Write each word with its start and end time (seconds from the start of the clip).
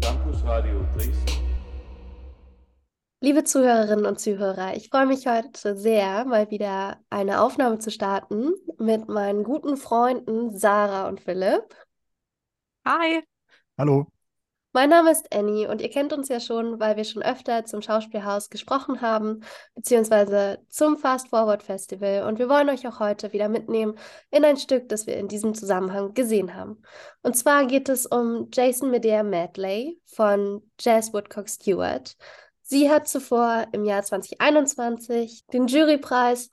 Campus 0.00 0.44
Radio 0.44 0.84
Dresden. 0.94 1.46
Liebe 3.20 3.44
Zuhörerinnen 3.44 4.06
und 4.06 4.20
Zuhörer, 4.20 4.76
ich 4.76 4.88
freue 4.88 5.06
mich 5.06 5.26
heute 5.26 5.76
sehr, 5.76 6.24
mal 6.24 6.50
wieder 6.50 7.00
eine 7.10 7.40
Aufnahme 7.40 7.78
zu 7.78 7.90
starten 7.90 8.52
mit 8.78 9.08
meinen 9.08 9.42
guten 9.42 9.76
Freunden 9.76 10.56
Sarah 10.56 11.08
und 11.08 11.20
Philipp. 11.20 11.74
Hi. 12.84 13.22
Hallo. 13.78 14.06
Mein 14.76 14.90
Name 14.90 15.10
ist 15.10 15.34
Annie 15.34 15.70
und 15.70 15.80
ihr 15.80 15.88
kennt 15.88 16.12
uns 16.12 16.28
ja 16.28 16.38
schon, 16.38 16.78
weil 16.78 16.98
wir 16.98 17.04
schon 17.04 17.22
öfter 17.22 17.64
zum 17.64 17.80
Schauspielhaus 17.80 18.50
gesprochen 18.50 19.00
haben, 19.00 19.42
beziehungsweise 19.74 20.58
zum 20.68 20.98
Fast 20.98 21.28
Forward 21.28 21.62
Festival. 21.62 22.28
Und 22.28 22.38
wir 22.38 22.50
wollen 22.50 22.68
euch 22.68 22.86
auch 22.86 23.00
heute 23.00 23.32
wieder 23.32 23.48
mitnehmen 23.48 23.98
in 24.30 24.44
ein 24.44 24.58
Stück, 24.58 24.90
das 24.90 25.06
wir 25.06 25.16
in 25.16 25.28
diesem 25.28 25.54
Zusammenhang 25.54 26.12
gesehen 26.12 26.54
haben. 26.54 26.82
Und 27.22 27.38
zwar 27.38 27.64
geht 27.64 27.88
es 27.88 28.04
um 28.04 28.48
Jason 28.52 28.90
Medea 28.90 29.22
Medley 29.22 29.98
von 30.04 30.60
Jazz 30.78 31.14
Woodcock 31.14 31.48
Stewart. 31.48 32.14
Sie 32.60 32.90
hat 32.90 33.08
zuvor 33.08 33.68
im 33.72 33.86
Jahr 33.86 34.02
2021 34.02 35.46
den 35.54 35.68
Jurypreis 35.68 36.50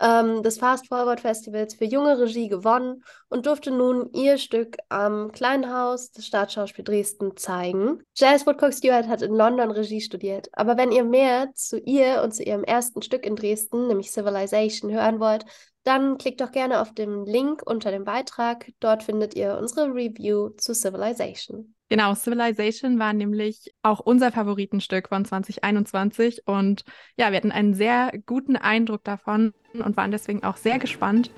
ähm, 0.00 0.42
des 0.42 0.58
Fast 0.58 0.88
Forward 0.88 1.20
Festivals 1.20 1.74
für 1.74 1.84
junge 1.84 2.18
Regie 2.18 2.48
gewonnen 2.48 3.04
und 3.28 3.46
durfte 3.46 3.70
nun 3.70 4.10
ihr 4.12 4.38
Stück 4.38 4.78
am 4.88 5.30
Kleinen 5.32 5.72
Haus 5.72 6.10
des 6.12 6.26
Staatsschauspiel 6.26 6.84
Dresden 6.84 7.36
zeigen. 7.36 8.02
Jazz 8.16 8.46
Woodcock 8.46 8.72
Stewart 8.72 9.08
hat 9.08 9.22
in 9.22 9.34
London 9.34 9.70
Regie 9.70 10.00
studiert, 10.00 10.48
aber 10.52 10.76
wenn 10.76 10.92
ihr 10.92 11.04
mehr 11.04 11.50
zu 11.54 11.78
ihr 11.78 12.22
und 12.22 12.34
zu 12.34 12.42
ihrem 12.42 12.64
ersten 12.64 13.02
Stück 13.02 13.24
in 13.24 13.36
Dresden, 13.36 13.86
nämlich 13.86 14.10
Civilization, 14.10 14.90
hören 14.90 15.20
wollt, 15.20 15.44
dann 15.84 16.18
klickt 16.18 16.40
doch 16.40 16.52
gerne 16.52 16.80
auf 16.80 16.92
den 16.92 17.24
Link 17.24 17.62
unter 17.64 17.90
dem 17.90 18.04
Beitrag. 18.04 18.70
Dort 18.80 19.02
findet 19.02 19.34
ihr 19.34 19.56
unsere 19.58 19.86
Review 19.86 20.50
zu 20.50 20.74
Civilization. 20.74 21.74
Genau, 21.90 22.14
Civilization 22.14 23.00
war 23.00 23.12
nämlich 23.12 23.74
auch 23.82 23.98
unser 23.98 24.30
Favoritenstück 24.30 25.08
von 25.08 25.24
2021 25.24 26.46
und 26.46 26.84
ja, 27.16 27.30
wir 27.30 27.36
hatten 27.36 27.50
einen 27.50 27.74
sehr 27.74 28.12
guten 28.26 28.54
Eindruck 28.54 29.02
davon 29.02 29.54
und 29.74 29.96
waren 29.96 30.12
deswegen 30.12 30.44
auch 30.44 30.56
sehr 30.56 30.78
gespannt 30.78 31.32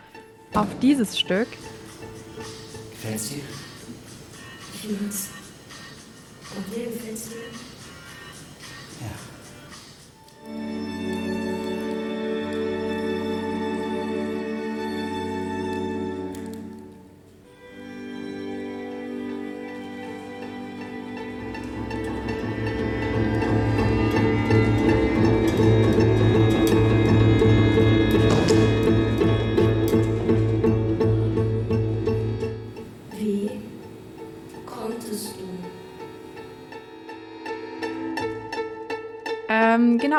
auf 0.53 0.69
dieses 0.83 1.19
Stück. 1.19 1.49
Gefällt's 2.91 3.31
dir? 3.31 3.41
Ich 4.75 4.85
lieb's. 4.85 5.31
Und 6.55 6.77
dir 6.77 6.85
gefällt's 6.85 7.31
dir? 7.31 7.37
Ja. 9.01 10.72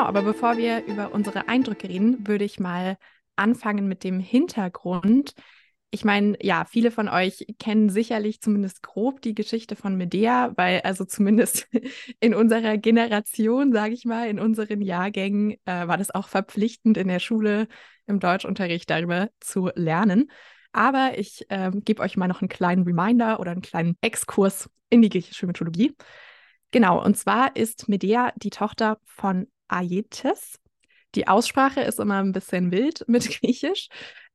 Genau, 0.04 0.18
aber 0.18 0.22
bevor 0.22 0.56
wir 0.56 0.84
über 0.86 1.12
unsere 1.12 1.48
Eindrücke 1.48 1.88
reden, 1.88 2.26
würde 2.26 2.44
ich 2.44 2.60
mal 2.60 2.96
anfangen 3.36 3.88
mit 3.88 4.04
dem 4.04 4.20
Hintergrund. 4.20 5.34
Ich 5.90 6.04
meine, 6.04 6.36
ja, 6.42 6.64
viele 6.64 6.90
von 6.90 7.08
euch 7.08 7.46
kennen 7.58 7.88
sicherlich 7.88 8.40
zumindest 8.40 8.82
grob 8.82 9.22
die 9.22 9.34
Geschichte 9.34 9.76
von 9.76 9.96
Medea, 9.96 10.52
weil 10.56 10.80
also 10.82 11.04
zumindest 11.04 11.68
in 12.20 12.34
unserer 12.34 12.78
Generation, 12.78 13.72
sage 13.72 13.94
ich 13.94 14.04
mal, 14.04 14.28
in 14.28 14.40
unseren 14.40 14.82
Jahrgängen 14.82 15.52
äh, 15.64 15.86
war 15.86 15.96
das 15.96 16.12
auch 16.12 16.28
verpflichtend 16.28 16.96
in 16.96 17.08
der 17.08 17.20
Schule 17.20 17.68
im 18.06 18.18
Deutschunterricht 18.20 18.90
darüber 18.90 19.30
zu 19.40 19.70
lernen. 19.74 20.30
Aber 20.72 21.16
ich 21.16 21.46
ähm, 21.50 21.82
gebe 21.84 22.02
euch 22.02 22.16
mal 22.16 22.26
noch 22.26 22.42
einen 22.42 22.48
kleinen 22.48 22.82
Reminder 22.82 23.38
oder 23.38 23.52
einen 23.52 23.62
kleinen 23.62 23.96
Exkurs 24.00 24.68
in 24.90 25.02
die 25.02 25.08
griechische 25.08 25.46
Mythologie. 25.46 25.94
Genau, 26.72 27.02
und 27.02 27.16
zwar 27.16 27.54
ist 27.54 27.88
Medea 27.88 28.32
die 28.36 28.50
Tochter 28.50 28.98
von 29.04 29.46
Aietes. 29.74 30.58
Die 31.14 31.28
Aussprache 31.28 31.80
ist 31.80 32.00
immer 32.00 32.22
ein 32.22 32.32
bisschen 32.32 32.70
wild 32.70 33.04
mit 33.08 33.28
Griechisch, 33.28 33.88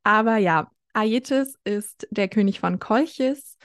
aber 0.04 0.38
ja, 0.38 0.72
Aietes 0.94 1.56
ist 1.64 2.08
der 2.12 2.28
König 2.28 2.60
von 2.60 2.80
Kolchis. 2.80 3.58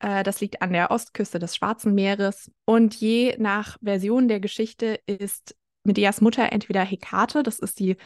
Äh, 0.00 0.22
das 0.22 0.40
liegt 0.40 0.62
an 0.62 0.72
der 0.72 0.90
Ostküste 0.90 1.38
des 1.38 1.56
Schwarzen 1.56 1.94
Meeres. 1.94 2.50
Und 2.64 2.94
je 2.94 3.36
nach 3.38 3.78
Version 3.82 4.28
der 4.28 4.40
Geschichte 4.40 5.00
ist 5.06 5.56
Medeas 5.84 6.20
Mutter 6.20 6.52
entweder 6.52 6.84
Hekate, 6.84 7.42
das 7.42 7.58
ist 7.58 7.78
die 7.78 7.96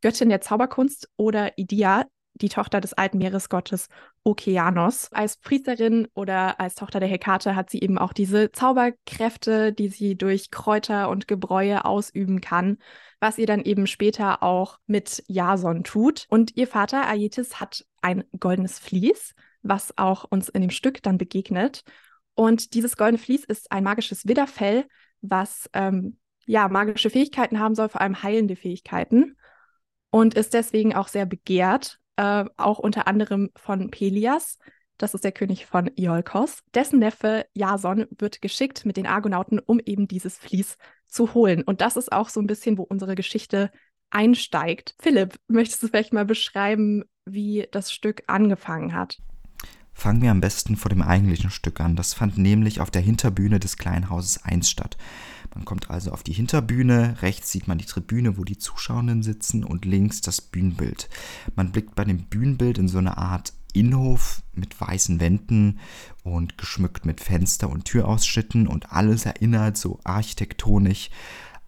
Göttin 0.00 0.28
der 0.28 0.40
Zauberkunst, 0.40 1.08
oder 1.16 1.56
Idia, 1.56 2.04
die 2.40 2.48
Tochter 2.48 2.80
des 2.80 2.94
alten 2.94 3.18
Meeresgottes 3.18 3.88
Okeanos. 4.24 5.12
Als 5.12 5.36
Priesterin 5.36 6.08
oder 6.14 6.60
als 6.60 6.74
Tochter 6.74 7.00
der 7.00 7.08
Hekate 7.08 7.56
hat 7.56 7.70
sie 7.70 7.80
eben 7.80 7.98
auch 7.98 8.12
diese 8.12 8.52
Zauberkräfte, 8.52 9.72
die 9.72 9.88
sie 9.88 10.16
durch 10.16 10.50
Kräuter 10.50 11.08
und 11.08 11.28
Gebräue 11.28 11.84
ausüben 11.84 12.40
kann, 12.40 12.78
was 13.20 13.38
ihr 13.38 13.46
dann 13.46 13.62
eben 13.62 13.86
später 13.86 14.42
auch 14.42 14.78
mit 14.86 15.24
Jason 15.28 15.84
tut. 15.84 16.26
Und 16.28 16.56
ihr 16.56 16.66
Vater 16.66 17.08
Aietes 17.08 17.60
hat 17.60 17.84
ein 18.02 18.24
goldenes 18.38 18.78
Vlies, 18.78 19.34
was 19.62 19.96
auch 19.96 20.24
uns 20.24 20.48
in 20.48 20.60
dem 20.60 20.70
Stück 20.70 21.02
dann 21.02 21.18
begegnet. 21.18 21.84
Und 22.34 22.74
dieses 22.74 22.96
goldene 22.96 23.18
Vlies 23.18 23.44
ist 23.44 23.72
ein 23.72 23.84
magisches 23.84 24.26
Widderfell, 24.26 24.86
was 25.20 25.68
ähm, 25.72 26.18
ja 26.46 26.68
magische 26.68 27.10
Fähigkeiten 27.10 27.58
haben 27.58 27.74
soll, 27.74 27.88
vor 27.88 28.00
allem 28.00 28.22
heilende 28.22 28.56
Fähigkeiten. 28.56 29.36
Und 30.10 30.34
ist 30.34 30.54
deswegen 30.54 30.94
auch 30.94 31.08
sehr 31.08 31.26
begehrt 31.26 31.98
äh, 32.18 32.44
auch 32.56 32.78
unter 32.80 33.06
anderem 33.06 33.50
von 33.56 33.90
Pelias. 33.90 34.58
Das 34.98 35.14
ist 35.14 35.22
der 35.22 35.32
König 35.32 35.66
von 35.66 35.88
Iolkos. 35.94 36.64
Dessen 36.74 36.98
Neffe 36.98 37.46
Jason 37.54 38.06
wird 38.10 38.42
geschickt 38.42 38.84
mit 38.84 38.96
den 38.96 39.06
Argonauten, 39.06 39.60
um 39.60 39.78
eben 39.78 40.08
dieses 40.08 40.36
Vlies 40.36 40.76
zu 41.06 41.32
holen. 41.32 41.62
Und 41.62 41.80
das 41.80 41.96
ist 41.96 42.10
auch 42.10 42.28
so 42.28 42.40
ein 42.40 42.48
bisschen, 42.48 42.76
wo 42.76 42.82
unsere 42.82 43.14
Geschichte 43.14 43.70
einsteigt. 44.10 44.96
Philipp, 45.00 45.38
möchtest 45.46 45.82
du 45.82 45.86
vielleicht 45.86 46.12
mal 46.12 46.24
beschreiben, 46.24 47.04
wie 47.24 47.68
das 47.70 47.92
Stück 47.92 48.24
angefangen 48.26 48.94
hat? 48.94 49.18
Fangen 49.98 50.22
wir 50.22 50.30
am 50.30 50.40
besten 50.40 50.76
vor 50.76 50.90
dem 50.90 51.02
eigentlichen 51.02 51.50
Stück 51.50 51.80
an. 51.80 51.96
Das 51.96 52.14
fand 52.14 52.38
nämlich 52.38 52.80
auf 52.80 52.88
der 52.88 53.02
Hinterbühne 53.02 53.58
des 53.58 53.78
kleinen 53.78 54.08
Hauses 54.08 54.44
1 54.44 54.70
statt. 54.70 54.96
Man 55.56 55.64
kommt 55.64 55.90
also 55.90 56.12
auf 56.12 56.22
die 56.22 56.32
Hinterbühne, 56.32 57.20
rechts 57.20 57.50
sieht 57.50 57.66
man 57.66 57.78
die 57.78 57.84
Tribüne, 57.84 58.38
wo 58.38 58.44
die 58.44 58.58
Zuschauenden 58.58 59.24
sitzen 59.24 59.64
und 59.64 59.84
links 59.84 60.20
das 60.20 60.40
Bühnenbild. 60.40 61.08
Man 61.56 61.72
blickt 61.72 61.96
bei 61.96 62.04
dem 62.04 62.18
Bühnenbild 62.18 62.78
in 62.78 62.86
so 62.86 62.98
eine 62.98 63.18
Art 63.18 63.52
Innenhof 63.72 64.44
mit 64.54 64.80
weißen 64.80 65.18
Wänden 65.18 65.80
und 66.22 66.58
geschmückt 66.58 67.04
mit 67.04 67.20
Fenster- 67.20 67.68
und 67.68 67.84
Türausschnitten 67.84 68.68
und 68.68 68.92
alles 68.92 69.26
erinnert 69.26 69.76
so 69.76 69.98
architektonisch 70.04 71.10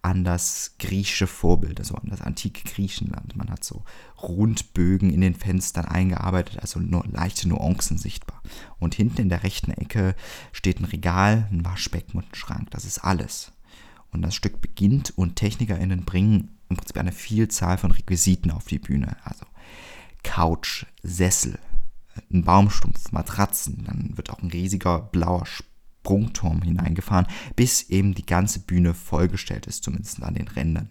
an 0.03 0.23
das 0.23 0.75
griechische 0.79 1.27
Vorbild, 1.27 1.79
also 1.79 1.95
an 1.95 2.09
das 2.09 2.21
antike 2.21 2.63
Griechenland. 2.63 3.35
Man 3.35 3.51
hat 3.51 3.63
so 3.63 3.83
Rundbögen 4.21 5.11
in 5.11 5.21
den 5.21 5.35
Fenstern 5.35 5.85
eingearbeitet, 5.85 6.59
also 6.59 6.79
nur 6.79 7.05
leichte 7.05 7.47
Nuancen 7.47 7.97
sichtbar. 7.97 8.41
Und 8.79 8.95
hinten 8.95 9.21
in 9.21 9.29
der 9.29 9.43
rechten 9.43 9.71
Ecke 9.71 10.15
steht 10.51 10.79
ein 10.79 10.85
Regal, 10.85 11.47
ein 11.51 11.63
Waschbecken 11.63 12.17
und 12.17 12.31
ein 12.31 12.35
Schrank. 12.35 12.71
Das 12.71 12.85
ist 12.85 12.99
alles. 12.99 13.51
Und 14.11 14.23
das 14.23 14.35
Stück 14.35 14.59
beginnt 14.59 15.17
und 15.17 15.35
TechnikerInnen 15.35 16.03
bringen 16.03 16.57
im 16.69 16.77
Prinzip 16.77 16.97
eine 16.97 17.11
Vielzahl 17.11 17.77
von 17.77 17.91
Requisiten 17.91 18.51
auf 18.51 18.65
die 18.65 18.79
Bühne. 18.79 19.17
Also 19.23 19.45
Couch, 20.23 20.85
Sessel, 21.03 21.59
ein 22.31 22.43
Baumstumpf, 22.43 23.11
Matratzen, 23.11 23.83
dann 23.85 24.17
wird 24.17 24.31
auch 24.31 24.41
ein 24.41 24.49
riesiger 24.49 24.99
blauer 24.99 25.45
Sprungturm 26.01 26.61
hineingefahren, 26.63 27.27
bis 27.55 27.89
eben 27.89 28.13
die 28.13 28.25
ganze 28.25 28.59
Bühne 28.59 28.93
vollgestellt 28.93 29.67
ist, 29.67 29.83
zumindest 29.83 30.21
an 30.23 30.33
den 30.33 30.47
Rändern. 30.47 30.89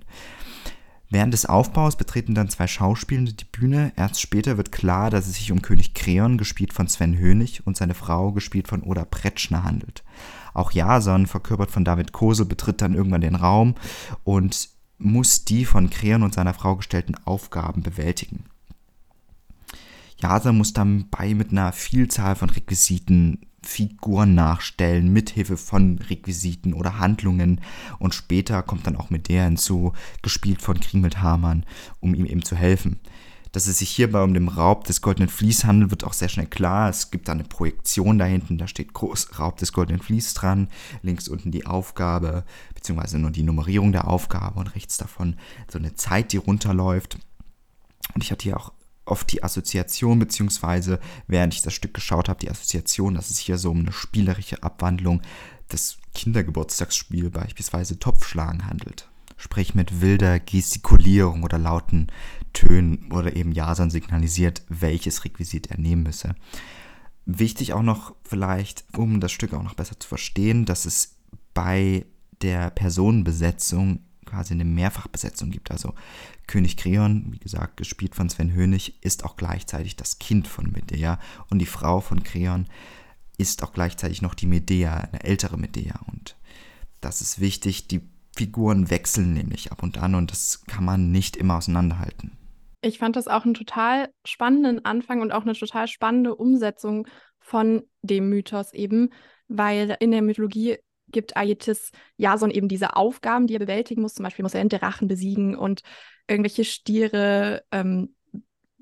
Während 1.13 1.35
des 1.35 1.47
Aufbaus 1.47 1.97
betreten 1.97 2.37
dann 2.37 2.49
zwei 2.49 2.69
Schauspielende 2.69 3.33
die 3.33 3.45
Bühne. 3.45 3.93
Erst 3.97 4.21
später 4.21 4.57
wird 4.57 4.71
klar, 4.71 5.11
dass 5.11 5.27
es 5.27 5.35
sich 5.35 5.51
um 5.51 5.61
König 5.61 5.93
Kreon, 5.95 6.39
gespielt 6.39 6.73
von 6.73 6.87
Sven 6.87 7.19
Hönig, 7.19 7.67
und 7.67 7.77
seine 7.77 7.95
Frau, 7.95 8.31
gespielt 8.31 8.69
von 8.69 8.83
Oda 8.85 9.05
Pretschner, 9.05 9.65
handelt. 9.65 10.05
Auch 10.55 10.71
Jason, 10.71 11.27
verkörpert 11.27 11.73
von 11.73 11.85
David 11.85 12.13
Kosel, 12.13 12.47
betritt 12.47 12.81
dann 12.81 12.95
irgendwann 12.95 13.23
den 13.23 13.35
Raum 13.35 13.75
und 14.23 14.69
muss 14.99 15.45
die 15.45 15.65
von 15.65 15.91
Kreon 15.91 16.23
und 16.23 16.35
seiner 16.35 16.55
Frau 16.55 16.77
gestellten 16.77 17.17
Aufgaben 17.25 17.83
bewältigen. 17.83 18.45
Jason 20.19 20.57
muss 20.57 20.73
dabei 20.73 21.35
mit 21.35 21.51
einer 21.51 21.73
Vielzahl 21.73 22.37
von 22.37 22.51
Requisiten 22.51 23.47
Figuren 23.63 24.35
nachstellen, 24.35 25.13
mithilfe 25.13 25.57
von 25.57 25.99
Requisiten 25.99 26.75
oder 26.75 26.99
Handlungen. 26.99 27.61
Und 27.99 28.15
später 28.15 28.63
kommt 28.63 28.87
dann 28.87 28.97
auch 28.97 29.11
mit 29.11 29.29
der 29.29 29.45
hinzu, 29.45 29.93
gespielt 30.23 30.63
von 30.63 30.81
Kringelt 30.81 31.21
Hamann, 31.23 31.65
um 32.01 32.15
ihm 32.15 32.27
eben 32.27 32.45
zu 32.45 32.57
helfen. 32.57 33.01
Dass 33.53 33.67
es 33.67 33.79
sich 33.79 33.91
hierbei 33.91 34.23
um 34.23 34.33
den 34.33 34.47
Raub 34.47 34.85
des 34.85 35.03
goldenen 35.03 35.29
Vlies 35.29 35.65
handelt, 35.65 35.91
wird 35.91 36.05
auch 36.05 36.13
sehr 36.13 36.29
schnell 36.29 36.47
klar. 36.47 36.89
Es 36.89 37.11
gibt 37.11 37.27
da 37.27 37.33
eine 37.33 37.43
Projektion 37.43 38.19
da 38.19 38.25
hinten, 38.25 38.59
da 38.59 38.69
steht 38.69 38.93
groß 38.93 39.41
Raub 39.41 39.57
des 39.57 39.73
goldenen 39.73 40.01
Vlies 40.01 40.35
dran. 40.35 40.69
Links 41.03 41.27
unten 41.27 41.51
die 41.51 41.67
Aufgabe, 41.67 42.45
beziehungsweise 42.75 43.19
nur 43.19 43.33
die 43.33 43.43
Nummerierung 43.43 43.91
der 43.91 44.07
Aufgabe 44.07 44.61
und 44.61 44.75
rechts 44.77 44.99
davon 44.99 45.37
so 45.69 45.79
eine 45.79 45.97
Zeit, 45.97 46.33
die 46.33 46.37
runterläuft. 46.37 47.19
Und 48.15 48.23
ich 48.23 48.31
hatte 48.31 48.45
hier 48.45 48.57
auch 48.57 48.73
oft 49.11 49.31
die 49.33 49.43
Assoziation, 49.43 50.19
beziehungsweise 50.19 51.01
während 51.27 51.55
ich 51.55 51.63
das 51.63 51.75
Stück 51.75 51.95
geschaut 51.95 52.29
habe, 52.29 52.41
die 52.41 52.51
Assoziation, 52.51 53.15
dass 53.15 53.31
es 53.31 53.39
hier 53.39 53.59
so 53.59 53.71
um 53.71 53.81
eine 53.81 53.93
spielerische 53.93 54.63
Abwandlung 54.63 55.23
des 55.73 55.99
Kindergeburtstagsspiels, 56.15 57.31
beispielsweise 57.31 57.99
Topfschlagen, 57.99 58.67
handelt. 58.67 59.09
Sprich 59.37 59.75
mit 59.75 60.01
wilder 60.01 60.39
Gestikulierung 60.39 61.45
oder 61.45 61.59
lauten 61.59 62.09
Tönen 62.53 63.11
oder 63.13 63.35
eben 63.37 63.53
Jason 63.53 63.91
signalisiert, 63.91 64.63
welches 64.69 65.25
Requisit 65.25 65.71
er 65.71 65.79
nehmen 65.79 66.03
müsse. 66.03 66.35
Wichtig 67.27 67.73
auch 67.73 67.83
noch 67.83 68.15
vielleicht, 68.25 68.85
um 68.97 69.21
das 69.21 69.33
Stück 69.33 69.55
auch 69.55 69.63
noch 69.63 69.75
besser 69.75 69.99
zu 69.99 70.09
verstehen, 70.09 70.65
dass 70.67 70.85
es 70.85 71.17
bei 71.55 72.07
der 72.43 72.71
Personenbesetzung 72.71 74.01
quasi 74.31 74.55
eine 74.55 74.65
Mehrfachbesetzung 74.65 75.51
gibt. 75.51 75.71
Also 75.71 75.95
König 76.47 76.77
Kreon, 76.77 77.27
wie 77.31 77.39
gesagt, 77.39 77.77
gespielt 77.77 78.15
von 78.15 78.29
Sven 78.31 78.53
Hönig, 78.53 79.03
ist 79.03 79.25
auch 79.25 79.37
gleichzeitig 79.37 79.97
das 79.97 80.19
Kind 80.19 80.49
von 80.49 80.71
Medea 80.71 81.19
und 81.51 81.59
die 81.59 81.67
Frau 81.67 82.01
von 82.01 82.23
Kreon 82.23 82.67
ist 83.39 83.63
auch 83.63 83.73
gleichzeitig 83.73 84.23
noch 84.23 84.35
die 84.35 84.47
Medea, 84.47 84.97
eine 84.97 85.25
ältere 85.25 85.57
Medea. 85.57 85.99
Und 86.07 86.37
das 87.01 87.21
ist 87.21 87.41
wichtig, 87.41 87.89
die 87.89 88.03
Figuren 88.37 88.91
wechseln 88.91 89.33
nämlich 89.33 89.73
ab 89.73 89.83
und 89.83 89.99
an 89.99 90.15
und 90.15 90.31
das 90.31 90.65
kann 90.67 90.85
man 90.85 91.11
nicht 91.11 91.37
immer 91.37 91.57
auseinanderhalten. 91.57 92.37
Ich 92.83 92.99
fand 92.99 93.17
das 93.17 93.29
auch 93.29 93.45
einen 93.45 93.55
total 93.55 94.11
spannenden 94.25 94.85
Anfang 94.85 95.21
und 95.21 95.33
auch 95.33 95.43
eine 95.43 95.55
total 95.55 95.89
spannende 95.89 96.35
Umsetzung 96.35 97.07
von 97.39 97.83
dem 98.03 98.29
Mythos 98.29 98.73
eben, 98.73 99.11
weil 99.49 99.97
in 100.01 100.13
der 100.13 100.23
Mythologie 100.23 100.79
gibt 101.13 101.37
Aietes 101.37 101.91
Jason 102.17 102.51
eben 102.51 102.69
diese 102.69 102.97
Aufgaben, 102.97 103.47
die 103.47 103.55
er 103.55 103.61
bewältigen 103.61 104.03
muss. 104.03 104.15
Zum 104.15 104.25
Beispiel 104.25 104.43
muss 104.43 104.55
er 104.55 104.61
einen 104.61 104.69
Drachen 104.69 105.09
besiegen 105.09 105.57
und 105.57 105.83
irgendwelche 106.27 106.65
Stiere 106.65 107.63
ähm, 107.73 108.15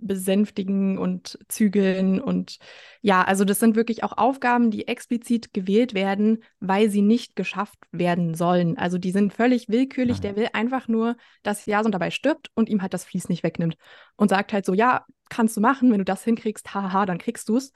besänftigen 0.00 0.98
und 0.98 1.38
zügeln. 1.48 2.20
Und 2.20 2.58
ja, 3.00 3.22
also 3.22 3.44
das 3.44 3.58
sind 3.58 3.76
wirklich 3.76 4.04
auch 4.04 4.16
Aufgaben, 4.16 4.70
die 4.70 4.88
explizit 4.88 5.52
gewählt 5.52 5.94
werden, 5.94 6.42
weil 6.60 6.90
sie 6.90 7.02
nicht 7.02 7.36
geschafft 7.36 7.78
werden 7.90 8.34
sollen. 8.34 8.78
Also 8.78 8.98
die 8.98 9.10
sind 9.10 9.32
völlig 9.32 9.69
willkürlich. 9.69 10.20
Der 10.20 10.36
will 10.36 10.48
einfach 10.52 10.88
nur, 10.88 11.16
dass 11.42 11.66
Jason 11.66 11.92
dabei 11.92 12.10
stirbt 12.10 12.50
und 12.54 12.69
ihm 12.69 12.82
halt 12.82 12.94
das 12.94 13.04
Fließ 13.04 13.28
nicht 13.28 13.42
wegnimmt. 13.42 13.76
Und 14.16 14.31
sagt 14.31 14.52
halt 14.52 14.64
so, 14.64 14.74
ja, 14.74 15.04
kannst 15.28 15.56
du 15.56 15.60
machen, 15.60 15.90
wenn 15.90 15.98
du 15.98 16.04
das 16.04 16.24
hinkriegst, 16.24 16.74
haha, 16.74 17.06
dann 17.06 17.19
kriegst 17.19 17.48
du 17.48 17.56
es. 17.56 17.72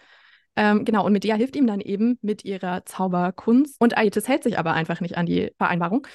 Ähm, 0.56 0.84
genau, 0.84 1.06
und 1.06 1.12
Medea 1.12 1.34
hilft 1.36 1.56
ihm 1.56 1.66
dann 1.66 1.80
eben 1.80 2.18
mit 2.22 2.44
ihrer 2.44 2.84
Zauberkunst. 2.84 3.76
Und 3.80 3.96
Aetes 3.96 4.28
hält 4.28 4.42
sich 4.42 4.58
aber 4.58 4.74
einfach 4.74 5.00
nicht 5.00 5.16
an 5.16 5.26
die 5.26 5.52
Vereinbarung. 5.56 6.06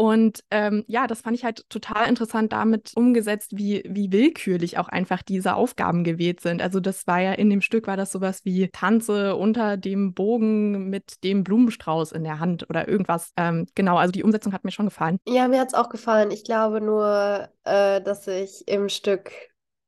Und 0.00 0.44
ähm, 0.52 0.84
ja, 0.86 1.08
das 1.08 1.22
fand 1.22 1.36
ich 1.36 1.44
halt 1.44 1.68
total 1.70 2.08
interessant 2.08 2.52
damit 2.52 2.92
umgesetzt, 2.94 3.50
wie, 3.56 3.82
wie 3.84 4.12
willkürlich 4.12 4.78
auch 4.78 4.88
einfach 4.88 5.22
diese 5.22 5.56
Aufgaben 5.56 6.04
gewählt 6.04 6.40
sind. 6.40 6.62
Also 6.62 6.78
das 6.78 7.08
war 7.08 7.20
ja 7.20 7.32
in 7.32 7.50
dem 7.50 7.60
Stück 7.60 7.88
war 7.88 7.96
das 7.96 8.12
sowas 8.12 8.44
wie 8.44 8.68
Tanze 8.68 9.34
unter 9.34 9.76
dem 9.76 10.14
Bogen 10.14 10.88
mit 10.88 11.24
dem 11.24 11.42
Blumenstrauß 11.42 12.12
in 12.12 12.22
der 12.22 12.38
Hand 12.38 12.70
oder 12.70 12.86
irgendwas. 12.86 13.32
Ähm, 13.36 13.66
genau, 13.74 13.96
also 13.96 14.12
die 14.12 14.22
Umsetzung 14.22 14.52
hat 14.52 14.62
mir 14.62 14.70
schon 14.70 14.86
gefallen. 14.86 15.18
Ja, 15.26 15.48
mir 15.48 15.58
hat 15.58 15.68
es 15.68 15.74
auch 15.74 15.88
gefallen. 15.88 16.30
Ich 16.30 16.44
glaube 16.44 16.80
nur, 16.80 17.48
äh, 17.64 18.00
dass 18.00 18.28
ich 18.28 18.68
im 18.68 18.88
Stück 18.88 19.32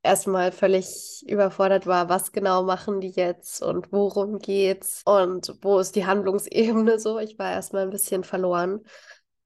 erstmal 0.02 0.52
völlig 0.52 1.24
überfordert 1.28 1.86
war, 1.86 2.08
was 2.08 2.32
genau 2.32 2.62
machen 2.62 3.00
die 3.00 3.10
jetzt 3.10 3.62
und 3.62 3.92
worum 3.92 4.38
geht's 4.38 5.02
und 5.04 5.54
wo 5.62 5.78
ist 5.78 5.94
die 5.96 6.06
Handlungsebene 6.06 6.98
so. 6.98 7.18
Ich 7.18 7.38
war 7.38 7.52
erstmal 7.52 7.82
ein 7.82 7.90
bisschen 7.90 8.24
verloren, 8.24 8.80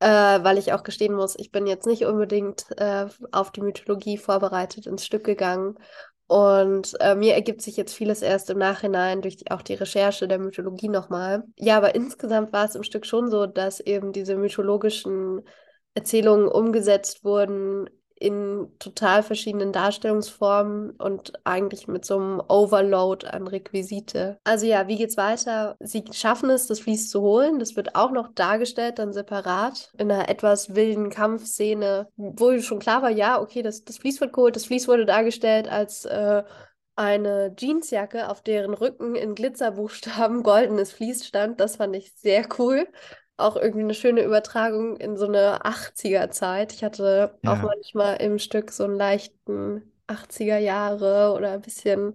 äh, 0.00 0.06
weil 0.06 0.58
ich 0.58 0.72
auch 0.72 0.82
gestehen 0.82 1.14
muss, 1.14 1.36
ich 1.38 1.50
bin 1.50 1.66
jetzt 1.66 1.86
nicht 1.86 2.04
unbedingt 2.04 2.66
äh, 2.76 3.06
auf 3.32 3.50
die 3.50 3.62
Mythologie 3.62 4.18
vorbereitet 4.18 4.86
ins 4.86 5.04
Stück 5.04 5.24
gegangen. 5.24 5.76
Und 6.26 6.96
äh, 7.00 7.14
mir 7.14 7.34
ergibt 7.34 7.60
sich 7.60 7.76
jetzt 7.76 7.94
vieles 7.94 8.22
erst 8.22 8.48
im 8.48 8.56
Nachhinein 8.56 9.20
durch 9.20 9.36
die, 9.36 9.50
auch 9.50 9.60
die 9.60 9.74
Recherche 9.74 10.26
der 10.26 10.38
Mythologie 10.38 10.88
nochmal. 10.88 11.44
Ja, 11.58 11.76
aber 11.76 11.94
insgesamt 11.94 12.50
war 12.52 12.64
es 12.64 12.74
im 12.74 12.82
Stück 12.82 13.04
schon 13.04 13.30
so, 13.30 13.44
dass 13.44 13.80
eben 13.80 14.12
diese 14.12 14.36
mythologischen 14.36 15.42
Erzählungen 15.92 16.48
umgesetzt 16.48 17.24
wurden 17.24 17.90
in 18.24 18.68
total 18.78 19.22
verschiedenen 19.22 19.70
Darstellungsformen 19.70 20.92
und 20.92 21.34
eigentlich 21.44 21.88
mit 21.88 22.06
so 22.06 22.16
einem 22.16 22.42
Overload 22.48 23.26
an 23.26 23.46
Requisite. 23.46 24.38
Also 24.44 24.64
ja, 24.64 24.88
wie 24.88 24.96
geht's 24.96 25.18
weiter? 25.18 25.76
Sie 25.80 26.04
schaffen 26.10 26.48
es, 26.48 26.66
das 26.66 26.80
Vlies 26.80 27.10
zu 27.10 27.20
holen. 27.20 27.58
Das 27.58 27.76
wird 27.76 27.94
auch 27.94 28.12
noch 28.12 28.32
dargestellt, 28.34 28.98
dann 28.98 29.12
separat, 29.12 29.92
in 29.98 30.10
einer 30.10 30.30
etwas 30.30 30.74
wilden 30.74 31.10
Kampfszene, 31.10 32.08
wo 32.16 32.58
schon 32.60 32.78
klar 32.78 33.02
war, 33.02 33.10
ja, 33.10 33.38
okay, 33.38 33.60
das, 33.60 33.84
das 33.84 33.98
Vlies 33.98 34.22
wird 34.22 34.32
geholt. 34.32 34.56
Das 34.56 34.64
Vlies 34.64 34.88
wurde 34.88 35.04
dargestellt 35.04 35.68
als 35.68 36.06
äh, 36.06 36.44
eine 36.96 37.54
Jeansjacke, 37.58 38.30
auf 38.30 38.40
deren 38.40 38.72
Rücken 38.72 39.16
in 39.16 39.34
Glitzerbuchstaben 39.34 40.42
goldenes 40.44 40.92
Vlies 40.92 41.26
stand. 41.26 41.60
Das 41.60 41.76
fand 41.76 41.94
ich 41.94 42.14
sehr 42.14 42.46
cool 42.58 42.86
auch 43.36 43.56
irgendwie 43.56 43.84
eine 43.84 43.94
schöne 43.94 44.22
Übertragung 44.22 44.96
in 44.96 45.16
so 45.16 45.26
eine 45.26 45.64
80er-Zeit. 45.64 46.72
Ich 46.72 46.84
hatte 46.84 47.34
ja. 47.42 47.52
auch 47.52 47.62
manchmal 47.62 48.16
im 48.22 48.38
Stück 48.38 48.70
so 48.70 48.84
einen 48.84 48.96
leichten 48.96 49.82
80er 50.06 50.58
Jahre 50.58 51.34
oder 51.34 51.52
ein 51.52 51.62
bisschen 51.62 52.14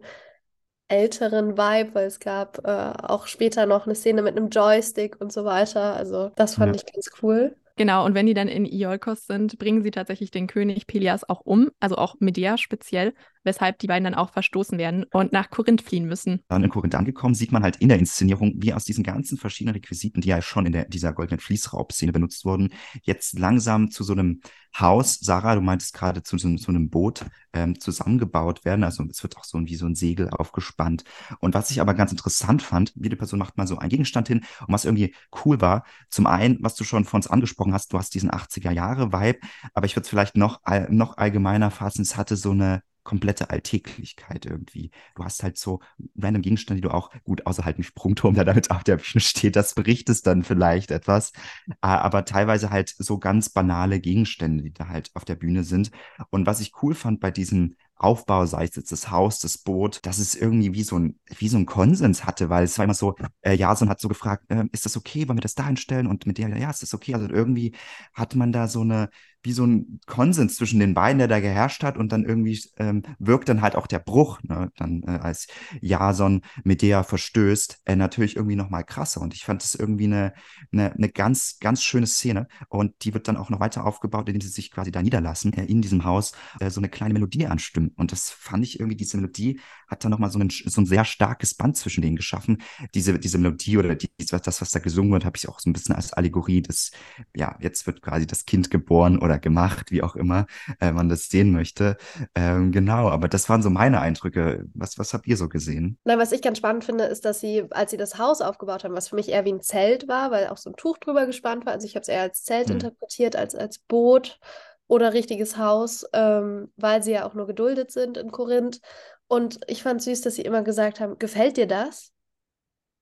älteren 0.87 1.57
Vibe, 1.57 1.93
weil 1.93 2.07
es 2.07 2.19
gab 2.19 2.65
äh, 2.65 2.93
auch 3.03 3.27
später 3.27 3.65
noch 3.65 3.85
eine 3.85 3.95
Szene 3.95 4.21
mit 4.21 4.35
einem 4.35 4.49
Joystick 4.49 5.19
und 5.21 5.31
so 5.31 5.45
weiter. 5.45 5.95
Also 5.95 6.31
das 6.35 6.55
fand 6.55 6.75
ja. 6.75 6.81
ich 6.81 6.93
ganz 6.93 7.09
cool. 7.21 7.55
Genau, 7.75 8.05
und 8.05 8.13
wenn 8.13 8.25
die 8.25 8.33
dann 8.33 8.49
in 8.49 8.65
Iolkos 8.65 9.25
sind, 9.25 9.57
bringen 9.57 9.83
sie 9.83 9.91
tatsächlich 9.91 10.31
den 10.31 10.47
König 10.47 10.85
Pelias 10.85 11.29
auch 11.29 11.41
um, 11.45 11.69
also 11.79 11.95
auch 11.95 12.15
Medea 12.19 12.57
speziell, 12.57 13.13
weshalb 13.49 13.79
die 13.79 13.87
beiden 13.87 14.03
dann 14.03 14.13
auch 14.13 14.31
verstoßen 14.31 14.77
werden 14.77 15.05
und 15.11 15.33
nach 15.33 15.49
Korinth 15.49 15.81
fliehen 15.81 16.05
müssen. 16.05 16.41
Dann 16.47 16.63
in 16.63 16.69
Korinth 16.69 16.95
angekommen, 16.95 17.33
sieht 17.33 17.51
man 17.51 17.63
halt 17.63 17.77
in 17.77 17.89
der 17.89 17.97
Inszenierung, 17.97 18.53
wie 18.57 18.73
aus 18.73 18.85
diesen 18.85 19.03
ganzen 19.03 19.37
verschiedenen 19.37 19.75
Requisiten, 19.75 20.21
die 20.21 20.29
ja 20.29 20.41
schon 20.41 20.67
in 20.67 20.71
der, 20.71 20.85
dieser 20.85 21.13
goldenen 21.13 21.39
Fließraubszene 21.39 22.11
benutzt 22.11 22.45
wurden, 22.45 22.69
jetzt 23.01 23.37
langsam 23.39 23.89
zu 23.89 24.03
so 24.03 24.13
einem 24.13 24.41
Haus, 24.77 25.19
Sarah, 25.19 25.55
du 25.55 25.61
meintest 25.61 25.93
gerade 25.93 26.21
zu 26.21 26.37
so, 26.37 26.55
so 26.57 26.67
einem 26.67 26.89
Boot 26.89 27.25
ähm, 27.53 27.79
zusammengebaut 27.79 28.65
werden. 28.65 28.83
Also 28.83 29.03
es 29.09 29.23
wird 29.23 29.35
auch 29.37 29.43
so 29.43 29.59
wie 29.65 29.75
so 29.75 29.87
ein 29.87 29.95
Segel 29.95 30.29
aufgespannt. 30.29 31.03
Und 31.39 31.55
was 31.55 31.71
ich 31.71 31.81
aber 31.81 31.93
ganz 31.95 32.11
interessant 32.11 32.61
fand, 32.61 32.93
jede 32.95 33.15
Person 33.15 33.39
macht 33.39 33.57
mal 33.57 33.67
so 33.67 33.77
einen 33.77 33.89
Gegenstand 33.89 34.27
hin 34.27 34.45
und 34.67 34.73
was 34.73 34.85
irgendwie 34.85 35.15
cool 35.43 35.59
war, 35.59 35.85
zum 36.09 36.27
einen, 36.27 36.57
was 36.61 36.75
du 36.75 36.83
schon 36.83 37.05
von 37.05 37.19
uns 37.19 37.27
angesprochen 37.27 37.73
hast, 37.73 37.91
du 37.93 37.97
hast 37.97 38.13
diesen 38.13 38.29
80er 38.29 38.71
Jahre 38.71 39.11
Vibe, 39.11 39.39
aber 39.73 39.85
ich 39.85 39.95
würde 39.95 40.03
es 40.03 40.09
vielleicht 40.09 40.37
noch, 40.37 40.61
noch 40.89 41.17
allgemeiner 41.17 41.71
fassen, 41.71 42.03
es 42.03 42.15
hatte 42.15 42.35
so 42.35 42.51
eine 42.51 42.83
komplette 43.09 43.49
Alltäglichkeit 43.49 44.45
irgendwie. 44.45 44.91
Du 45.15 45.23
hast 45.23 45.41
halt 45.41 45.57
so 45.57 45.79
random 46.15 46.43
Gegenstände, 46.43 46.79
die 46.79 46.87
du 46.87 46.93
auch 46.93 47.09
gut 47.23 47.47
außer 47.47 47.65
halt 47.65 47.79
ein 47.79 47.83
Sprungturm, 47.83 48.35
der 48.35 48.45
damit 48.45 48.69
auf 48.69 48.83
der 48.83 48.97
Bühne 48.97 49.19
steht, 49.19 49.55
das 49.55 49.73
berichtest 49.73 50.27
dann 50.27 50.43
vielleicht 50.43 50.91
etwas, 50.91 51.33
aber 51.81 52.23
teilweise 52.25 52.69
halt 52.69 52.93
so 52.95 53.17
ganz 53.17 53.49
banale 53.49 53.99
Gegenstände, 53.99 54.63
die 54.63 54.73
da 54.73 54.89
halt 54.89 55.09
auf 55.15 55.25
der 55.25 55.35
Bühne 55.35 55.63
sind. 55.63 55.89
Und 56.29 56.45
was 56.45 56.59
ich 56.61 56.71
cool 56.83 56.93
fand 56.93 57.19
bei 57.19 57.31
diesem 57.31 57.75
Aufbau, 57.95 58.45
sei 58.45 58.63
es 58.65 58.75
jetzt 58.75 58.91
das 58.91 59.09
Haus, 59.09 59.39
das 59.39 59.57
Boot, 59.57 59.99
dass 60.05 60.19
es 60.19 60.35
irgendwie 60.35 60.73
wie 60.73 60.83
so 60.83 60.97
ein, 60.97 61.19
wie 61.37 61.49
so 61.49 61.57
ein 61.57 61.65
Konsens 61.65 62.25
hatte, 62.25 62.49
weil 62.49 62.63
es 62.63 62.77
war 62.77 62.85
immer 62.85 62.93
so, 62.93 63.15
äh, 63.41 63.55
Jason 63.55 63.89
hat 63.89 63.99
so 63.99 64.07
gefragt, 64.07 64.45
äh, 64.49 64.65
ist 64.71 64.85
das 64.85 64.95
okay, 64.95 65.27
wollen 65.27 65.37
wir 65.37 65.41
das 65.41 65.55
da 65.55 65.65
hinstellen? 65.65 66.07
Und 66.07 66.25
mit 66.25 66.37
der, 66.37 66.47
ja, 66.57 66.69
ist 66.69 66.81
das 66.83 66.93
okay? 66.93 67.15
Also 67.15 67.27
irgendwie 67.27 67.73
hat 68.13 68.35
man 68.35 68.53
da 68.53 68.67
so 68.69 68.81
eine, 68.81 69.09
wie 69.43 69.53
so 69.53 69.65
ein 69.65 69.99
Konsens 70.05 70.55
zwischen 70.57 70.79
den 70.79 70.93
beiden, 70.93 71.19
der 71.19 71.27
da 71.27 71.39
geherrscht 71.39 71.83
hat 71.83 71.97
und 71.97 72.11
dann 72.11 72.25
irgendwie 72.25 72.61
ähm, 72.77 73.03
wirkt 73.19 73.47
dann 73.49 73.61
halt 73.61 73.75
auch 73.75 73.87
der 73.87 73.99
Bruch, 73.99 74.39
ne? 74.43 74.71
dann 74.75 75.03
äh, 75.03 75.11
als 75.11 75.47
Jason 75.81 76.41
Medea 76.63 77.03
verstößt, 77.03 77.81
äh, 77.85 77.95
natürlich 77.95 78.35
irgendwie 78.35 78.55
nochmal 78.55 78.83
krasser. 78.83 79.21
Und 79.21 79.33
ich 79.33 79.45
fand 79.45 79.63
das 79.63 79.75
irgendwie 79.75 80.05
eine, 80.05 80.33
eine, 80.73 80.93
eine 80.93 81.09
ganz, 81.09 81.57
ganz 81.59 81.83
schöne 81.83 82.07
Szene. 82.07 82.47
Und 82.67 82.93
die 83.03 83.13
wird 83.13 83.27
dann 83.27 83.37
auch 83.37 83.49
noch 83.49 83.59
weiter 83.59 83.85
aufgebaut, 83.85 84.27
indem 84.27 84.41
sie 84.41 84.49
sich 84.49 84.71
quasi 84.71 84.91
da 84.91 85.01
niederlassen, 85.01 85.53
äh, 85.53 85.65
in 85.65 85.81
diesem 85.81 86.03
Haus 86.03 86.33
äh, 86.59 86.69
so 86.69 86.81
eine 86.81 86.89
kleine 86.89 87.13
Melodie 87.13 87.47
anstimmen. 87.47 87.91
Und 87.95 88.11
das 88.11 88.29
fand 88.29 88.63
ich 88.63 88.79
irgendwie, 88.79 88.97
diese 88.97 89.17
Melodie 89.17 89.59
hat 89.87 90.03
dann 90.03 90.11
nochmal 90.11 90.31
so, 90.31 90.39
ein, 90.39 90.49
so 90.49 90.81
ein 90.81 90.85
sehr 90.85 91.05
starkes 91.05 91.55
Band 91.55 91.77
zwischen 91.77 92.01
denen 92.01 92.15
geschaffen, 92.15 92.61
diese, 92.93 93.17
diese 93.19 93.37
Melodie 93.37 93.77
oder 93.77 93.95
die, 93.95 94.09
das, 94.17 94.61
was 94.61 94.71
da 94.71 94.79
gesungen 94.79 95.11
wird, 95.11 95.25
habe 95.25 95.37
ich 95.37 95.49
auch 95.49 95.59
so 95.59 95.69
ein 95.69 95.73
bisschen 95.73 95.95
als 95.95 96.13
Allegorie 96.13 96.61
des, 96.61 96.91
ja, 97.35 97.57
jetzt 97.59 97.87
wird 97.87 98.01
quasi 98.01 98.27
das 98.27 98.45
Kind 98.45 98.69
geboren 98.69 99.17
oder 99.29 99.39
gemacht, 99.39 99.91
wie 99.91 100.03
auch 100.03 100.15
immer 100.15 100.47
äh, 100.81 100.91
man 100.91 101.07
das 101.07 101.29
sehen 101.29 101.51
möchte. 101.51 101.97
Ähm, 102.35 102.71
genau, 102.71 103.09
aber 103.09 103.27
das 103.27 103.47
waren 103.47 103.61
so 103.61 103.69
meine 103.69 104.01
Eindrücke. 104.01 104.65
Was, 104.73 104.97
was 104.97 105.13
habt 105.13 105.27
ihr 105.27 105.37
so 105.37 105.47
gesehen? 105.47 105.97
Nein, 106.03 106.19
was 106.19 106.31
ich 106.31 106.41
ganz 106.41 106.57
spannend 106.57 106.83
finde, 106.83 107.05
ist, 107.05 107.25
dass 107.25 107.39
sie, 107.39 107.65
als 107.71 107.91
sie 107.91 107.97
das 107.97 108.17
Haus 108.17 108.41
aufgebaut 108.41 108.83
haben, 108.83 108.95
was 108.95 109.09
für 109.09 109.15
mich 109.15 109.29
eher 109.29 109.45
wie 109.45 109.53
ein 109.53 109.61
Zelt 109.61 110.07
war, 110.07 110.31
weil 110.31 110.47
auch 110.47 110.57
so 110.57 110.71
ein 110.71 110.75
Tuch 110.75 110.97
drüber 110.97 111.25
gespannt 111.25 111.65
war, 111.65 111.73
also 111.73 111.85
ich 111.85 111.95
habe 111.95 112.01
es 112.01 112.07
eher 112.07 112.21
als 112.21 112.43
Zelt 112.43 112.67
hm. 112.67 112.73
interpretiert, 112.73 113.35
als 113.35 113.55
als 113.55 113.79
Boot. 113.79 114.39
oder 114.87 115.13
richtiges 115.13 115.55
Haus, 115.57 116.03
ähm, 116.13 116.71
weil 116.75 117.03
sie 117.03 117.11
ja 117.11 117.25
auch 117.25 117.35
nur 117.35 117.45
geduldet 117.45 117.91
sind 117.91 118.17
in 118.17 118.31
Korinth. 118.31 118.81
Und 119.27 119.59
ich 119.67 119.83
fand 119.83 120.01
süß, 120.01 120.21
dass 120.21 120.35
sie 120.35 120.41
immer 120.41 120.63
gesagt 120.63 120.99
haben, 120.99 121.19
gefällt 121.19 121.57
dir 121.57 121.67
das? 121.67 122.11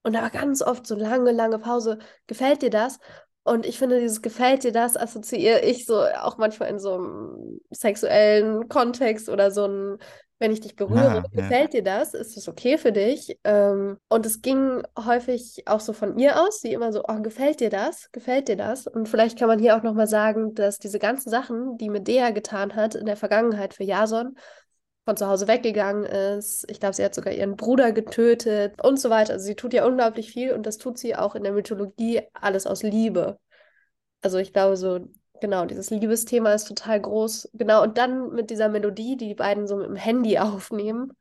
Und 0.02 0.12
da 0.14 0.22
war 0.22 0.30
ganz 0.30 0.62
oft 0.62 0.86
so 0.86 0.94
lange, 0.94 1.32
lange 1.32 1.58
Pause, 1.58 1.98
gefällt 2.26 2.62
dir 2.62 2.70
das? 2.70 2.98
Und 3.48 3.66
ich 3.66 3.78
finde, 3.78 3.98
dieses 4.00 4.22
gefällt 4.22 4.64
dir 4.64 4.72
das 4.72 4.96
assoziiere 4.96 5.60
ich 5.60 5.86
so 5.86 6.02
auch 6.02 6.36
manchmal 6.38 6.68
in 6.70 6.78
so 6.78 6.94
einem 6.94 7.60
sexuellen 7.70 8.68
Kontext 8.68 9.28
oder 9.28 9.50
so 9.50 9.66
ein, 9.66 9.98
wenn 10.38 10.52
ich 10.52 10.60
dich 10.60 10.76
berühre, 10.76 11.24
Ah, 11.24 11.24
ja. 11.32 11.42
gefällt 11.42 11.72
dir 11.72 11.82
das? 11.82 12.14
Ist 12.14 12.36
das 12.36 12.46
okay 12.48 12.78
für 12.78 12.92
dich? 12.92 13.38
Ähm, 13.44 13.96
und 14.08 14.26
es 14.26 14.42
ging 14.42 14.82
häufig 14.98 15.62
auch 15.66 15.80
so 15.80 15.92
von 15.92 16.18
ihr 16.18 16.40
aus, 16.42 16.60
die 16.60 16.72
immer 16.72 16.92
so, 16.92 17.02
oh, 17.08 17.20
gefällt 17.22 17.60
dir 17.60 17.70
das? 17.70 18.10
Gefällt 18.12 18.48
dir 18.48 18.56
das? 18.56 18.86
Und 18.86 19.08
vielleicht 19.08 19.38
kann 19.38 19.48
man 19.48 19.58
hier 19.58 19.76
auch 19.76 19.82
nochmal 19.82 20.06
sagen, 20.06 20.54
dass 20.54 20.78
diese 20.78 20.98
ganzen 20.98 21.30
Sachen, 21.30 21.76
die 21.78 21.88
Medea 21.90 22.30
getan 22.30 22.76
hat 22.76 22.94
in 22.94 23.06
der 23.06 23.16
Vergangenheit 23.16 23.74
für 23.74 23.84
Jason, 23.84 24.36
von 25.08 25.16
zu 25.16 25.26
Hause 25.26 25.48
weggegangen 25.48 26.04
ist. 26.04 26.70
Ich 26.70 26.80
glaube, 26.80 26.94
sie 26.94 27.02
hat 27.02 27.14
sogar 27.14 27.32
ihren 27.32 27.56
Bruder 27.56 27.92
getötet 27.92 28.74
und 28.82 29.00
so 29.00 29.08
weiter. 29.08 29.32
Also 29.34 29.46
sie 29.46 29.54
tut 29.54 29.72
ja 29.72 29.86
unglaublich 29.86 30.30
viel 30.30 30.52
und 30.52 30.66
das 30.66 30.76
tut 30.76 30.98
sie 30.98 31.16
auch 31.16 31.34
in 31.34 31.44
der 31.44 31.52
Mythologie 31.52 32.20
alles 32.34 32.66
aus 32.66 32.82
Liebe. 32.82 33.38
Also 34.22 34.38
ich 34.38 34.52
glaube 34.52 34.76
so, 34.76 35.00
genau, 35.40 35.64
dieses 35.66 35.90
Liebesthema 35.90 36.52
ist 36.54 36.66
total 36.68 37.00
groß. 37.00 37.50
Genau, 37.54 37.82
und 37.84 37.98
dann 37.98 38.30
mit 38.34 38.50
dieser 38.50 38.68
Melodie, 38.68 39.16
die 39.16 39.28
die 39.28 39.34
beiden 39.34 39.66
so 39.66 39.76
mit 39.76 39.86
dem 39.86 39.96
Handy 39.96 40.38
aufnehmen 40.40 41.12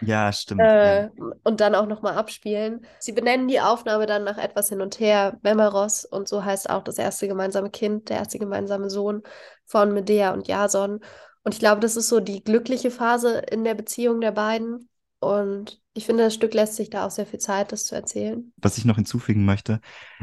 Ja, 0.00 0.32
stimmt. 0.32 0.74
ja. 0.82 0.96
äh, 0.96 1.10
und 1.44 1.60
dann 1.60 1.74
auch 1.74 1.86
nochmal 1.86 2.14
abspielen. 2.16 2.86
Sie 2.98 3.12
benennen 3.12 3.48
die 3.48 3.60
Aufnahme 3.60 4.06
dann 4.06 4.24
nach 4.24 4.38
etwas 4.38 4.68
hin 4.68 4.80
und 4.80 4.98
her, 5.00 5.38
Memeros, 5.42 6.04
und 6.04 6.28
so 6.28 6.44
heißt 6.44 6.70
auch 6.70 6.82
das 6.82 6.98
erste 6.98 7.28
gemeinsame 7.28 7.70
Kind, 7.70 8.08
der 8.08 8.18
erste 8.18 8.38
gemeinsame 8.38 8.88
Sohn 8.90 9.22
von 9.66 9.92
Medea 9.92 10.32
und 10.32 10.48
Jason. 10.48 11.00
Und 11.46 11.54
ich 11.54 11.60
glaube, 11.60 11.80
das 11.80 11.94
ist 11.94 12.08
so 12.08 12.18
die 12.18 12.42
glückliche 12.42 12.90
Phase 12.90 13.38
in 13.38 13.62
der 13.62 13.74
Beziehung 13.74 14.20
der 14.20 14.32
beiden. 14.32 14.88
Und 15.20 15.80
ich 15.94 16.04
finde, 16.04 16.24
das 16.24 16.34
Stück 16.34 16.52
lässt 16.54 16.74
sich 16.74 16.90
da 16.90 17.06
auch 17.06 17.12
sehr 17.12 17.24
viel 17.24 17.38
Zeit, 17.38 17.70
das 17.70 17.84
zu 17.84 17.94
erzählen. 17.94 18.52
Was 18.56 18.78
ich 18.78 18.84
noch 18.84 18.96
hinzufügen 18.96 19.44
möchte, 19.44 19.80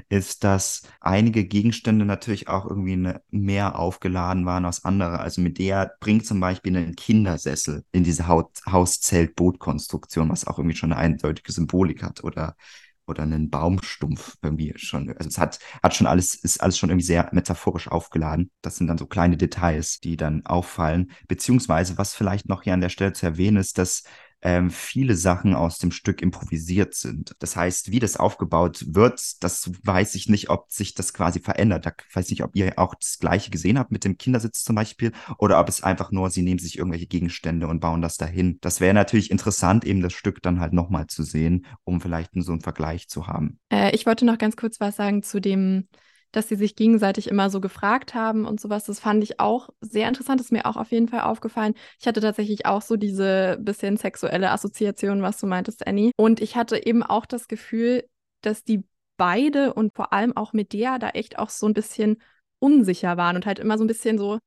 ist, 0.09 0.43
dass 0.43 0.81
einige 0.99 1.45
Gegenstände 1.45 2.03
natürlich 2.03 2.49
auch 2.49 2.65
irgendwie 2.65 2.91
eine, 2.91 3.21
mehr 3.29 3.79
aufgeladen 3.79 4.45
waren 4.45 4.65
als 4.65 4.83
andere. 4.83 5.19
Also 5.19 5.39
Medea 5.39 5.91
bringt 6.01 6.25
zum 6.25 6.41
Beispiel 6.41 6.75
einen 6.75 6.97
Kindersessel 6.97 7.85
in 7.93 8.03
diese 8.03 8.27
Haut, 8.27 8.59
Hauszelt-Boot-Konstruktion, 8.69 10.29
was 10.29 10.45
auch 10.45 10.59
irgendwie 10.59 10.75
schon 10.75 10.91
eine 10.91 10.99
eindeutige 10.99 11.53
Symbolik 11.53 12.03
hat 12.03 12.21
oder 12.25 12.57
oder 13.07 13.23
einen 13.23 13.49
Baumstumpf 13.49 14.35
irgendwie 14.41 14.73
schon. 14.75 15.09
Also 15.17 15.29
es 15.29 15.37
hat, 15.37 15.59
hat 15.81 15.95
schon 15.95 16.07
alles, 16.07 16.35
ist 16.35 16.61
alles 16.61 16.77
schon 16.77 16.89
irgendwie 16.89 17.05
sehr 17.05 17.29
metaphorisch 17.31 17.87
aufgeladen. 17.87 18.51
Das 18.61 18.77
sind 18.77 18.87
dann 18.87 18.97
so 18.97 19.05
kleine 19.05 19.37
Details, 19.37 19.99
die 19.99 20.17
dann 20.17 20.45
auffallen. 20.45 21.11
Beziehungsweise, 21.27 21.97
was 21.97 22.15
vielleicht 22.15 22.47
noch 22.47 22.63
hier 22.63 22.73
an 22.73 22.81
der 22.81 22.89
Stelle 22.89 23.13
zu 23.13 23.25
erwähnen 23.25 23.57
ist, 23.57 23.77
dass 23.77 24.03
ähm, 24.43 24.69
viele 24.69 25.15
Sachen 25.15 25.55
aus 25.55 25.79
dem 25.79 25.91
Stück 25.91 26.21
improvisiert 26.21 26.93
sind. 26.93 27.33
Das 27.39 27.55
heißt, 27.55 27.91
wie 27.91 27.99
das 27.99 28.17
aufgebaut 28.17 28.83
wird, 28.89 29.41
das 29.41 29.71
weiß 29.83 30.15
ich 30.15 30.27
nicht, 30.27 30.49
ob 30.49 30.69
sich 30.69 30.93
das 30.93 31.13
quasi 31.13 31.39
verändert. 31.39 31.85
Da 31.85 31.93
weiß 32.13 32.25
ich 32.25 32.31
nicht, 32.31 32.43
ob 32.43 32.55
ihr 32.55 32.77
auch 32.77 32.93
das 32.95 33.19
Gleiche 33.19 33.51
gesehen 33.51 33.79
habt 33.79 33.91
mit 33.91 34.03
dem 34.03 34.17
Kindersitz 34.17 34.63
zum 34.63 34.75
Beispiel 34.75 35.13
oder 35.37 35.59
ob 35.59 35.69
es 35.69 35.81
einfach 35.81 36.11
nur, 36.11 36.29
sie 36.29 36.41
nehmen 36.41 36.59
sich 36.59 36.77
irgendwelche 36.77 37.07
Gegenstände 37.07 37.67
und 37.67 37.79
bauen 37.79 38.01
das 38.01 38.17
dahin. 38.17 38.57
Das 38.61 38.81
wäre 38.81 38.93
natürlich 38.93 39.31
interessant, 39.31 39.85
eben 39.85 40.01
das 40.01 40.13
Stück 40.13 40.41
dann 40.41 40.59
halt 40.59 40.73
nochmal 40.73 41.07
zu 41.07 41.23
sehen, 41.23 41.65
um 41.85 42.01
vielleicht 42.01 42.31
so 42.35 42.51
einen 42.51 42.61
Vergleich 42.61 43.07
zu 43.07 43.27
haben. 43.27 43.59
Äh, 43.71 43.95
ich 43.95 44.05
wollte 44.05 44.25
noch 44.25 44.37
ganz 44.37 44.57
kurz 44.57 44.79
was 44.79 44.97
sagen 44.97 45.23
zu 45.23 45.39
dem, 45.39 45.87
dass 46.33 46.49
sie 46.49 46.55
sich 46.55 46.75
gegenseitig 46.75 47.29
immer 47.29 47.49
so 47.49 47.61
gefragt 47.61 48.13
haben 48.15 48.45
und 48.45 48.59
sowas. 48.59 48.83
Das 48.83 48.99
fand 48.99 49.23
ich 49.23 49.39
auch 49.39 49.69
sehr 49.79 50.07
interessant. 50.09 50.39
Das 50.39 50.47
ist 50.47 50.51
mir 50.51 50.65
auch 50.65 50.75
auf 50.75 50.91
jeden 50.91 51.07
Fall 51.07 51.21
aufgefallen. 51.21 51.75
Ich 51.99 52.07
hatte 52.07 52.19
tatsächlich 52.19 52.65
auch 52.65 52.81
so 52.81 52.97
diese 52.97 53.57
bisschen 53.61 53.95
sexuelle 53.97 54.51
Assoziation, 54.51 55.21
was 55.21 55.37
du 55.37 55.47
meintest, 55.47 55.87
Annie. 55.87 56.11
Und 56.17 56.41
ich 56.41 56.55
hatte 56.55 56.85
eben 56.85 57.03
auch 57.03 57.25
das 57.25 57.47
Gefühl, 57.47 58.03
dass 58.41 58.63
die 58.63 58.83
beide 59.15 59.75
und 59.75 59.93
vor 59.95 60.11
allem 60.11 60.35
auch 60.35 60.53
Medea 60.53 60.97
da 60.97 61.09
echt 61.09 61.37
auch 61.37 61.51
so 61.51 61.67
ein 61.67 61.73
bisschen 61.73 62.17
unsicher 62.59 63.15
waren 63.15 63.35
und 63.35 63.45
halt 63.45 63.59
immer 63.59 63.77
so 63.77 63.83
ein 63.83 63.87
bisschen 63.87 64.17
so, 64.17 64.39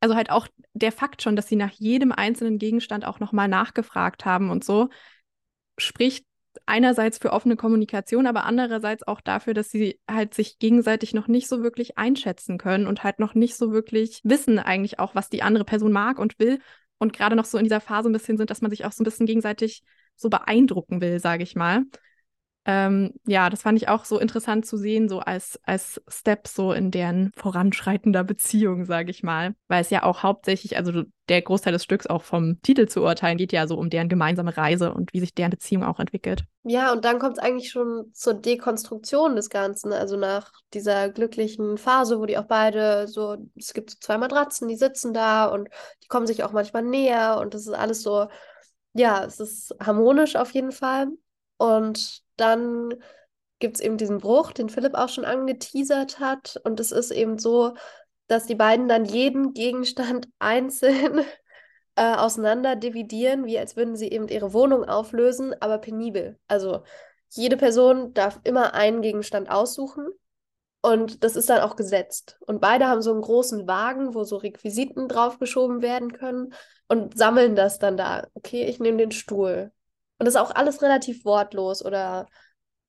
also 0.00 0.14
halt 0.14 0.30
auch 0.30 0.46
der 0.74 0.92
Fakt 0.92 1.22
schon, 1.22 1.34
dass 1.34 1.48
sie 1.48 1.56
nach 1.56 1.72
jedem 1.72 2.12
einzelnen 2.12 2.58
Gegenstand 2.58 3.04
auch 3.04 3.18
nochmal 3.18 3.48
nachgefragt 3.48 4.24
haben 4.24 4.50
und 4.50 4.62
so, 4.64 4.90
spricht 5.76 6.24
einerseits 6.66 7.18
für 7.18 7.32
offene 7.32 7.56
Kommunikation, 7.56 8.26
aber 8.26 8.44
andererseits 8.44 9.06
auch 9.06 9.20
dafür, 9.20 9.54
dass 9.54 9.70
sie 9.70 10.00
halt 10.10 10.34
sich 10.34 10.58
gegenseitig 10.58 11.14
noch 11.14 11.28
nicht 11.28 11.48
so 11.48 11.62
wirklich 11.62 11.96
einschätzen 11.96 12.58
können 12.58 12.86
und 12.86 13.04
halt 13.04 13.18
noch 13.18 13.34
nicht 13.34 13.56
so 13.56 13.72
wirklich 13.72 14.20
wissen 14.24 14.58
eigentlich 14.58 14.98
auch, 14.98 15.14
was 15.14 15.28
die 15.28 15.42
andere 15.42 15.64
Person 15.64 15.92
mag 15.92 16.18
und 16.18 16.38
will 16.38 16.60
und 16.98 17.12
gerade 17.12 17.36
noch 17.36 17.44
so 17.44 17.58
in 17.58 17.64
dieser 17.64 17.80
Phase 17.80 18.08
ein 18.08 18.12
bisschen 18.12 18.36
sind, 18.36 18.50
dass 18.50 18.62
man 18.62 18.70
sich 18.70 18.84
auch 18.84 18.92
so 18.92 19.02
ein 19.02 19.04
bisschen 19.04 19.26
gegenseitig 19.26 19.82
so 20.16 20.28
beeindrucken 20.28 21.00
will, 21.00 21.20
sage 21.20 21.42
ich 21.42 21.54
mal. 21.54 21.84
Ähm, 22.68 23.14
ja, 23.26 23.48
das 23.48 23.62
fand 23.62 23.80
ich 23.80 23.88
auch 23.88 24.04
so 24.04 24.18
interessant 24.18 24.66
zu 24.66 24.76
sehen, 24.76 25.08
so 25.08 25.20
als, 25.20 25.60
als 25.62 26.02
Step 26.08 26.48
so 26.48 26.72
in 26.72 26.90
deren 26.90 27.30
voranschreitender 27.36 28.24
Beziehung, 28.24 28.84
sage 28.84 29.12
ich 29.12 29.22
mal. 29.22 29.54
Weil 29.68 29.82
es 29.82 29.90
ja 29.90 30.02
auch 30.02 30.24
hauptsächlich, 30.24 30.76
also 30.76 31.04
der 31.28 31.42
Großteil 31.42 31.72
des 31.72 31.84
Stücks 31.84 32.08
auch 32.08 32.24
vom 32.24 32.60
Titel 32.62 32.88
zu 32.88 33.02
urteilen, 33.02 33.38
geht 33.38 33.52
ja 33.52 33.68
so 33.68 33.76
um 33.76 33.88
deren 33.88 34.08
gemeinsame 34.08 34.56
Reise 34.56 34.92
und 34.92 35.12
wie 35.12 35.20
sich 35.20 35.32
deren 35.32 35.50
Beziehung 35.50 35.84
auch 35.84 36.00
entwickelt. 36.00 36.42
Ja, 36.64 36.92
und 36.92 37.04
dann 37.04 37.20
kommt 37.20 37.38
es 37.38 37.42
eigentlich 37.42 37.70
schon 37.70 38.10
zur 38.12 38.34
Dekonstruktion 38.34 39.36
des 39.36 39.48
Ganzen. 39.48 39.92
Also 39.92 40.16
nach 40.16 40.50
dieser 40.74 41.08
glücklichen 41.08 41.78
Phase, 41.78 42.18
wo 42.18 42.26
die 42.26 42.36
auch 42.36 42.46
beide 42.46 43.06
so, 43.06 43.36
es 43.54 43.74
gibt 43.74 43.90
so 43.90 43.96
zwei 44.00 44.18
Matratzen, 44.18 44.66
die 44.66 44.76
sitzen 44.76 45.14
da 45.14 45.46
und 45.46 45.68
die 46.02 46.08
kommen 46.08 46.26
sich 46.26 46.42
auch 46.42 46.52
manchmal 46.52 46.82
näher 46.82 47.38
und 47.40 47.54
das 47.54 47.62
ist 47.62 47.74
alles 47.74 48.02
so, 48.02 48.26
ja, 48.92 49.24
es 49.24 49.38
ist 49.38 49.72
harmonisch 49.80 50.34
auf 50.34 50.50
jeden 50.50 50.72
Fall. 50.72 51.06
Und 51.58 52.25
dann 52.36 52.94
gibt 53.58 53.76
es 53.76 53.82
eben 53.82 53.96
diesen 53.96 54.18
Bruch, 54.18 54.52
den 54.52 54.68
Philipp 54.68 54.94
auch 54.94 55.08
schon 55.08 55.24
angeteasert 55.24 56.20
hat. 56.20 56.60
Und 56.64 56.80
es 56.80 56.92
ist 56.92 57.10
eben 57.10 57.38
so, 57.38 57.74
dass 58.26 58.46
die 58.46 58.54
beiden 58.54 58.88
dann 58.88 59.04
jeden 59.04 59.54
Gegenstand 59.54 60.28
einzeln 60.38 61.20
äh, 61.96 62.14
auseinander 62.14 62.76
dividieren, 62.76 63.46
wie 63.46 63.58
als 63.58 63.76
würden 63.76 63.96
sie 63.96 64.10
eben 64.10 64.28
ihre 64.28 64.52
Wohnung 64.52 64.84
auflösen, 64.84 65.54
aber 65.60 65.78
penibel. 65.78 66.38
Also 66.48 66.82
jede 67.30 67.56
Person 67.56 68.14
darf 68.14 68.40
immer 68.44 68.74
einen 68.74 69.02
Gegenstand 69.02 69.50
aussuchen. 69.50 70.08
Und 70.82 71.24
das 71.24 71.34
ist 71.34 71.50
dann 71.50 71.62
auch 71.62 71.74
gesetzt. 71.74 72.38
Und 72.46 72.60
beide 72.60 72.86
haben 72.86 73.02
so 73.02 73.10
einen 73.10 73.22
großen 73.22 73.66
Wagen, 73.66 74.14
wo 74.14 74.22
so 74.22 74.36
Requisiten 74.36 75.08
draufgeschoben 75.08 75.82
werden 75.82 76.12
können 76.12 76.54
und 76.86 77.18
sammeln 77.18 77.56
das 77.56 77.80
dann 77.80 77.96
da. 77.96 78.28
Okay, 78.34 78.64
ich 78.64 78.78
nehme 78.78 78.98
den 78.98 79.10
Stuhl. 79.10 79.72
Und 80.18 80.26
das 80.26 80.34
ist 80.34 80.40
auch 80.40 80.54
alles 80.54 80.82
relativ 80.82 81.24
wortlos 81.24 81.84
oder 81.84 82.26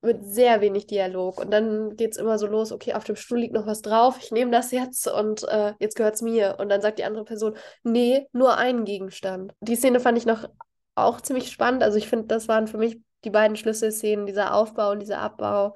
mit 0.01 0.23
sehr 0.23 0.61
wenig 0.61 0.87
Dialog. 0.87 1.39
Und 1.39 1.51
dann 1.51 1.95
geht 1.95 2.11
es 2.11 2.17
immer 2.17 2.37
so 2.37 2.47
los, 2.47 2.71
okay, 2.71 2.93
auf 2.93 3.03
dem 3.03 3.15
Stuhl 3.15 3.39
liegt 3.39 3.53
noch 3.53 3.65
was 3.65 3.81
drauf, 3.81 4.17
ich 4.21 4.31
nehme 4.31 4.51
das 4.51 4.71
jetzt 4.71 5.07
und 5.07 5.43
äh, 5.47 5.73
jetzt 5.79 5.95
gehört 5.95 6.15
es 6.15 6.21
mir. 6.21 6.55
Und 6.59 6.69
dann 6.69 6.81
sagt 6.81 6.99
die 6.99 7.03
andere 7.03 7.25
Person, 7.25 7.55
nee, 7.83 8.27
nur 8.31 8.57
einen 8.57 8.85
Gegenstand. 8.85 9.53
Die 9.61 9.75
Szene 9.75 9.99
fand 9.99 10.17
ich 10.17 10.25
noch 10.25 10.47
auch 10.95 11.21
ziemlich 11.21 11.51
spannend. 11.51 11.83
Also 11.83 11.97
ich 11.97 12.07
finde, 12.07 12.27
das 12.27 12.47
waren 12.47 12.67
für 12.67 12.77
mich 12.77 12.99
die 13.23 13.29
beiden 13.31 13.57
Schlüsselszenen, 13.57 14.25
dieser 14.25 14.53
Aufbau 14.53 14.91
und 14.91 14.99
dieser 14.99 15.19
Abbau 15.19 15.73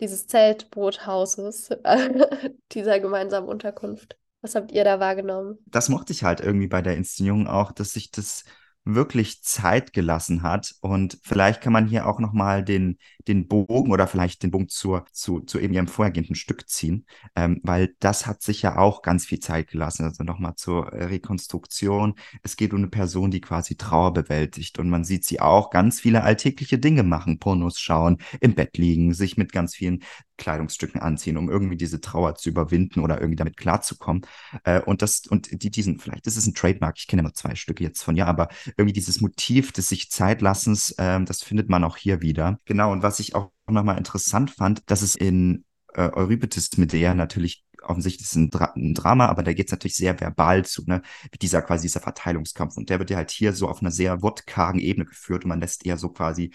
dieses 0.00 0.26
Zeltboothauses, 0.26 1.70
dieser 2.72 3.00
gemeinsamen 3.00 3.48
Unterkunft. 3.48 4.16
Was 4.42 4.54
habt 4.54 4.72
ihr 4.72 4.84
da 4.84 5.00
wahrgenommen? 5.00 5.58
Das 5.66 5.88
mochte 5.88 6.12
ich 6.12 6.24
halt 6.24 6.40
irgendwie 6.40 6.66
bei 6.66 6.82
der 6.82 6.96
Inszenierung 6.96 7.46
auch, 7.46 7.72
dass 7.72 7.92
sich 7.92 8.10
das 8.10 8.44
wirklich 8.84 9.42
Zeit 9.42 9.92
gelassen 9.92 10.42
hat. 10.42 10.74
Und 10.80 11.18
vielleicht 11.22 11.60
kann 11.60 11.72
man 11.72 11.86
hier 11.86 12.06
auch 12.06 12.20
nochmal 12.20 12.64
den, 12.64 12.98
den 13.26 13.48
Bogen 13.48 13.90
oder 13.92 14.06
vielleicht 14.06 14.42
den 14.42 14.50
Bogen 14.50 14.68
zur, 14.68 15.06
zu, 15.12 15.40
zu 15.40 15.58
eben 15.58 15.72
ihrem 15.72 15.88
vorhergehenden 15.88 16.36
Stück 16.36 16.68
ziehen, 16.68 17.06
ähm, 17.34 17.60
weil 17.62 17.94
das 18.00 18.26
hat 18.26 18.42
sich 18.42 18.62
ja 18.62 18.76
auch 18.76 19.02
ganz 19.02 19.24
viel 19.26 19.40
Zeit 19.40 19.68
gelassen. 19.68 20.04
Also 20.04 20.22
nochmal 20.24 20.54
zur 20.56 20.92
Rekonstruktion. 20.92 22.14
Es 22.42 22.56
geht 22.56 22.72
um 22.72 22.78
eine 22.78 22.88
Person, 22.88 23.30
die 23.30 23.40
quasi 23.40 23.76
Trauer 23.76 24.12
bewältigt 24.12 24.78
und 24.78 24.90
man 24.90 25.04
sieht 25.04 25.24
sie 25.24 25.40
auch 25.40 25.70
ganz 25.70 26.00
viele 26.00 26.22
alltägliche 26.22 26.78
Dinge 26.78 27.02
machen, 27.02 27.38
Pornos 27.38 27.80
schauen, 27.80 28.18
im 28.40 28.54
Bett 28.54 28.76
liegen, 28.76 29.14
sich 29.14 29.36
mit 29.36 29.52
ganz 29.52 29.74
vielen 29.74 30.02
Kleidungsstücken 30.36 31.00
anziehen, 31.00 31.36
um 31.36 31.50
irgendwie 31.50 31.76
diese 31.76 32.00
Trauer 32.00 32.34
zu 32.34 32.48
überwinden 32.48 33.00
oder 33.00 33.20
irgendwie 33.20 33.36
damit 33.36 33.56
klarzukommen. 33.56 34.26
Äh, 34.64 34.80
und 34.80 35.02
das, 35.02 35.22
und 35.26 35.62
die, 35.62 35.70
diesen, 35.70 35.98
vielleicht 35.98 36.26
ist 36.26 36.36
es 36.36 36.46
ein 36.46 36.54
Trademark, 36.54 36.96
ich 36.98 37.06
kenne 37.06 37.22
nur 37.22 37.34
zwei 37.34 37.54
Stücke 37.54 37.84
jetzt 37.84 38.02
von 38.02 38.16
ihr, 38.16 38.26
aber 38.26 38.48
irgendwie 38.76 38.92
dieses 38.92 39.20
Motiv 39.20 39.72
des 39.72 39.88
sich 39.88 40.10
Zeitlassens, 40.10 40.92
äh, 40.92 41.22
das 41.24 41.42
findet 41.42 41.68
man 41.68 41.84
auch 41.84 41.96
hier 41.96 42.22
wieder. 42.22 42.58
Genau, 42.64 42.92
und 42.92 43.02
was 43.02 43.20
ich 43.20 43.34
auch 43.34 43.50
nochmal 43.66 43.98
interessant 43.98 44.50
fand, 44.50 44.82
dass 44.90 45.02
es 45.02 45.14
in 45.14 45.64
äh, 45.94 46.10
Euripides 46.12 46.76
Medea 46.76 47.14
natürlich 47.14 47.64
offensichtlich 47.82 48.26
ist 48.26 48.34
ein, 48.34 48.50
Dra 48.50 48.72
ein 48.74 48.94
Drama, 48.94 49.26
aber 49.26 49.42
da 49.42 49.52
geht 49.52 49.66
es 49.66 49.72
natürlich 49.72 49.96
sehr 49.96 50.18
verbal 50.20 50.64
zu, 50.64 50.84
ne? 50.86 51.02
Dieser 51.40 51.62
quasi 51.62 51.82
dieser 51.86 52.00
Verteilungskampf. 52.00 52.76
Und 52.76 52.90
der 52.90 52.98
wird 52.98 53.10
ja 53.10 53.18
halt 53.18 53.30
hier 53.30 53.52
so 53.52 53.68
auf 53.68 53.80
einer 53.80 53.90
sehr 53.90 54.22
wortkargen 54.22 54.80
Ebene 54.80 55.04
geführt 55.04 55.44
und 55.44 55.50
man 55.50 55.60
lässt 55.60 55.84
eher 55.86 55.98
so 55.98 56.08
quasi 56.08 56.52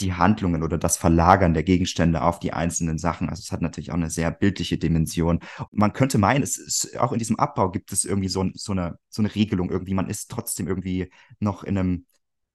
die 0.00 0.14
Handlungen 0.14 0.62
oder 0.62 0.78
das 0.78 0.96
Verlagern 0.96 1.54
der 1.54 1.62
Gegenstände 1.62 2.22
auf 2.22 2.38
die 2.38 2.52
einzelnen 2.52 2.98
Sachen. 2.98 3.28
Also 3.28 3.40
es 3.40 3.52
hat 3.52 3.62
natürlich 3.62 3.90
auch 3.90 3.96
eine 3.96 4.10
sehr 4.10 4.30
bildliche 4.30 4.78
Dimension. 4.78 5.40
Man 5.72 5.92
könnte 5.92 6.18
meinen, 6.18 6.42
es 6.42 6.56
ist, 6.56 6.98
auch 6.98 7.12
in 7.12 7.18
diesem 7.18 7.38
Abbau 7.38 7.70
gibt 7.70 7.92
es 7.92 8.04
irgendwie 8.04 8.28
so, 8.28 8.46
so, 8.54 8.72
eine, 8.72 8.98
so 9.08 9.22
eine 9.22 9.34
Regelung 9.34 9.70
irgendwie. 9.70 9.94
Man 9.94 10.08
ist 10.08 10.30
trotzdem 10.30 10.66
irgendwie 10.66 11.10
noch 11.38 11.64
in 11.64 11.78
einem 11.78 12.06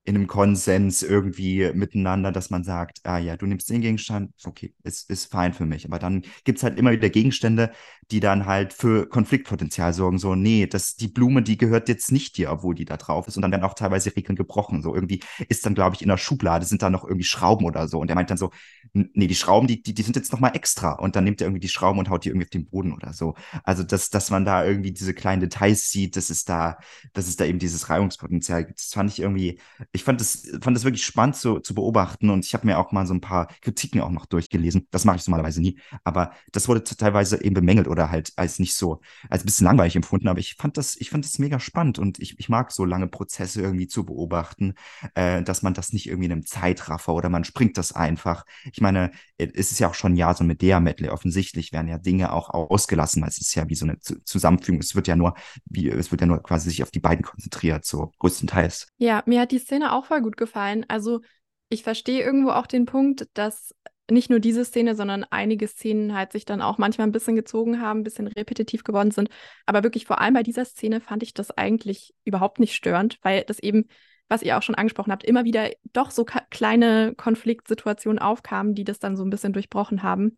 in 0.06 0.16
einem 0.16 0.28
Konsens 0.28 1.02
irgendwie 1.02 1.72
miteinander, 1.74 2.32
dass 2.32 2.52
man 2.52 2.64
sagt, 2.64 3.00
ah 3.04 3.18
ja, 3.18 3.36
du 3.38 3.48
nimmst 3.48 3.70
den 3.72 3.82
Gegenstand, 3.82 4.32
okay, 4.46 4.72
ist, 4.84 5.10
ist 5.10 5.32
fein 5.32 5.52
für 5.52 5.66
mich. 5.66 5.86
Aber 5.86 5.98
dann 5.98 6.22
gibt 6.44 6.60
es 6.60 6.64
halt 6.64 6.78
immer 6.78 6.92
wieder 6.92 7.10
Gegenstände, 7.10 7.72
die 8.12 8.20
dann 8.20 8.46
halt 8.46 8.72
für 8.72 9.10
Konfliktpotenzial 9.10 9.94
sorgen. 9.94 10.20
So, 10.20 10.36
nee, 10.36 10.68
das, 10.68 10.96
die 10.96 11.08
Blume, 11.08 11.42
die 11.42 11.58
gehört 11.58 11.90
jetzt 11.90 12.12
nicht 12.12 12.38
dir, 12.38 12.52
obwohl 12.52 12.76
die 12.76 12.86
da 12.86 12.98
drauf 12.98 13.28
ist. 13.28 13.36
Und 13.36 13.42
dann 13.42 13.52
werden 13.52 13.64
auch 13.64 13.74
teilweise 13.74 14.16
Regeln 14.16 14.36
gebrochen. 14.36 14.84
So 14.84 14.94
irgendwie 14.94 15.22
ist 15.50 15.66
dann, 15.66 15.74
glaube 15.74 15.96
ich, 15.96 16.04
in 16.04 16.10
der 16.10 16.18
Schublade 16.18 16.68
sind 16.68 16.84
da 16.84 16.92
noch 16.92 17.04
irgendwie 17.04 17.24
Schrauben 17.24 17.66
oder 17.66 17.88
so. 17.88 18.00
Und 18.00 18.10
er 18.10 18.16
meint 18.16 18.30
dann 18.30 18.38
so, 18.38 18.52
nee, 18.94 19.26
die 19.26 19.36
Schrauben, 19.36 19.68
die, 19.68 19.82
die, 19.82 19.96
die 19.96 20.04
sind 20.04 20.16
jetzt 20.16 20.32
nochmal 20.32 20.56
extra. 20.56 20.92
Und 20.94 21.16
dann 21.16 21.24
nimmt 21.24 21.42
er 21.42 21.48
irgendwie 21.48 21.62
die 21.62 21.70
Schrauben 21.70 21.98
und 21.98 22.10
haut 22.12 22.26
die 22.26 22.30
irgendwie 22.30 22.46
auf 22.46 22.52
den 22.52 22.68
Boden 22.68 22.94
oder 22.94 23.12
so. 23.12 23.34
Also, 23.64 23.82
dass, 23.82 24.12
dass 24.12 24.30
man 24.30 24.46
da 24.46 24.64
irgendwie 24.64 24.92
diese 24.92 25.16
kleinen 25.16 25.42
Details 25.42 25.90
sieht, 25.90 26.16
dass 26.16 26.30
es 26.30 26.46
da, 26.46 26.78
dass 27.14 27.28
es 27.28 27.38
da 27.38 27.46
eben 27.46 27.58
dieses 27.58 27.90
Reibungspotenzial 27.90 28.66
gibt. 28.66 28.80
Das 28.80 28.94
fand 28.94 29.10
ich 29.10 29.20
irgendwie, 29.20 29.60
ich 29.96 30.04
fand 30.04 30.22
das, 30.22 30.48
fand 30.62 30.76
das 30.76 30.84
wirklich 30.84 31.06
spannend 31.06 31.36
zu, 31.36 31.60
zu 31.60 31.74
beobachten 31.74 32.30
und 32.30 32.46
ich 32.46 32.54
habe 32.54 32.68
mir 32.68 32.78
auch 32.78 32.92
mal 32.92 33.08
so 33.08 33.14
ein 33.14 33.22
paar 33.22 33.48
Kritiken 33.62 34.02
auch 34.02 34.12
noch 34.12 34.26
durchgelesen. 34.26 34.88
Das 34.92 35.06
mache 35.06 35.18
ich 35.18 35.28
normalerweise 35.28 35.62
nie, 35.62 35.80
aber 36.04 36.32
das 36.52 36.68
wurde 36.68 36.84
teilweise 36.84 37.44
eben 37.44 37.56
bemängelt 37.56 37.88
oder 37.88 38.12
halt 38.12 38.34
als 38.36 38.60
nicht 38.60 38.76
so, 38.76 39.02
als 39.30 39.44
ein 39.44 39.46
bisschen 39.46 39.66
langweilig 39.66 39.96
empfunden. 39.96 40.28
Aber 40.28 40.40
ich 40.40 40.56
fand 40.56 40.78
das, 40.78 40.96
ich 40.98 41.10
fand 41.10 41.26
das 41.26 41.40
mega 41.40 41.60
spannend 41.60 41.98
und 41.98 42.20
ich, 42.20 42.40
ich 42.40 42.50
mag 42.50 42.72
so 42.72 42.86
lange 42.86 43.08
Prozesse 43.08 43.62
irgendwie 43.62 43.88
zu 43.88 44.06
beobachten, 44.06 44.76
äh, 45.16 45.42
dass 45.42 45.64
man 45.64 45.74
das 45.74 45.94
nicht 45.94 46.08
irgendwie 46.08 46.26
in 46.26 46.32
einem 46.34 46.46
Zeitraffer 46.46 47.14
oder 47.14 47.30
man 47.30 47.44
springt 47.44 47.78
das 47.78 47.92
einfach. 47.92 48.46
Ich 48.72 48.82
meine, 48.82 49.12
es 49.38 49.72
ist 49.72 49.80
ja 49.80 49.90
auch 49.90 49.94
schon 49.94 50.14
ein 50.14 50.18
Jahr 50.18 50.36
so 50.36 50.44
mit 50.44 50.62
der 50.62 50.80
Medley. 50.80 51.10
Offensichtlich 51.10 51.72
werden 51.74 51.88
ja 51.88 51.98
Dinge 51.98 52.32
auch 52.32 52.50
ausgelassen, 52.50 53.22
weil 53.22 53.30
es 53.30 53.40
ist 53.40 53.56
ja 53.56 53.68
wie 53.70 53.76
so 53.76 53.86
eine 53.86 54.00
Zusammenfügung. 54.00 54.82
Es 54.82 54.96
wird 54.96 55.08
ja 55.08 55.16
nur, 55.16 55.36
wie, 55.66 55.90
es 55.90 56.12
wird 56.12 56.22
ja 56.22 56.28
nur 56.28 56.42
quasi 56.42 56.70
sich 56.70 56.84
auf 56.84 56.92
die 56.92 57.00
beiden 57.00 57.24
konzentriert, 57.24 57.86
so 57.86 58.12
größtenteils. 58.20 58.88
Ja, 58.98 59.24
mir 59.26 59.42
hat 59.42 59.52
die 59.52 59.60
Szene 59.60 59.85
auch 59.94 60.06
voll 60.06 60.22
gut 60.22 60.38
gefallen. 60.38 60.86
Also 60.88 61.22
ich 61.70 61.84
verstehe 61.84 62.24
irgendwo 62.24 62.52
auch 62.52 62.68
den 62.68 62.86
Punkt, 62.86 63.28
dass 63.34 63.74
nicht 64.12 64.30
nur 64.30 64.40
diese 64.40 64.66
Szene, 64.66 64.96
sondern 64.96 65.26
einige 65.30 65.68
Szenen 65.68 66.14
halt 66.14 66.32
sich 66.32 66.46
dann 66.46 66.62
auch 66.62 66.78
manchmal 66.78 67.08
ein 67.08 67.12
bisschen 67.12 67.36
gezogen 67.36 67.82
haben, 67.82 68.02
ein 68.02 68.04
bisschen 68.04 68.28
repetitiv 68.28 68.84
geworden 68.84 69.12
sind. 69.12 69.30
Aber 69.66 69.84
wirklich 69.84 70.06
vor 70.06 70.22
allem 70.22 70.36
bei 70.36 70.44
dieser 70.44 70.66
Szene 70.66 71.02
fand 71.02 71.24
ich 71.24 71.34
das 71.34 71.52
eigentlich 71.52 72.14
überhaupt 72.24 72.60
nicht 72.60 72.76
störend, 72.76 73.18
weil 73.24 73.44
das 73.44 73.60
eben, 73.60 73.86
was 74.28 74.44
ihr 74.44 74.58
auch 74.58 74.62
schon 74.62 74.76
angesprochen 74.76 75.12
habt, 75.12 75.24
immer 75.24 75.44
wieder 75.44 75.72
doch 75.94 76.12
so 76.12 76.24
kleine 76.24 77.16
Konfliktsituationen 77.16 78.20
aufkamen, 78.20 78.76
die 78.76 78.84
das 78.84 79.00
dann 79.00 79.18
so 79.18 79.24
ein 79.24 79.30
bisschen 79.32 79.54
durchbrochen 79.54 80.04
haben. 80.04 80.38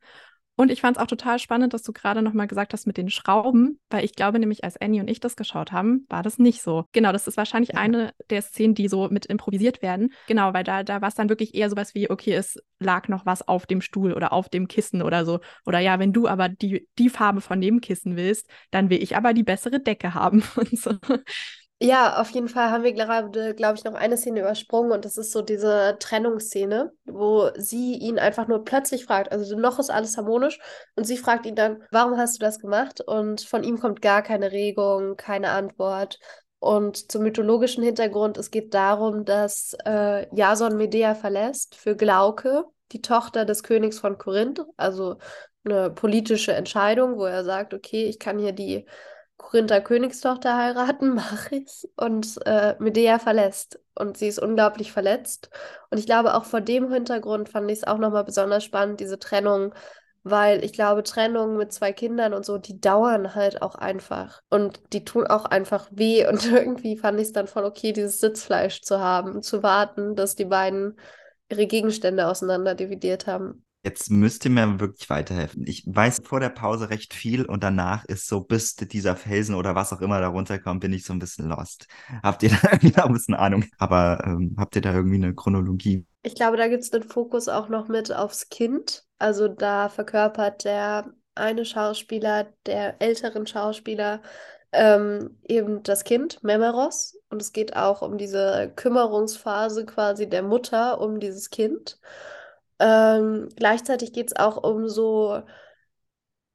Und 0.57 0.71
ich 0.71 0.81
fand 0.81 0.97
es 0.97 1.03
auch 1.03 1.07
total 1.07 1.37
spannend, 1.37 1.73
dass 1.73 1.83
du 1.83 1.93
gerade 1.93 2.23
nochmal 2.23 2.47
gesagt 2.47 2.73
hast 2.73 2.87
mit 2.87 2.97
den 2.97 3.11
Schrauben, 3.11 3.79
weil 3.91 4.03
ich 4.03 4.15
glaube 4.15 4.39
nämlich, 4.39 4.63
als 4.63 4.75
Annie 4.81 4.99
und 4.99 5.07
ich 5.07 5.19
das 5.19 5.35
geschaut 5.35 5.71
haben, 5.71 6.05
war 6.09 6.23
das 6.23 6.39
nicht 6.39 6.63
so. 6.63 6.85
Genau, 6.93 7.11
das 7.11 7.27
ist 7.27 7.37
wahrscheinlich 7.37 7.73
ja. 7.73 7.79
eine 7.79 8.11
der 8.31 8.41
Szenen, 8.41 8.73
die 8.73 8.87
so 8.87 9.07
mit 9.09 9.27
improvisiert 9.27 9.83
werden. 9.83 10.11
Genau, 10.27 10.53
weil 10.53 10.63
da, 10.63 10.83
da 10.83 10.99
war 10.99 11.09
es 11.09 11.15
dann 11.15 11.29
wirklich 11.29 11.53
eher 11.53 11.69
sowas 11.69 11.93
wie, 11.93 12.09
okay, 12.09 12.33
es 12.33 12.57
lag 12.79 13.07
noch 13.07 13.27
was 13.27 13.47
auf 13.47 13.67
dem 13.67 13.81
Stuhl 13.81 14.13
oder 14.13 14.33
auf 14.33 14.49
dem 14.49 14.67
Kissen 14.67 15.03
oder 15.03 15.25
so. 15.25 15.39
Oder 15.63 15.77
ja, 15.77 15.99
wenn 15.99 16.11
du 16.11 16.27
aber 16.27 16.49
die, 16.49 16.87
die 16.97 17.09
Farbe 17.09 17.41
von 17.41 17.61
dem 17.61 17.79
Kissen 17.79 18.15
willst, 18.15 18.49
dann 18.71 18.89
will 18.89 19.01
ich 19.01 19.15
aber 19.15 19.33
die 19.33 19.43
bessere 19.43 19.79
Decke 19.79 20.15
haben 20.15 20.41
und 20.55 20.77
so. 20.77 20.93
Ja, 21.79 22.19
auf 22.19 22.31
jeden 22.31 22.49
Fall 22.49 22.71
haben 22.71 22.83
wir 22.83 22.93
gerade, 22.93 23.53
glaube 23.53 23.75
ich, 23.77 23.83
noch 23.83 23.93
eine 23.93 24.17
Szene 24.17 24.39
übersprungen 24.39 24.91
und 24.91 25.05
das 25.05 25.15
ist 25.15 25.31
so 25.31 25.43
diese 25.43 25.95
Trennungsszene, 25.99 26.91
wo 27.05 27.51
sie 27.55 27.93
ihn 27.93 28.17
einfach 28.17 28.47
nur 28.47 28.65
plötzlich 28.65 29.05
fragt, 29.05 29.31
also 29.31 29.55
noch 29.55 29.77
ist 29.77 29.91
alles 29.91 30.17
harmonisch 30.17 30.57
und 30.95 31.03
sie 31.03 31.17
fragt 31.17 31.45
ihn 31.45 31.53
dann, 31.55 31.83
warum 31.91 32.17
hast 32.17 32.35
du 32.37 32.39
das 32.39 32.57
gemacht? 32.59 33.01
Und 33.01 33.41
von 33.41 33.63
ihm 33.63 33.79
kommt 33.79 34.01
gar 34.01 34.23
keine 34.23 34.51
Regung, 34.51 35.17
keine 35.17 35.51
Antwort. 35.51 36.17
Und 36.57 37.11
zum 37.11 37.21
mythologischen 37.21 37.83
Hintergrund, 37.83 38.37
es 38.37 38.49
geht 38.49 38.73
darum, 38.73 39.23
dass 39.23 39.75
äh, 39.85 40.25
Jason 40.35 40.77
Medea 40.77 41.13
verlässt 41.13 41.75
für 41.75 41.95
Glauke, 41.95 42.63
die 42.91 43.03
Tochter 43.03 43.45
des 43.45 43.61
Königs 43.61 43.99
von 43.99 44.17
Korinth, 44.17 44.65
also 44.77 45.17
eine 45.63 45.91
politische 45.91 46.53
Entscheidung, 46.53 47.17
wo 47.17 47.25
er 47.25 47.43
sagt, 47.43 47.75
okay, 47.75 48.05
ich 48.05 48.17
kann 48.17 48.39
hier 48.39 48.53
die 48.53 48.85
Korinther 49.37 49.81
Königstochter 49.81 50.57
heiraten, 50.57 51.09
mache 51.15 51.55
ich. 51.55 51.87
Und 51.95 52.39
äh, 52.45 52.75
Medea 52.79 53.19
verlässt. 53.19 53.79
Und 53.95 54.17
sie 54.17 54.27
ist 54.27 54.39
unglaublich 54.39 54.91
verletzt. 54.91 55.49
Und 55.89 55.97
ich 55.97 56.05
glaube, 56.05 56.35
auch 56.35 56.45
vor 56.45 56.61
dem 56.61 56.91
Hintergrund 56.91 57.49
fand 57.49 57.69
ich 57.71 57.79
es 57.79 57.87
auch 57.87 57.97
nochmal 57.97 58.23
besonders 58.23 58.63
spannend, 58.63 58.99
diese 58.99 59.19
Trennung, 59.19 59.73
weil 60.23 60.63
ich 60.63 60.73
glaube, 60.73 61.03
Trennungen 61.03 61.57
mit 61.57 61.71
zwei 61.71 61.93
Kindern 61.93 62.33
und 62.33 62.45
so, 62.45 62.57
die 62.57 62.79
dauern 62.81 63.33
halt 63.35 63.61
auch 63.61 63.75
einfach. 63.75 64.41
Und 64.49 64.81
die 64.93 65.05
tun 65.05 65.25
auch 65.27 65.45
einfach 65.45 65.87
weh. 65.91 66.27
Und 66.27 66.45
irgendwie 66.51 66.97
fand 66.97 67.19
ich 67.19 67.27
es 67.27 67.33
dann 67.33 67.47
voll 67.47 67.63
okay, 67.65 67.93
dieses 67.93 68.19
Sitzfleisch 68.19 68.81
zu 68.81 68.99
haben, 68.99 69.41
zu 69.41 69.63
warten, 69.63 70.15
dass 70.15 70.35
die 70.35 70.45
beiden 70.45 70.99
ihre 71.49 71.67
Gegenstände 71.67 72.27
auseinander 72.27 72.75
dividiert 72.75 73.27
haben. 73.27 73.63
Jetzt 73.87 74.11
müsst 74.11 74.43
ihr 74.43 74.51
mir 74.51 74.81
wirklich 74.81 75.09
weiterhelfen. 75.09 75.63
Ich 75.65 75.85
weiß 75.87 76.19
vor 76.25 76.41
der 76.41 76.49
Pause 76.49 76.89
recht 76.89 77.13
viel 77.13 77.45
und 77.45 77.63
danach 77.63 78.03
ist 78.03 78.27
so, 78.27 78.41
bis 78.41 78.75
dieser 78.75 79.15
Felsen 79.15 79.55
oder 79.55 79.75
was 79.75 79.93
auch 79.93 80.01
immer 80.01 80.19
da 80.19 80.27
runterkommt, 80.27 80.81
bin 80.81 80.91
ich 80.91 81.05
so 81.05 81.13
ein 81.13 81.19
bisschen 81.19 81.47
lost. 81.47 81.87
Habt 82.21 82.43
ihr 82.43 82.49
da 82.61 82.73
irgendwie 82.73 82.93
ein 82.97 83.13
bisschen 83.13 83.35
Ahnung? 83.35 83.63
Aber 83.77 84.21
ähm, 84.25 84.57
habt 84.59 84.75
ihr 84.75 84.81
da 84.81 84.93
irgendwie 84.93 85.15
eine 85.15 85.33
Chronologie? 85.33 86.05
Ich 86.21 86.35
glaube, 86.35 86.57
da 86.57 86.67
gibt 86.67 86.83
es 86.83 86.89
den 86.89 87.03
Fokus 87.03 87.47
auch 87.47 87.69
noch 87.69 87.87
mit 87.87 88.13
aufs 88.13 88.49
Kind. 88.49 89.05
Also 89.19 89.47
da 89.47 89.87
verkörpert 89.87 90.65
der 90.65 91.09
eine 91.35 91.63
Schauspieler, 91.63 92.47
der 92.65 93.01
älteren 93.01 93.47
Schauspieler, 93.47 94.21
ähm, 94.73 95.39
eben 95.47 95.81
das 95.83 96.03
Kind, 96.03 96.43
Memeros. 96.43 97.17
Und 97.29 97.41
es 97.41 97.53
geht 97.53 97.73
auch 97.77 98.01
um 98.01 98.17
diese 98.17 98.69
Kümmerungsphase 98.75 99.85
quasi 99.85 100.27
der 100.27 100.43
Mutter 100.43 100.99
um 100.99 101.21
dieses 101.21 101.49
Kind. 101.49 102.01
Ähm, 102.79 103.49
gleichzeitig 103.55 104.13
geht 104.13 104.27
es 104.27 104.35
auch 104.35 104.63
um 104.63 104.87
so, 104.87 105.41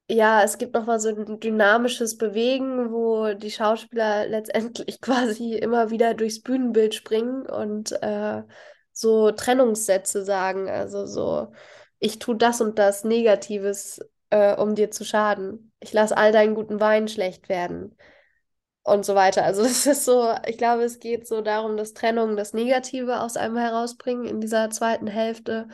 ja, 0.08 0.42
es 0.42 0.58
gibt 0.58 0.74
nochmal 0.74 1.00
so 1.00 1.08
ein 1.08 1.40
dynamisches 1.40 2.18
Bewegen, 2.18 2.92
wo 2.92 3.32
die 3.35 3.50
Schauspieler 3.50 4.26
letztendlich 4.26 5.00
quasi 5.00 5.54
immer 5.54 5.90
wieder 5.90 6.14
durchs 6.14 6.42
Bühnenbild 6.42 6.94
springen 6.94 7.46
und 7.46 7.92
äh, 8.02 8.42
so 8.92 9.30
Trennungssätze 9.30 10.24
sagen. 10.24 10.68
Also 10.68 11.06
so, 11.06 11.52
ich 11.98 12.18
tue 12.18 12.37
das 12.37 12.61
und 12.61 12.78
das 12.78 13.04
Negatives, 13.04 14.00
äh, 14.30 14.54
um 14.56 14.74
dir 14.74 14.90
zu 14.90 15.04
schaden. 15.04 15.72
Ich 15.80 15.92
lasse 15.92 16.16
all 16.16 16.32
deinen 16.32 16.54
guten 16.54 16.80
Wein 16.80 17.08
schlecht 17.08 17.48
werden. 17.48 17.96
Und 18.85 19.04
so 19.06 19.14
weiter. 19.14 19.44
Also 19.44 19.62
das 19.64 19.87
ist 19.87 20.04
so, 20.04 20.35
ich 20.46 20.58
glaube, 20.58 20.82
es 20.82 20.98
geht 20.98 21.26
so 21.26 21.40
darum, 21.40 21.76
dass 21.76 21.94
Trennung 21.94 22.37
das 22.37 22.52
Negative 22.52 23.20
aus 23.20 23.37
einem 23.37 23.56
herausbringen 23.56 24.26
in 24.26 24.40
dieser 24.40 24.70
zweiten 24.70 25.06
Hälfte 25.06 25.68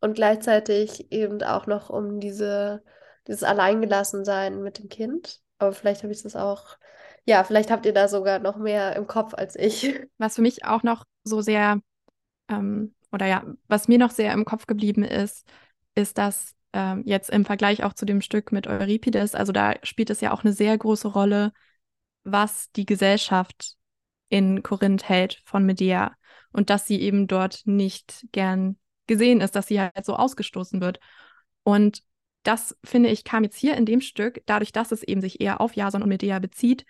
und 0.00 0.14
gleichzeitig 0.14 1.12
eben 1.12 1.42
auch 1.42 1.66
noch 1.66 1.90
um 1.90 2.20
diese, 2.20 2.82
dieses 3.26 3.42
Alleingelassensein 3.42 4.62
mit 4.62 4.78
dem 4.78 4.88
Kind. 4.88 5.40
Aber 5.58 5.72
vielleicht 5.72 6.02
habe 6.02 6.12
ich 6.12 6.22
das 6.22 6.36
auch, 6.36 6.78
ja, 7.24 7.44
vielleicht 7.44 7.70
habt 7.70 7.84
ihr 7.86 7.92
da 7.92 8.08
sogar 8.08 8.38
noch 8.38 8.56
mehr 8.56 8.96
im 8.96 9.06
Kopf 9.06 9.34
als 9.34 9.56
ich. 9.56 9.94
Was 10.18 10.36
für 10.36 10.42
mich 10.42 10.64
auch 10.64 10.82
noch 10.82 11.04
so 11.22 11.40
sehr, 11.42 11.80
ähm, 12.48 12.94
oder 13.12 13.26
ja, 13.26 13.44
was 13.66 13.88
mir 13.88 13.98
noch 13.98 14.12
sehr 14.12 14.32
im 14.32 14.44
Kopf 14.44 14.66
geblieben 14.66 15.02
ist, 15.02 15.44
ist, 15.96 16.16
dass 16.16 16.54
ähm, 16.72 17.02
jetzt 17.04 17.28
im 17.28 17.44
Vergleich 17.44 17.82
auch 17.82 17.92
zu 17.92 18.06
dem 18.06 18.20
Stück 18.20 18.52
mit 18.52 18.68
Euripides, 18.68 19.34
also 19.34 19.52
da 19.52 19.74
spielt 19.82 20.10
es 20.10 20.20
ja 20.20 20.32
auch 20.32 20.44
eine 20.44 20.52
sehr 20.52 20.78
große 20.78 21.08
Rolle, 21.08 21.52
was 22.22 22.70
die 22.72 22.86
Gesellschaft 22.86 23.76
in 24.28 24.62
Korinth 24.62 25.08
hält 25.08 25.42
von 25.44 25.66
Medea 25.66 26.14
und 26.52 26.70
dass 26.70 26.86
sie 26.86 27.00
eben 27.00 27.26
dort 27.26 27.62
nicht 27.64 28.26
gern 28.32 28.78
gesehen 29.10 29.40
ist, 29.40 29.56
dass 29.56 29.66
sie 29.66 29.80
halt 29.80 30.04
so 30.04 30.14
ausgestoßen 30.14 30.80
wird. 30.80 31.00
Und 31.64 32.04
das, 32.44 32.76
finde 32.84 33.08
ich, 33.10 33.24
kam 33.24 33.42
jetzt 33.42 33.56
hier 33.56 33.76
in 33.76 33.84
dem 33.84 34.00
Stück, 34.00 34.40
dadurch, 34.46 34.70
dass 34.70 34.92
es 34.92 35.02
eben 35.02 35.20
sich 35.20 35.40
eher 35.40 35.60
auf 35.60 35.74
Jason 35.74 36.02
und 36.02 36.08
Medea 36.08 36.38
bezieht, 36.38 36.86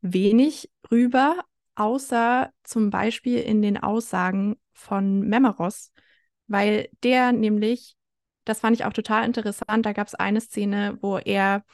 wenig 0.00 0.70
rüber, 0.90 1.36
außer 1.76 2.50
zum 2.64 2.90
Beispiel 2.90 3.38
in 3.38 3.62
den 3.62 3.78
Aussagen 3.78 4.56
von 4.72 5.20
Memeros, 5.20 5.92
weil 6.48 6.88
der 7.04 7.30
nämlich, 7.30 7.94
das 8.44 8.58
fand 8.58 8.76
ich 8.76 8.84
auch 8.84 8.92
total 8.92 9.24
interessant, 9.24 9.86
da 9.86 9.92
gab 9.92 10.08
es 10.08 10.16
eine 10.16 10.40
Szene, 10.40 10.98
wo 11.00 11.16
er 11.18 11.64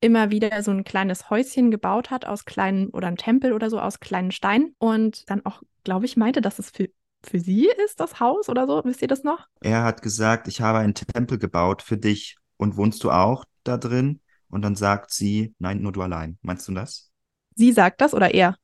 immer 0.00 0.30
wieder 0.30 0.62
so 0.62 0.70
ein 0.70 0.84
kleines 0.84 1.28
Häuschen 1.28 1.72
gebaut 1.72 2.10
hat 2.10 2.24
aus 2.24 2.44
kleinen 2.44 2.90
oder 2.90 3.08
ein 3.08 3.16
Tempel 3.16 3.52
oder 3.52 3.68
so 3.68 3.80
aus 3.80 3.98
kleinen 3.98 4.30
Steinen 4.30 4.76
und 4.78 5.28
dann 5.28 5.44
auch, 5.44 5.60
glaube 5.82 6.06
ich, 6.06 6.16
meinte, 6.16 6.40
dass 6.40 6.60
es 6.60 6.70
für 6.70 6.88
für 7.26 7.40
sie 7.40 7.68
ist, 7.84 8.00
das 8.00 8.20
Haus 8.20 8.48
oder 8.48 8.66
so? 8.66 8.82
Wisst 8.84 9.02
ihr 9.02 9.08
das 9.08 9.24
noch? 9.24 9.46
Er 9.60 9.82
hat 9.84 10.02
gesagt, 10.02 10.48
ich 10.48 10.60
habe 10.60 10.78
einen 10.78 10.94
Tempel 10.94 11.38
gebaut 11.38 11.82
für 11.82 11.96
dich 11.96 12.36
und 12.56 12.76
wohnst 12.76 13.02
du 13.04 13.10
auch 13.10 13.44
da 13.64 13.76
drin? 13.76 14.20
Und 14.48 14.62
dann 14.62 14.76
sagt 14.76 15.10
sie, 15.12 15.54
nein, 15.58 15.82
nur 15.82 15.92
du 15.92 16.02
allein. 16.02 16.38
Meinst 16.42 16.68
du 16.68 16.72
das? 16.72 17.10
Sie 17.56 17.72
sagt 17.72 18.00
das 18.00 18.14
oder 18.14 18.32
er? 18.32 18.56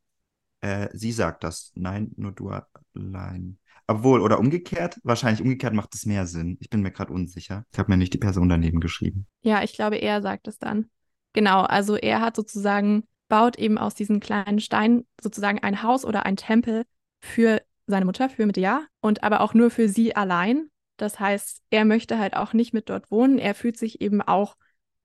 Äh, 0.60 0.88
sie 0.92 1.12
sagt 1.12 1.42
das, 1.42 1.72
nein, 1.74 2.12
nur 2.16 2.32
du 2.32 2.52
allein. 2.94 3.58
Obwohl, 3.86 4.20
oder 4.20 4.38
umgekehrt, 4.38 5.00
wahrscheinlich 5.02 5.42
umgekehrt 5.42 5.74
macht 5.74 5.94
es 5.94 6.06
mehr 6.06 6.26
Sinn. 6.26 6.58
Ich 6.60 6.70
bin 6.70 6.82
mir 6.82 6.92
gerade 6.92 7.12
unsicher. 7.12 7.64
Ich 7.72 7.78
habe 7.78 7.90
mir 7.90 7.96
nicht 7.96 8.14
die 8.14 8.18
Person 8.18 8.48
daneben 8.48 8.78
geschrieben. 8.78 9.26
Ja, 9.42 9.64
ich 9.64 9.72
glaube, 9.72 9.96
er 9.96 10.22
sagt 10.22 10.46
es 10.46 10.58
dann. 10.58 10.90
Genau, 11.32 11.62
also 11.62 11.96
er 11.96 12.20
hat 12.20 12.36
sozusagen, 12.36 13.04
baut 13.28 13.58
eben 13.58 13.78
aus 13.78 13.94
diesen 13.94 14.20
kleinen 14.20 14.60
Steinen 14.60 15.06
sozusagen 15.20 15.58
ein 15.60 15.82
Haus 15.82 16.04
oder 16.04 16.24
ein 16.24 16.36
Tempel 16.36 16.84
für 17.20 17.62
seine 17.90 18.04
Mutter, 18.04 18.28
für 18.28 18.46
Medea 18.46 18.86
und 19.00 19.22
aber 19.22 19.40
auch 19.40 19.54
nur 19.54 19.70
für 19.70 19.88
sie 19.88 20.14
allein. 20.16 20.70
Das 20.96 21.18
heißt, 21.18 21.62
er 21.70 21.84
möchte 21.84 22.18
halt 22.18 22.34
auch 22.36 22.52
nicht 22.52 22.74
mit 22.74 22.90
dort 22.90 23.10
wohnen. 23.10 23.38
Er 23.38 23.54
fühlt 23.54 23.78
sich 23.78 24.00
eben 24.00 24.20
auch 24.22 24.56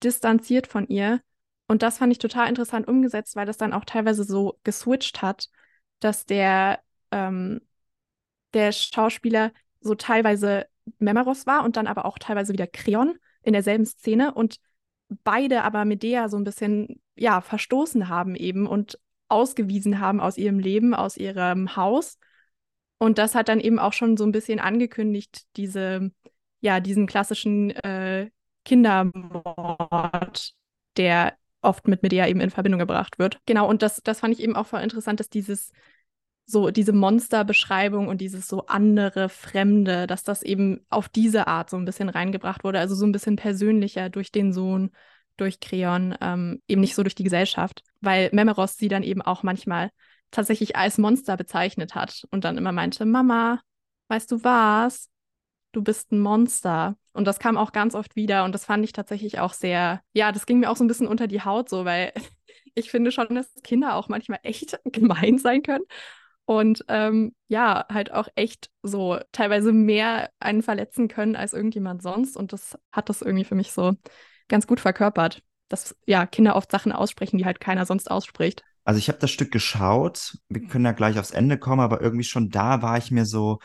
distanziert 0.04 0.68
von 0.68 0.88
ihr. 0.88 1.22
Und 1.68 1.82
das 1.82 1.98
fand 1.98 2.12
ich 2.12 2.20
total 2.20 2.50
interessant 2.50 2.88
umgesetzt, 2.88 3.36
weil 3.36 3.46
das 3.46 3.58
dann 3.58 3.74
auch 3.74 3.86
teilweise 3.86 4.24
so 4.24 4.60
geswitcht 4.64 5.22
hat, 5.22 5.48
dass 6.00 6.26
der, 6.26 6.80
ähm, 7.12 7.62
der 8.54 8.72
Schauspieler 8.72 9.52
so 9.80 9.96
teilweise 9.96 10.68
Memeros 11.00 11.48
war 11.48 11.64
und 11.64 11.78
dann 11.78 11.88
aber 11.88 12.06
auch 12.06 12.20
teilweise 12.20 12.54
wieder 12.54 12.68
Creon 12.68 13.18
in 13.42 13.54
derselben 13.54 13.86
Szene 13.86 14.34
und 14.34 14.58
beide 15.24 15.64
aber 15.64 15.86
Medea 15.86 16.30
so 16.30 16.38
ein 16.38 16.44
bisschen, 16.44 17.02
ja, 17.16 17.42
verstoßen 17.42 18.10
haben 18.10 18.36
eben 18.36 18.68
und 18.68 19.00
ausgewiesen 19.28 20.00
haben 20.00 20.20
aus 20.20 20.38
ihrem 20.38 20.60
Leben, 20.60 20.94
aus 20.94 21.18
ihrem 21.18 21.76
Haus. 21.76 22.18
Und 22.98 23.18
das 23.18 23.36
hat 23.36 23.50
dann 23.50 23.60
eben 23.60 23.80
auch 23.80 23.94
schon 23.94 24.18
so 24.18 24.24
ein 24.24 24.32
bisschen 24.32 24.60
angekündigt, 24.60 25.44
diese, 25.58 26.12
ja, 26.62 26.80
diesen 26.80 27.08
klassischen 27.08 27.72
äh, 27.72 28.30
Kindermord, 28.64 30.54
der 30.98 31.34
oft 31.62 31.88
mit 31.88 32.04
Medea 32.04 32.28
eben 32.28 32.40
in 32.40 32.52
Verbindung 32.52 32.80
gebracht 32.80 33.20
wird. 33.20 33.40
Genau, 33.46 33.68
und 33.68 33.82
das, 33.82 34.02
das 34.04 34.20
fand 34.20 34.34
ich 34.34 34.42
eben 34.42 34.56
auch 34.56 34.68
voll 34.68 34.82
interessant, 34.82 35.20
dass 35.20 35.30
dieses 35.30 35.72
so 36.46 36.70
diese 36.70 36.94
Monsterbeschreibung 36.94 38.08
und 38.08 38.22
dieses 38.22 38.48
so 38.48 38.68
andere, 38.68 39.30
fremde, 39.30 40.06
dass 40.08 40.24
das 40.24 40.44
eben 40.44 40.86
auf 40.90 41.10
diese 41.10 41.48
Art 41.48 41.70
so 41.70 41.78
ein 41.78 41.86
bisschen 41.86 42.10
reingebracht 42.10 42.64
wurde, 42.64 42.80
also 42.80 42.94
so 42.96 43.06
ein 43.06 43.12
bisschen 43.12 43.36
persönlicher 43.36 44.10
durch 44.10 44.32
den 44.32 44.54
Sohn, 44.54 44.92
durch 45.38 45.60
Creon, 45.60 46.16
ähm, 46.22 46.62
eben 46.68 46.82
nicht 46.82 46.96
so 46.96 47.02
durch 47.02 47.16
die 47.16 47.24
Gesellschaft, 47.24 47.84
weil 48.00 48.30
Memeros 48.32 48.78
sie 48.78 48.88
dann 48.88 49.04
eben 49.04 49.22
auch 49.22 49.42
manchmal 49.44 49.90
tatsächlich 50.32 50.76
als 50.76 50.98
Monster 50.98 51.38
bezeichnet 51.38 51.96
hat 51.96 52.26
und 52.32 52.44
dann 52.44 52.58
immer 52.58 52.72
meinte, 52.72 53.06
Mama, 53.06 53.62
weißt 54.10 54.32
du 54.32 54.44
was? 54.44 55.10
Du 55.72 55.84
bist 55.84 56.12
ein 56.12 56.20
Monster. 56.20 56.98
Und 57.14 57.26
das 57.26 57.40
kam 57.40 57.58
auch 57.58 57.72
ganz 57.72 57.96
oft 57.96 58.16
wieder 58.16 58.44
und 58.44 58.54
das 58.54 58.66
fand 58.66 58.84
ich 58.84 58.92
tatsächlich 58.92 59.40
auch 59.40 59.54
sehr, 59.54 60.02
ja, 60.14 60.32
das 60.32 60.46
ging 60.46 60.60
mir 60.60 60.70
auch 60.70 60.78
so 60.78 60.84
ein 60.84 60.88
bisschen 60.88 61.08
unter 61.08 61.28
die 61.28 61.42
Haut 61.42 61.70
so, 61.70 61.86
weil 61.86 62.12
ich 62.76 62.92
finde 62.92 63.12
schon, 63.12 63.34
dass 63.36 63.54
Kinder 63.64 63.96
auch 63.96 64.10
manchmal 64.10 64.40
echt 64.44 64.80
gemein 64.86 65.38
sein 65.38 65.64
können 65.64 65.86
und 66.46 66.86
ähm, 66.90 67.36
ja, 67.48 67.86
halt 67.92 68.12
auch 68.12 68.28
echt 68.36 68.70
so 68.84 69.20
teilweise 69.32 69.74
mehr 69.74 70.30
einen 70.40 70.62
verletzen 70.62 71.08
können 71.08 71.36
als 71.36 71.54
irgendjemand 71.54 72.04
sonst. 72.04 72.38
Und 72.38 72.54
das 72.54 72.78
hat 72.92 73.10
das 73.10 73.22
irgendwie 73.22 73.46
für 73.46 73.56
mich 73.56 73.72
so 73.72 73.94
ganz 74.48 74.68
gut 74.68 74.80
verkörpert, 74.80 75.42
dass 75.70 75.98
ja 76.06 76.26
Kinder 76.28 76.56
oft 76.56 76.72
Sachen 76.72 76.92
aussprechen, 76.92 77.38
die 77.38 77.46
halt 77.46 77.60
keiner 77.60 77.86
sonst 77.86 78.12
ausspricht. 78.12 78.64
Also 78.86 79.00
ich 79.00 79.10
habe 79.10 79.20
das 79.20 79.32
Stück 79.32 79.52
geschaut, 79.52 80.38
wir 80.48 80.62
können 80.68 80.86
ja 80.86 80.92
gleich 80.94 81.20
aufs 81.20 81.32
Ende 81.32 81.58
kommen, 81.58 81.82
aber 81.82 82.02
irgendwie 82.02 82.24
schon 82.24 82.50
da 82.50 82.82
war 82.82 82.98
ich 82.98 83.12
mir 83.12 83.26
so, 83.26 83.60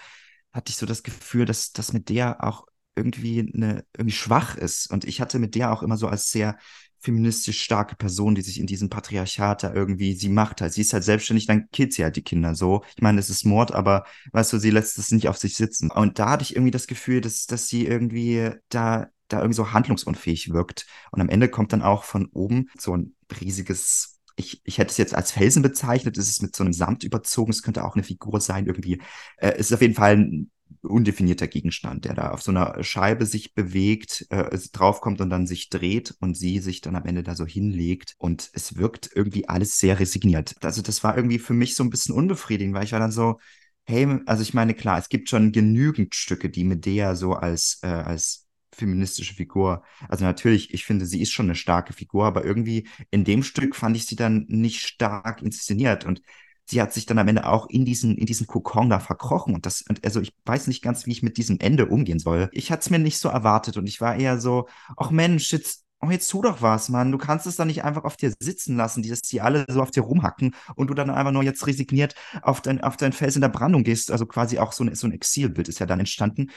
hatte 0.53 0.71
ich 0.71 0.77
so 0.77 0.87
das 0.87 1.03
Gefühl, 1.03 1.45
dass 1.45 1.73
das 1.73 1.93
mit 1.93 2.09
der 2.09 2.43
auch 2.43 2.65
irgendwie 2.97 3.41
eine 3.55 3.85
irgendwie 3.97 4.17
schwach 4.17 4.57
ist. 4.57 4.91
Und 4.91 5.05
ich 5.05 5.21
hatte 5.21 5.39
mit 5.39 5.55
der 5.55 5.73
auch 5.73 5.83
immer 5.83 5.97
so 5.97 6.09
als 6.09 6.31
sehr 6.31 6.59
feministisch 7.01 7.63
starke 7.63 7.97
Person, 7.97 8.35
die 8.35 8.43
sich 8.43 8.61
in 8.61 8.67
diesem 8.67 8.91
Patriarchat 8.91 9.63
da 9.63 9.73
irgendwie, 9.73 10.15
sie 10.15 10.29
macht 10.29 10.61
halt, 10.61 10.73
sie 10.73 10.83
ist 10.83 10.93
halt 10.93 11.05
selbstständig, 11.05 11.47
dann 11.47 11.71
killt 11.71 11.95
sie 11.95 12.05
halt 12.05 12.17
die 12.17 12.23
Kinder 12.23 12.55
so. 12.55 12.83
Ich 12.97 13.03
meine, 13.03 13.21
es 13.21 13.31
ist 13.31 13.45
Mord, 13.45 13.73
aber 13.73 14.05
weißt 14.33 14.53
du, 14.53 14.59
sie 14.59 14.71
lässt 14.71 14.99
es 14.99 15.11
nicht 15.11 15.29
auf 15.29 15.39
sich 15.39 15.55
sitzen. 15.57 15.91
Und 15.91 16.19
da 16.19 16.31
hatte 16.31 16.43
ich 16.43 16.55
irgendwie 16.55 16.71
das 16.71 16.87
Gefühl, 16.87 17.21
dass, 17.21 17.47
dass 17.47 17.69
sie 17.69 17.87
irgendwie 17.87 18.51
da, 18.69 19.09
da 19.29 19.39
irgendwie 19.39 19.57
so 19.57 19.73
handlungsunfähig 19.73 20.53
wirkt. 20.53 20.87
Und 21.11 21.21
am 21.21 21.31
Ende 21.31 21.49
kommt 21.49 21.73
dann 21.73 21.83
auch 21.83 22.05
von 22.05 22.27
oben 22.27 22.69
so 22.79 22.97
ein 22.97 23.15
riesiges 23.41 24.20
ich, 24.41 24.61
ich 24.65 24.79
hätte 24.79 24.91
es 24.91 24.97
jetzt 24.97 25.15
als 25.15 25.33
Felsen 25.33 25.63
bezeichnet, 25.63 26.19
es 26.19 26.29
ist 26.29 26.43
mit 26.43 26.57
so 26.57 26.65
einem 26.65 26.73
Samt 26.73 27.05
überzogen, 27.05 27.53
es 27.53 27.63
könnte 27.63 27.85
auch 27.85 27.95
eine 27.95 28.03
Figur 28.03 28.41
sein, 28.41 28.67
irgendwie. 28.67 29.01
Äh, 29.37 29.53
es 29.53 29.69
ist 29.69 29.75
auf 29.75 29.83
jeden 29.83 29.95
Fall 29.95 30.17
ein 30.17 30.51
undefinierter 30.83 31.47
Gegenstand, 31.47 32.05
der 32.05 32.15
da 32.15 32.31
auf 32.31 32.43
so 32.43 32.51
einer 32.51 32.83
Scheibe 32.83 33.27
sich 33.27 33.55
bewegt, 33.55 34.27
äh, 34.31 34.59
draufkommt 34.73 35.21
und 35.21 35.31
dann 35.31 35.47
sich 35.47 35.69
dreht 35.69 36.15
und 36.21 36.37
sie 36.37 36.59
sich 36.61 36.81
dann 36.81 36.97
am 36.97 37.05
Ende 37.05 37.23
da 37.23 37.35
so 37.35 37.47
hinlegt 37.47 38.15
und 38.19 38.51
es 38.55 38.77
wirkt 38.77 39.11
irgendwie 39.15 39.49
alles 39.49 39.79
sehr 39.79 40.01
resigniert. 40.01 40.55
Also 40.63 40.83
das 40.83 41.05
war 41.05 41.17
irgendwie 41.17 41.39
für 41.39 41.55
mich 41.55 41.75
so 41.75 41.85
ein 41.85 41.91
bisschen 41.91 42.15
unbefriedigend, 42.15 42.75
weil 42.75 42.85
ich 42.85 42.93
war 42.93 43.01
dann 43.01 43.13
so, 43.13 43.39
hey, 43.85 44.21
also 44.27 44.43
ich 44.43 44.55
meine, 44.55 44.75
klar, 44.75 44.99
es 44.99 45.09
gibt 45.09 45.29
schon 45.29 45.53
genügend 45.53 46.15
Stücke, 46.15 46.49
die 46.51 46.65
Medea 46.65 47.15
so 47.15 47.35
als, 47.35 47.81
äh, 47.83 47.89
als 47.89 48.47
feministische 48.81 49.35
Figur. 49.35 49.83
Also 50.09 50.25
natürlich, 50.25 50.75
ich 50.75 50.85
finde, 50.85 51.07
sie 51.07 51.23
ist 51.23 51.31
schon 51.31 51.47
eine 51.47 51.55
starke 51.55 51.93
Figur, 51.93 52.25
aber 52.27 52.45
irgendwie 52.45 52.89
in 53.11 53.25
dem 53.25 53.43
Stück 53.43 53.77
fand 53.77 53.97
ich 53.97 54.07
sie 54.07 54.17
dann 54.17 54.47
nicht 54.49 54.81
stark 54.87 55.43
inszeniert 55.43 56.05
und 56.05 56.23
sie 56.67 56.81
hat 56.81 56.93
sich 56.93 57.07
dann 57.07 57.19
am 57.19 57.29
Ende 57.29 57.47
auch 57.47 57.69
in 57.69 57.85
diesen, 57.85 58.17
in 58.17 58.27
diesen 58.27 58.47
Kokon 58.47 58.91
da 58.91 59.01
verkrochen 59.01 59.55
und 59.55 59.67
das, 59.67 59.83
und 59.89 60.05
also 60.05 60.21
ich 60.21 60.33
weiß 60.45 60.67
nicht 60.69 60.83
ganz, 60.83 61.07
wie 61.07 61.13
ich 61.13 61.23
mit 61.23 61.37
diesem 61.37 61.59
Ende 61.61 61.87
umgehen 61.87 62.19
soll. 62.19 62.49
Ich 62.53 62.71
hatte 62.71 62.83
es 62.83 62.91
mir 62.91 62.99
nicht 62.99 63.19
so 63.19 63.29
erwartet 63.29 63.77
und 63.77 63.87
ich 63.87 64.01
war 64.01 64.17
eher 64.17 64.41
so, 64.41 64.69
ach 64.97 65.11
Mensch, 65.11 65.53
jetzt 65.53 65.85
oh, 66.03 66.11
jetzt 66.11 66.31
tu 66.31 66.43
doch 66.43 66.63
was, 66.63 66.89
Mann. 66.89 67.13
Du 67.13 67.19
kannst 67.19 67.47
es 67.47 67.57
dann 67.57 67.69
nicht 67.69 67.85
einfach 67.85 68.05
auf 68.05 68.17
dir 68.17 68.33
sitzen 68.41 68.77
lassen, 68.77 69.03
dass 69.03 69.21
die 69.21 69.41
alle 69.41 69.67
so 69.69 69.83
auf 69.83 69.91
dir 69.91 70.03
rumhacken 70.03 70.55
und 70.75 70.89
du 70.89 70.95
dann 70.95 71.11
einfach 71.11 71.33
nur 71.33 71.43
jetzt 71.43 71.67
resigniert 71.67 72.15
auf 72.43 72.61
dein, 72.61 72.81
auf 72.83 72.97
dein 72.97 73.13
Fels 73.13 73.35
in 73.35 73.43
der 73.43 73.49
Brandung 73.49 73.85
gehst. 73.85 74.11
Also 74.11 74.27
quasi 74.27 74.59
auch 74.59 74.73
so 74.73 74.85
ein, 74.85 74.95
so 74.95 75.07
ein 75.07 75.13
Exilbild 75.13 75.69
ist 75.69 75.79
ja 75.79 75.87
dann 75.87 76.01
entstanden. 76.01 76.51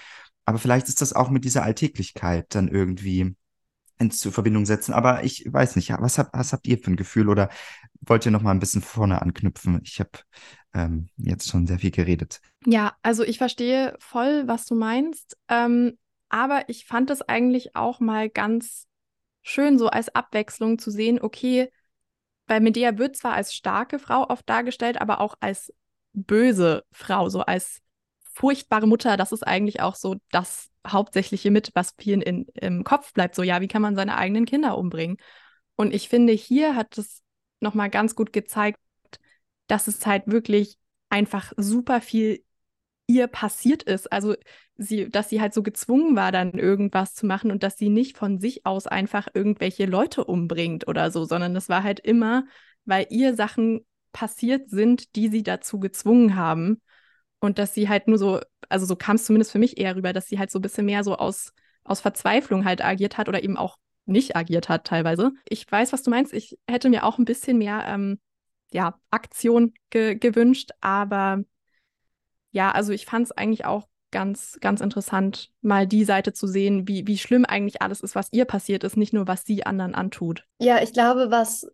Aber 0.46 0.60
vielleicht 0.60 0.88
ist 0.88 1.02
das 1.02 1.14
auch 1.14 1.30
mit 1.30 1.46
dieser 1.46 1.64
Alltäglichkeit 1.64 2.54
dann 2.56 2.68
irgendwie 2.68 3.36
in 4.00 4.12
Verbindung 4.12 4.66
setzen. 4.66 4.94
Aber 4.94 5.24
ich 5.24 5.46
weiß 5.50 5.76
nicht, 5.76 5.92
was, 6.00 6.18
hab, 6.18 6.36
was 6.38 6.54
habt 6.54 6.68
ihr 6.68 6.78
für 6.78 6.92
ein 6.92 6.96
Gefühl 6.96 7.30
oder 7.30 7.50
wollt 8.02 8.26
ihr 8.26 8.32
noch 8.32 8.42
mal 8.42 8.52
ein 8.52 8.60
bisschen 8.60 8.82
vorne 8.82 9.22
anknüpfen? 9.22 9.80
Ich 9.84 10.00
habe 10.00 10.12
ähm, 10.74 11.10
jetzt 11.18 11.50
schon 11.50 11.68
sehr 11.68 11.80
viel 11.80 11.92
geredet. 11.92 12.42
Ja, 12.66 12.94
also 13.02 13.24
ich 13.24 13.38
verstehe 13.38 13.96
voll, 14.00 14.48
was 14.48 14.66
du 14.66 14.76
meinst. 14.76 15.38
Ähm, 15.48 15.98
aber 16.30 16.68
ich 16.68 16.86
fand 16.86 17.10
es 17.10 17.22
eigentlich 17.22 17.76
auch 17.76 18.00
mal 18.00 18.30
ganz 18.30 18.88
schön, 19.42 19.78
so 19.78 19.88
als 19.88 20.14
Abwechslung 20.14 20.80
zu 20.80 20.90
sehen, 20.90 21.20
okay, 21.22 21.70
bei 22.48 22.60
Medea 22.60 22.98
wird 22.98 23.16
zwar 23.16 23.34
als 23.34 23.54
starke 23.54 24.00
Frau 24.00 24.30
oft 24.30 24.50
dargestellt, 24.50 25.00
aber 25.00 25.22
auch 25.22 25.36
als 25.40 25.72
böse 26.14 26.84
Frau, 26.92 27.30
so 27.30 27.42
als 27.42 27.82
furchtbare 28.34 28.88
Mutter, 28.88 29.18
das 29.18 29.32
ist 29.32 29.46
eigentlich 29.46 29.82
auch 29.82 29.96
so 29.96 30.16
das 30.32 30.70
Hauptsächliche 30.88 31.52
mit, 31.52 31.72
was 31.76 31.94
vielen 32.00 32.22
in, 32.22 32.46
im 32.56 32.84
Kopf 32.84 33.14
bleibt. 33.14 33.36
So, 33.36 33.44
ja, 33.44 33.62
wie 33.62 33.68
kann 33.68 33.82
man 33.82 33.96
seine 33.96 34.18
eigenen 34.18 34.46
Kinder 34.46 34.78
umbringen? 34.78 35.18
Und 35.76 35.94
ich 35.94 36.10
finde, 36.10 36.34
hier 36.34 36.76
hat 36.76 36.98
es 36.98 37.22
nochmal 37.60 37.90
ganz 37.90 38.16
gut 38.16 38.34
gezeigt, 38.34 38.80
dass 39.68 39.88
es 39.88 40.06
halt 40.06 40.28
wirklich 40.28 40.78
einfach 41.10 41.54
super 41.58 42.02
viel 42.02 42.44
ihr 43.08 43.28
passiert 43.28 43.84
ist. 43.84 44.12
Also 44.12 44.36
sie, 44.78 45.10
dass 45.10 45.30
sie 45.30 45.42
halt 45.42 45.54
so 45.54 45.64
gezwungen 45.64 46.16
war, 46.16 46.32
dann 46.32 46.54
irgendwas 46.54 47.14
zu 47.14 47.26
machen 47.26 47.52
und 47.52 47.64
dass 47.64 47.78
sie 47.78 47.90
nicht 47.90 48.18
von 48.18 48.40
sich 48.40 48.66
aus 48.66 48.88
einfach 48.88 49.28
irgendwelche 49.34 49.86
Leute 49.86 50.24
umbringt 50.24 50.88
oder 50.88 51.12
so, 51.12 51.26
sondern 51.26 51.54
das 51.54 51.70
war 51.70 51.84
halt 51.84 52.00
immer, 52.00 52.46
weil 52.86 53.08
ihr 53.10 53.36
Sachen 53.36 53.86
passiert 54.12 54.70
sind, 54.70 55.16
die 55.16 55.30
sie 55.30 55.44
dazu 55.44 55.80
gezwungen 55.80 56.36
haben. 56.36 56.82
Und 57.44 57.60
dass 57.60 57.74
sie 57.74 57.90
halt 57.90 58.08
nur 58.08 58.18
so, 58.18 58.40
also 58.70 58.86
so 58.86 58.96
kam 58.96 59.18
es 59.18 59.26
zumindest 59.26 59.52
für 59.52 59.60
mich 59.60 59.78
eher 59.78 59.98
rüber, 59.98 60.14
dass 60.14 60.28
sie 60.28 60.40
halt 60.40 60.50
so 60.50 60.60
ein 60.60 60.62
bisschen 60.62 60.86
mehr 60.86 61.04
so 61.04 61.18
aus, 61.18 61.52
aus 61.84 62.00
Verzweiflung 62.00 62.64
halt 62.64 62.82
agiert 62.82 63.18
hat 63.18 63.28
oder 63.28 63.44
eben 63.44 63.58
auch 63.58 63.78
nicht 64.06 64.38
agiert 64.38 64.70
hat 64.70 64.86
teilweise. 64.86 65.32
Ich 65.50 65.70
weiß, 65.70 65.92
was 65.92 66.04
du 66.04 66.10
meinst. 66.10 66.32
Ich 66.32 66.58
hätte 66.70 66.90
mir 66.90 67.04
auch 67.04 67.18
ein 67.18 67.26
bisschen 67.26 67.58
mehr 67.58 67.84
ähm, 67.86 68.18
ja, 68.72 68.98
Aktion 69.12 69.74
ge 69.90 70.16
gewünscht, 70.16 70.70
aber 70.80 71.44
ja, 72.52 72.72
also 72.72 72.94
ich 72.94 73.06
fand 73.06 73.26
es 73.26 73.32
eigentlich 73.34 73.66
auch 73.66 73.90
ganz, 74.12 74.58
ganz 74.62 74.80
interessant, 74.80 75.52
mal 75.60 75.86
die 75.86 76.06
Seite 76.06 76.32
zu 76.32 76.48
sehen, 76.48 76.88
wie, 76.88 77.08
wie 77.08 77.18
schlimm 77.18 77.44
eigentlich 77.44 77.82
alles 77.82 78.00
ist, 78.00 78.16
was 78.16 78.32
ihr 78.32 78.46
passiert 78.46 78.86
ist, 78.86 78.96
nicht 78.96 79.12
nur, 79.12 79.28
was 79.28 79.44
sie 79.44 79.66
anderen 79.66 79.96
antut. 79.96 80.46
Ja, 80.60 80.82
ich 80.82 80.94
glaube, 80.94 81.30
was 81.30 81.68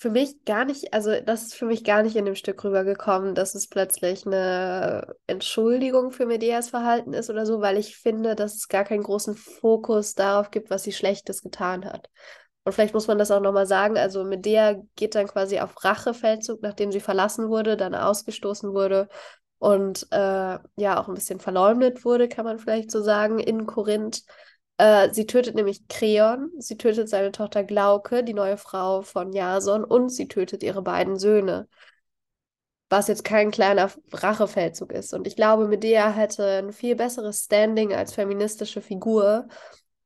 für 0.00 0.10
mich 0.10 0.44
gar 0.44 0.64
nicht, 0.64 0.94
also 0.94 1.20
das 1.20 1.42
ist 1.42 1.54
für 1.56 1.66
mich 1.66 1.82
gar 1.82 2.04
nicht 2.04 2.14
in 2.14 2.24
dem 2.24 2.36
Stück 2.36 2.62
rübergekommen, 2.62 3.34
dass 3.34 3.56
es 3.56 3.66
plötzlich 3.66 4.24
eine 4.24 5.16
Entschuldigung 5.26 6.12
für 6.12 6.24
Medeas 6.24 6.70
Verhalten 6.70 7.14
ist 7.14 7.30
oder 7.30 7.44
so, 7.44 7.60
weil 7.60 7.76
ich 7.76 7.96
finde, 7.96 8.36
dass 8.36 8.54
es 8.54 8.68
gar 8.68 8.84
keinen 8.84 9.02
großen 9.02 9.34
Fokus 9.34 10.14
darauf 10.14 10.52
gibt, 10.52 10.70
was 10.70 10.84
sie 10.84 10.92
Schlechtes 10.92 11.42
getan 11.42 11.84
hat. 11.84 12.10
Und 12.62 12.74
vielleicht 12.74 12.94
muss 12.94 13.08
man 13.08 13.18
das 13.18 13.32
auch 13.32 13.40
nochmal 13.40 13.66
sagen, 13.66 13.98
also 13.98 14.22
Medea 14.22 14.76
geht 14.94 15.16
dann 15.16 15.26
quasi 15.26 15.58
auf 15.58 15.82
Rachefeldzug, 15.82 16.62
nachdem 16.62 16.92
sie 16.92 17.00
verlassen 17.00 17.48
wurde, 17.48 17.76
dann 17.76 17.96
ausgestoßen 17.96 18.72
wurde 18.72 19.08
und 19.58 20.06
äh, 20.12 20.58
ja 20.76 21.00
auch 21.00 21.08
ein 21.08 21.14
bisschen 21.14 21.40
verleumdet 21.40 22.04
wurde, 22.04 22.28
kann 22.28 22.44
man 22.44 22.60
vielleicht 22.60 22.92
so 22.92 23.02
sagen, 23.02 23.40
in 23.40 23.66
Korinth. 23.66 24.22
Äh, 24.78 25.12
sie 25.12 25.26
tötet 25.26 25.54
nämlich 25.54 25.86
Kreon, 25.88 26.50
sie 26.58 26.76
tötet 26.78 27.08
seine 27.08 27.32
Tochter 27.32 27.64
Glauke, 27.64 28.24
die 28.24 28.34
neue 28.34 28.56
Frau 28.56 29.02
von 29.02 29.32
Jason, 29.32 29.84
und 29.84 30.08
sie 30.10 30.28
tötet 30.28 30.62
ihre 30.62 30.82
beiden 30.82 31.18
Söhne. 31.18 31.68
was 32.90 33.08
jetzt 33.08 33.24
kein 33.24 33.50
kleiner 33.50 33.90
Rachefeldzug 34.12 34.92
ist. 34.92 35.12
Und 35.12 35.26
ich 35.26 35.36
glaube, 35.36 35.68
Medea 35.68 36.10
hätte 36.10 36.58
ein 36.58 36.72
viel 36.72 36.96
besseres 36.96 37.44
Standing 37.44 37.92
als 37.94 38.14
feministische 38.14 38.80
Figur, 38.80 39.48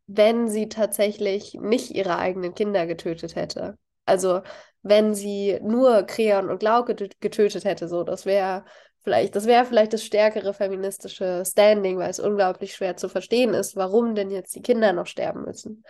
wenn 0.07 0.49
sie 0.49 0.69
tatsächlich 0.69 1.55
nicht 1.55 1.93
ihre 1.93 2.19
eigenen 2.19 2.55
Kinder 2.55 2.87
getötet 2.87 3.37
hätte. 3.37 3.79
Also 4.05 4.43
wenn 4.83 5.15
sie 5.15 5.61
nur 5.63 6.03
Kreon 6.05 6.51
und 6.51 6.59
Glauke 6.59 6.97
getötet 7.21 7.65
hätte, 7.65 7.87
so, 7.89 8.03
das 8.03 8.27
wäre 8.27 8.65
vielleicht, 9.03 9.37
das 9.37 9.47
wäre 9.47 9.65
vielleicht 9.65 9.93
das 9.93 10.05
stärkere 10.05 10.55
feministische 10.55 11.45
Standing, 11.45 11.99
weil 11.99 12.11
es 12.11 12.21
unglaublich 12.21 12.75
schwer 12.75 12.97
zu 12.97 13.09
verstehen 13.09 13.55
ist, 13.55 13.77
warum 13.77 14.15
denn 14.15 14.31
jetzt 14.31 14.55
die 14.55 14.63
Kinder 14.63 14.93
noch 14.93 15.07
sterben 15.07 15.45
müssen. 15.45 15.85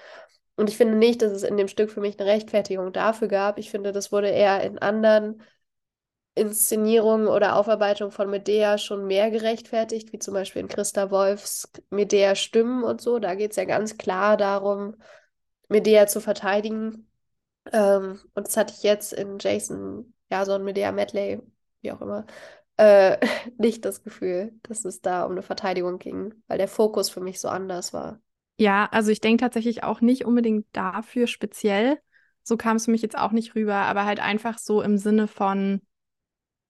Und 0.56 0.68
ich 0.68 0.76
finde 0.76 0.96
nicht, 0.96 1.22
dass 1.22 1.32
es 1.32 1.42
in 1.42 1.56
dem 1.56 1.68
Stück 1.68 1.90
für 1.90 2.00
mich 2.00 2.18
eine 2.18 2.28
Rechtfertigung 2.28 2.92
dafür 2.92 3.28
gab. 3.28 3.58
Ich 3.58 3.70
finde, 3.70 3.92
das 3.92 4.12
wurde 4.12 4.28
eher 4.28 4.62
in 4.62 4.78
anderen 4.78 5.42
Inszenierungen 6.34 7.26
oder 7.26 7.56
Aufarbeitungen 7.56 8.12
von 8.12 8.30
Medea 8.30 8.78
schon 8.78 9.06
mehr 9.06 9.30
gerechtfertigt, 9.30 10.12
wie 10.12 10.18
zum 10.18 10.34
Beispiel 10.34 10.62
in 10.62 10.68
Christa 10.68 11.10
Wolfs 11.10 11.70
Medea 11.90 12.34
Stimmen 12.34 12.84
und 12.84 13.00
so. 13.00 13.18
Da 13.18 13.34
geht 13.34 13.50
es 13.50 13.56
ja 13.56 13.64
ganz 13.64 13.98
klar 13.98 14.36
darum, 14.36 14.96
Medea 15.68 16.06
zu 16.06 16.20
verteidigen. 16.20 17.08
Ähm, 17.72 18.20
und 18.34 18.46
das 18.46 18.56
hatte 18.56 18.74
ich 18.76 18.82
jetzt 18.82 19.12
in 19.12 19.38
Jason, 19.38 20.14
ja, 20.30 20.44
so 20.44 20.52
ein 20.52 20.64
Medea 20.64 20.90
Medley, 20.92 21.40
wie 21.82 21.92
auch 21.92 22.00
immer, 22.00 22.26
äh, 22.82 23.18
nicht 23.58 23.84
das 23.84 24.02
Gefühl, 24.02 24.52
dass 24.64 24.84
es 24.84 25.00
da 25.00 25.24
um 25.24 25.32
eine 25.32 25.42
Verteidigung 25.42 25.98
ging, 25.98 26.34
weil 26.48 26.58
der 26.58 26.68
Fokus 26.68 27.10
für 27.10 27.20
mich 27.20 27.40
so 27.40 27.48
anders 27.48 27.92
war. 27.92 28.20
Ja, 28.58 28.88
also 28.90 29.10
ich 29.10 29.20
denke 29.20 29.42
tatsächlich 29.42 29.82
auch 29.82 30.00
nicht 30.00 30.24
unbedingt 30.24 30.66
dafür 30.72 31.26
speziell. 31.26 31.98
So 32.42 32.56
kam 32.56 32.76
es 32.76 32.86
für 32.86 32.90
mich 32.90 33.02
jetzt 33.02 33.16
auch 33.16 33.32
nicht 33.32 33.54
rüber, 33.54 33.74
aber 33.74 34.04
halt 34.04 34.20
einfach 34.20 34.58
so 34.58 34.82
im 34.82 34.98
Sinne 34.98 35.28
von, 35.28 35.80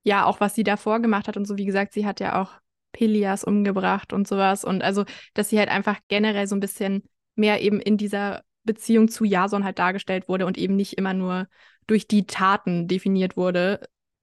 ja, 0.03 0.27
auch 0.27 0.40
was 0.40 0.55
sie 0.55 0.64
davor 0.64 1.01
gemacht 1.01 1.29
hat 1.29 1.37
und 1.37 1.46
so, 1.46 1.57
wie 1.57 1.64
gesagt, 1.64 1.94
sie 1.94 2.07
hat 2.07 2.20
ja 2.20 2.40
auch 2.40 2.53
Pelias 2.92 3.42
umgebracht 3.42 4.12
und 4.12 4.29
sowas. 4.29 4.64
Und 4.64 4.83
also, 4.83 5.05
dass 5.33 5.48
sie 5.48 5.59
halt 5.59 5.70
einfach 5.70 5.98
generell 6.09 6.46
so 6.46 6.55
ein 6.55 6.61
bisschen 6.61 7.05
mehr 7.37 7.62
eben 7.62 7.81
in 7.81 7.96
dieser 7.96 8.42
Beziehung 8.64 9.09
zu 9.09 9.25
Jason 9.25 9.64
halt 9.64 9.79
dargestellt 9.79 10.29
wurde 10.29 10.44
und 10.44 10.59
eben 10.59 10.77
nicht 10.77 10.98
immer 10.98 11.14
nur 11.14 11.48
durch 11.87 12.07
die 12.07 12.27
Taten 12.27 12.87
definiert 12.87 13.37
wurde. 13.37 13.81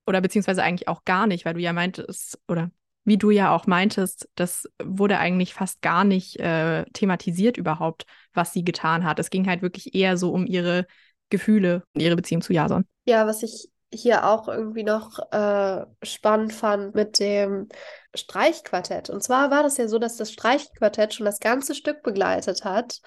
Oder 0.10 0.22
beziehungsweise 0.22 0.64
eigentlich 0.64 0.88
auch 0.88 1.06
gar 1.06 1.28
nicht, 1.28 1.46
weil 1.46 1.54
du 1.54 1.60
ja 1.60 1.72
meintest, 1.72 2.40
oder 2.48 2.72
wie 3.06 3.20
du 3.20 3.30
ja 3.30 3.56
auch 3.56 3.68
meintest, 3.68 4.28
das 4.34 4.68
wurde 4.84 5.20
eigentlich 5.20 5.54
fast 5.54 5.84
gar 5.84 6.04
nicht 6.04 6.40
äh, 6.40 6.84
thematisiert 6.94 7.58
überhaupt, 7.58 8.08
was 8.34 8.52
sie 8.52 8.64
getan 8.64 9.04
hat. 9.04 9.20
Es 9.20 9.30
ging 9.30 9.48
halt 9.48 9.62
wirklich 9.62 9.94
eher 9.94 10.18
so 10.18 10.32
um 10.32 10.48
ihre 10.48 10.88
Gefühle 11.30 11.84
und 11.94 12.02
ihre 12.02 12.16
Beziehung 12.16 12.42
zu 12.42 12.54
Jason. 12.54 12.88
Ja, 13.06 13.28
was 13.28 13.44
ich 13.44 13.70
hier 13.94 14.26
auch 14.28 14.48
irgendwie 14.48 14.84
noch 14.84 15.20
äh, 15.32 15.86
spannend 16.02 16.54
fand 16.54 16.96
mit 16.96 17.20
dem 17.20 17.70
Streichquartett. 18.16 19.12
Und 19.12 19.22
zwar 19.22 19.52
war 19.52 19.62
das 19.62 19.78
ja 19.78 19.88
so, 19.88 20.00
dass 20.00 20.18
das 20.18 20.32
Streichquartett 20.32 21.14
schon 21.14 21.26
das 21.26 21.40
ganze 21.40 21.76
Stück 21.76 22.02
begleitet 22.02 22.66
hat, 22.66 23.00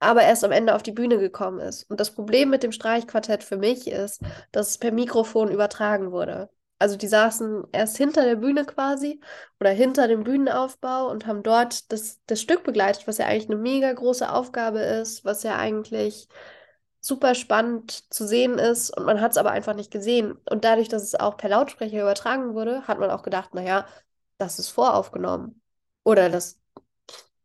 aber 0.00 0.22
erst 0.22 0.44
am 0.44 0.52
Ende 0.52 0.74
auf 0.74 0.82
die 0.82 0.92
Bühne 0.92 1.18
gekommen 1.18 1.60
ist. 1.60 1.84
Und 1.90 2.00
das 2.00 2.10
Problem 2.12 2.50
mit 2.50 2.62
dem 2.62 2.72
Streichquartett 2.72 3.42
für 3.44 3.56
mich 3.56 3.88
ist, 3.88 4.20
dass 4.52 4.70
es 4.70 4.78
per 4.78 4.92
Mikrofon 4.92 5.50
übertragen 5.50 6.12
wurde 6.12 6.50
also 6.78 6.96
die 6.96 7.08
saßen 7.08 7.64
erst 7.72 7.96
hinter 7.96 8.24
der 8.24 8.36
Bühne 8.36 8.64
quasi 8.64 9.20
oder 9.60 9.70
hinter 9.70 10.08
dem 10.08 10.24
Bühnenaufbau 10.24 11.08
und 11.10 11.26
haben 11.26 11.42
dort 11.42 11.90
das, 11.92 12.20
das 12.26 12.40
Stück 12.40 12.64
begleitet, 12.64 13.06
was 13.08 13.18
ja 13.18 13.26
eigentlich 13.26 13.48
eine 13.48 13.56
mega 13.56 13.92
große 13.92 14.30
Aufgabe 14.30 14.80
ist, 14.80 15.24
was 15.24 15.42
ja 15.42 15.56
eigentlich 15.56 16.28
super 17.00 17.34
spannend 17.34 18.12
zu 18.12 18.26
sehen 18.26 18.58
ist 18.58 18.96
und 18.96 19.04
man 19.06 19.20
hat 19.20 19.32
es 19.32 19.38
aber 19.38 19.52
einfach 19.52 19.74
nicht 19.74 19.90
gesehen. 19.92 20.32
Und 20.50 20.64
dadurch, 20.64 20.88
dass 20.88 21.02
es 21.02 21.14
auch 21.14 21.36
per 21.36 21.50
Lautsprecher 21.50 22.02
übertragen 22.02 22.54
wurde, 22.54 22.86
hat 22.88 22.98
man 22.98 23.10
auch 23.10 23.22
gedacht, 23.22 23.54
naja, 23.54 23.86
das 24.38 24.58
ist 24.58 24.68
voraufgenommen. 24.70 25.62
Oder 26.04 26.30
das 26.30 26.60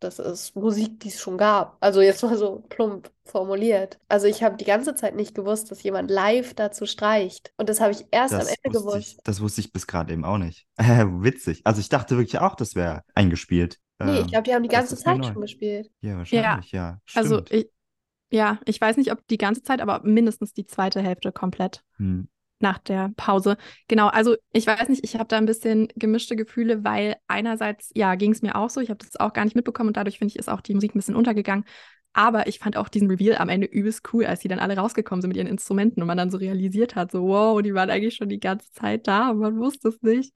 das 0.03 0.19
ist 0.19 0.55
Musik, 0.55 0.99
die 0.99 1.09
es 1.09 1.19
schon 1.19 1.37
gab. 1.37 1.77
Also 1.79 2.01
jetzt 2.01 2.23
mal 2.23 2.37
so 2.37 2.63
plump 2.69 3.11
formuliert. 3.23 3.99
Also 4.09 4.27
ich 4.27 4.43
habe 4.43 4.57
die 4.57 4.65
ganze 4.65 4.95
Zeit 4.95 5.15
nicht 5.15 5.35
gewusst, 5.35 5.71
dass 5.71 5.83
jemand 5.83 6.11
live 6.11 6.53
dazu 6.53 6.85
streicht. 6.85 7.53
Und 7.57 7.69
das 7.69 7.79
habe 7.79 7.91
ich 7.91 8.05
erst 8.11 8.33
das 8.33 8.47
am 8.47 8.55
Ende 8.61 8.77
gewusst. 8.77 8.97
Ich, 8.97 9.23
das 9.23 9.41
wusste 9.41 9.61
ich 9.61 9.71
bis 9.71 9.87
gerade 9.87 10.11
eben 10.11 10.25
auch 10.25 10.37
nicht. 10.37 10.67
Äh, 10.77 11.05
witzig. 11.07 11.61
Also 11.63 11.79
ich 11.79 11.89
dachte 11.89 12.17
wirklich 12.17 12.39
auch, 12.39 12.55
das 12.55 12.75
wäre 12.75 13.03
eingespielt. 13.15 13.79
Nee, 13.99 14.13
ich 14.13 14.19
ähm, 14.21 14.27
glaube, 14.27 14.43
die 14.43 14.53
haben 14.53 14.63
die 14.63 14.69
ganze 14.69 14.97
Zeit 14.97 15.19
neu. 15.19 15.27
schon 15.27 15.41
gespielt. 15.41 15.91
Ja, 16.01 16.17
wahrscheinlich, 16.17 16.71
ja. 16.71 16.81
ja 16.81 16.99
also 17.13 17.43
ich, 17.49 17.69
ja, 18.31 18.59
ich 18.65 18.81
weiß 18.81 18.97
nicht, 18.97 19.11
ob 19.11 19.27
die 19.27 19.37
ganze 19.37 19.61
Zeit, 19.61 19.81
aber 19.81 20.01
mindestens 20.03 20.53
die 20.53 20.65
zweite 20.65 21.01
Hälfte 21.01 21.31
komplett. 21.31 21.83
Hm 21.97 22.27
nach 22.62 22.80
der 22.80 23.12
Pause. 23.17 23.58
Genau, 23.88 24.08
also 24.08 24.36
ich 24.54 24.67
weiß 24.67 24.89
nicht, 24.89 25.04
ich 25.04 25.15
habe 25.15 25.28
da 25.28 25.38
ein 25.38 25.45
bisschen 25.45 25.88
gemischte 25.95 26.36
Gefühle, 26.36 26.84
weil 26.84 27.15
einerseits, 27.28 27.91
ja, 27.95 28.15
ging 28.15 28.32
es 28.32 28.41
mir 28.41 28.56
auch 28.56 28.69
so, 28.69 28.82
ich 28.82 28.89
habe 28.89 29.00
das 29.00 29.19
auch 29.19 29.34
gar 29.34 29.43
nicht 29.45 29.56
mitbekommen 29.56 29.89
und 29.89 29.97
dadurch 29.97 30.17
finde 30.17 30.32
ich, 30.34 30.39
ist 30.39 30.50
auch 30.50 30.62
die 30.62 30.74
Musik 30.74 30.95
ein 30.95 31.00
bisschen 31.00 31.15
untergegangen. 31.15 31.65
Aber 32.13 32.47
ich 32.47 32.60
fand 32.60 32.76
auch 32.76 32.89
diesen 32.89 33.10
Reveal 33.10 33.38
am 33.38 33.50
Ende 33.50 33.67
übelst 33.67 34.13
cool, 34.13 34.26
als 34.26 34.41
die 34.41 34.50
dann 34.50 34.60
alle 34.60 34.76
rausgekommen 34.76 35.21
sind 35.21 35.30
mit 35.30 35.38
ihren 35.38 35.47
Instrumenten 35.47 36.02
und 36.02 36.08
man 36.08 36.17
dann 36.17 36.30
so 36.30 36.38
realisiert 36.38 36.95
hat, 36.95 37.12
so 37.12 37.24
wow, 37.24 37.62
die 37.62 37.74
waren 37.74 37.89
eigentlich 37.89 38.15
schon 38.15 38.30
die 38.30 38.39
ganze 38.39 38.69
Zeit 38.74 39.08
da 39.08 39.30
und 39.30 39.39
man 39.39 39.58
wusste 39.58 39.89
es 39.89 40.02
nicht. 40.02 40.34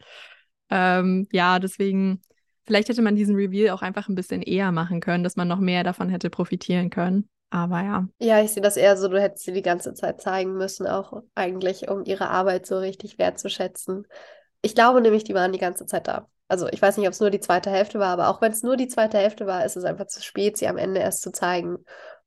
Ähm, 0.69 1.27
ja, 1.31 1.59
deswegen, 1.59 2.21
vielleicht 2.65 2.89
hätte 2.89 3.01
man 3.01 3.15
diesen 3.15 3.35
Reveal 3.35 3.75
auch 3.75 3.81
einfach 3.81 4.07
ein 4.07 4.15
bisschen 4.15 4.41
eher 4.41 4.71
machen 4.71 5.01
können, 5.01 5.23
dass 5.23 5.35
man 5.35 5.47
noch 5.47 5.59
mehr 5.59 5.83
davon 5.83 6.09
hätte 6.09 6.29
profitieren 6.29 6.89
können. 6.89 7.29
Aber 7.55 7.81
ja. 7.81 8.05
Ja, 8.19 8.41
ich 8.41 8.51
sehe 8.51 8.61
das 8.61 8.75
eher 8.75 8.97
so, 8.97 9.07
du 9.07 9.21
hättest 9.21 9.45
sie 9.45 9.53
die 9.53 9.61
ganze 9.61 9.93
Zeit 9.93 10.19
zeigen 10.19 10.57
müssen, 10.57 10.87
auch 10.87 11.23
eigentlich, 11.35 11.87
um 11.87 12.03
ihre 12.03 12.29
Arbeit 12.29 12.65
so 12.65 12.77
richtig 12.77 13.17
wertzuschätzen. 13.17 14.05
Ich 14.61 14.75
glaube 14.75 14.99
nämlich, 14.99 15.23
die 15.23 15.33
waren 15.33 15.53
die 15.53 15.59
ganze 15.59 15.85
Zeit 15.85 16.09
da. 16.09 16.27
Also 16.49 16.67
ich 16.67 16.81
weiß 16.81 16.97
nicht, 16.97 17.07
ob 17.07 17.13
es 17.13 17.21
nur 17.21 17.29
die 17.29 17.39
zweite 17.39 17.69
Hälfte 17.69 17.97
war, 17.97 18.09
aber 18.09 18.27
auch 18.27 18.41
wenn 18.41 18.51
es 18.51 18.61
nur 18.61 18.75
die 18.75 18.89
zweite 18.89 19.17
Hälfte 19.19 19.47
war, 19.47 19.63
ist 19.63 19.77
es 19.77 19.85
einfach 19.85 20.07
zu 20.07 20.21
spät, 20.21 20.57
sie 20.57 20.67
am 20.67 20.77
Ende 20.77 20.99
erst 20.99 21.21
zu 21.21 21.31
zeigen. 21.31 21.77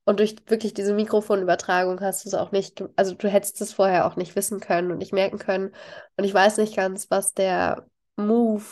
Und 0.03 0.19
durch 0.19 0.35
wirklich 0.47 0.73
diese 0.73 0.95
Mikrofonübertragung 0.95 2.01
hast 2.01 2.25
du 2.25 2.29
es 2.29 2.33
auch 2.33 2.51
nicht, 2.51 2.83
also 2.95 3.13
du 3.13 3.27
hättest 3.27 3.61
es 3.61 3.71
vorher 3.71 4.07
auch 4.07 4.15
nicht 4.15 4.35
wissen 4.35 4.59
können 4.59 4.91
und 4.91 4.97
nicht 4.97 5.13
merken 5.13 5.37
können. 5.37 5.75
Und 6.17 6.23
ich 6.23 6.33
weiß 6.33 6.57
nicht 6.57 6.75
ganz, 6.75 7.11
was 7.11 7.35
der 7.35 7.85
Move 8.15 8.63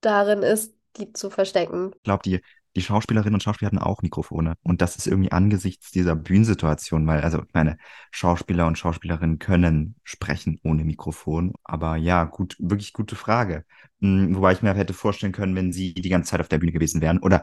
darin 0.00 0.42
ist, 0.42 0.74
die 0.96 1.12
zu 1.12 1.30
verstecken. 1.30 1.92
Ich 1.94 2.02
glaube, 2.02 2.22
die 2.24 2.42
die 2.76 2.82
Schauspielerinnen 2.82 3.34
und 3.34 3.42
Schauspieler 3.42 3.66
hatten 3.66 3.78
auch 3.78 4.02
Mikrofone. 4.02 4.54
Und 4.62 4.80
das 4.80 4.96
ist 4.96 5.06
irgendwie 5.06 5.32
angesichts 5.32 5.90
dieser 5.90 6.14
Bühnensituation, 6.16 7.06
weil, 7.06 7.20
also 7.22 7.42
meine 7.52 7.78
Schauspieler 8.10 8.66
und 8.66 8.78
Schauspielerinnen 8.78 9.38
können 9.38 9.96
sprechen 10.04 10.60
ohne 10.62 10.84
Mikrofon. 10.84 11.52
Aber 11.64 11.96
ja, 11.96 12.24
gut, 12.24 12.56
wirklich 12.58 12.92
gute 12.92 13.16
Frage. 13.16 13.64
Hm, 14.02 14.34
wobei 14.34 14.52
ich 14.52 14.62
mir 14.62 14.74
hätte 14.74 14.94
vorstellen 14.94 15.32
können, 15.32 15.54
wenn 15.54 15.72
sie 15.72 15.92
die 15.94 16.08
ganze 16.08 16.30
Zeit 16.30 16.40
auf 16.40 16.48
der 16.48 16.58
Bühne 16.58 16.72
gewesen 16.72 17.00
wären. 17.02 17.18
Oder 17.18 17.42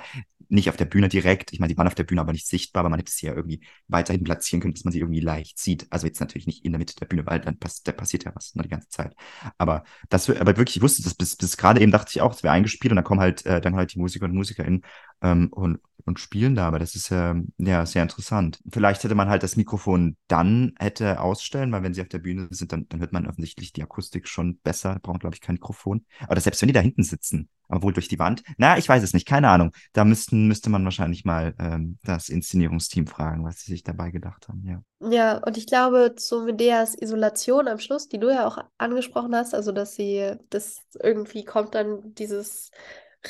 nicht 0.50 0.70
auf 0.70 0.78
der 0.78 0.86
Bühne 0.86 1.10
direkt. 1.10 1.52
Ich 1.54 1.60
meine, 1.60 1.72
die 1.74 1.78
waren 1.78 1.88
auf 1.88 1.96
der 1.96 2.04
Bühne, 2.06 2.22
aber 2.22 2.32
nicht 2.32 2.48
sichtbar, 2.48 2.80
aber 2.82 2.89
man 2.89 3.00
hätte 3.00 3.12
sie 3.12 3.28
ja 3.28 3.34
irgendwie 3.34 3.62
weiterhin 3.88 4.24
platzieren 4.24 4.62
können, 4.62 4.74
dass 4.74 4.84
man 4.84 4.91
sie 4.93 5.00
irgendwie 5.00 5.20
leicht 5.20 5.60
sieht. 5.60 5.86
Also 5.91 6.08
jetzt 6.08 6.20
natürlich 6.20 6.48
nicht 6.48 6.65
in 6.65 6.72
der 6.72 6.80
Mitte 6.80 6.96
der 6.96 7.06
Bühne, 7.06 7.26
weil 7.26 7.39
dann 7.41 7.60
pass 7.60 7.84
da 7.84 7.91
passiert 7.91 8.24
ja 8.24 8.32
was 8.36 8.56
ne, 8.56 8.63
die 8.63 8.70
ganze 8.70 8.89
Zeit. 8.89 9.13
Aber 9.58 9.84
das, 10.10 10.30
aber 10.30 10.58
wirklich, 10.58 10.78
ich 10.78 10.82
wusste 10.82 11.04
das 11.04 11.13
bis, 11.15 11.36
bis 11.36 11.58
gerade 11.58 11.82
eben 11.82 11.91
dachte 11.91 12.12
ich 12.15 12.22
auch, 12.22 12.34
es 12.34 12.43
wäre 12.43 12.54
eingespielt 12.54 12.91
und 12.91 12.96
dann 12.96 13.06
kommen 13.06 13.20
halt, 13.22 13.46
äh, 13.46 13.62
dann 13.62 13.76
halt 13.76 13.93
die 13.93 14.00
Musiker 14.00 14.26
und 14.26 14.34
MusikerInnen 14.34 14.84
ähm, 15.22 15.50
und, 15.52 15.80
und 16.05 16.19
spielen 16.19 16.55
da. 16.55 16.67
Aber 16.67 16.79
das 16.79 16.95
ist 16.95 17.12
äh, 17.12 17.36
ja 17.57 17.86
sehr 17.86 18.03
interessant. 18.03 18.60
Vielleicht 18.71 19.03
hätte 19.03 19.15
man 19.15 19.29
halt 19.29 19.43
das 19.43 19.55
Mikrofon 19.55 20.17
dann 20.27 20.73
hätte 20.79 21.19
ausstellen, 21.19 21.71
weil 21.71 21.83
wenn 21.83 21.93
sie 21.93 22.01
auf 22.01 22.10
der 22.10 22.19
Bühne 22.19 22.47
sind, 22.51 22.71
dann, 22.71 22.88
dann 22.89 22.99
hört 22.99 23.13
man 23.13 23.27
offensichtlich 23.27 23.73
die 23.73 23.83
Akustik 23.83 24.27
schon 24.27 24.60
besser. 24.60 24.99
Brauchen, 25.01 25.19
glaube 25.19 25.36
ich, 25.36 25.41
kein 25.41 25.55
Mikrofon. 25.55 26.05
Aber 26.27 26.39
selbst 26.39 26.62
wenn 26.62 26.67
die 26.67 26.73
da 26.73 26.79
hinten 26.79 27.03
sitzen, 27.03 27.49
aber 27.69 27.83
wohl 27.83 27.93
durch 27.93 28.07
die 28.07 28.19
Wand. 28.19 28.43
Na, 28.57 28.77
ich 28.77 28.88
weiß 28.88 29.03
es 29.03 29.13
nicht, 29.13 29.27
keine 29.27 29.49
Ahnung. 29.49 29.71
Da 29.93 30.05
müssten, 30.05 30.47
müsste 30.47 30.69
man 30.69 30.83
wahrscheinlich 30.83 31.25
mal 31.25 31.53
ähm, 31.60 31.97
das 32.03 32.29
Inszenierungsteam 32.29 33.07
fragen, 33.07 33.43
was 33.43 33.60
sie 33.60 33.71
sich 33.71 33.83
dabei 33.83 34.12
gedacht 34.12 34.47
haben, 34.47 34.63
ja. 34.65 34.81
Ja, 34.99 35.38
und 35.38 35.57
ich 35.57 35.67
glaube, 35.67 36.15
zu 36.15 36.43
Medeas 36.43 36.95
Isolation 36.95 37.67
am 37.67 37.79
Schluss, 37.79 38.07
die 38.07 38.19
du 38.19 38.29
ja 38.29 38.47
auch 38.47 38.57
angesprochen 38.77 39.36
hast, 39.36 39.53
also 39.53 39.71
dass 39.71 39.95
sie, 39.95 40.33
das 40.49 40.81
irgendwie 41.01 41.43
kommt 41.43 41.75
dann 41.75 42.15
dieses 42.15 42.71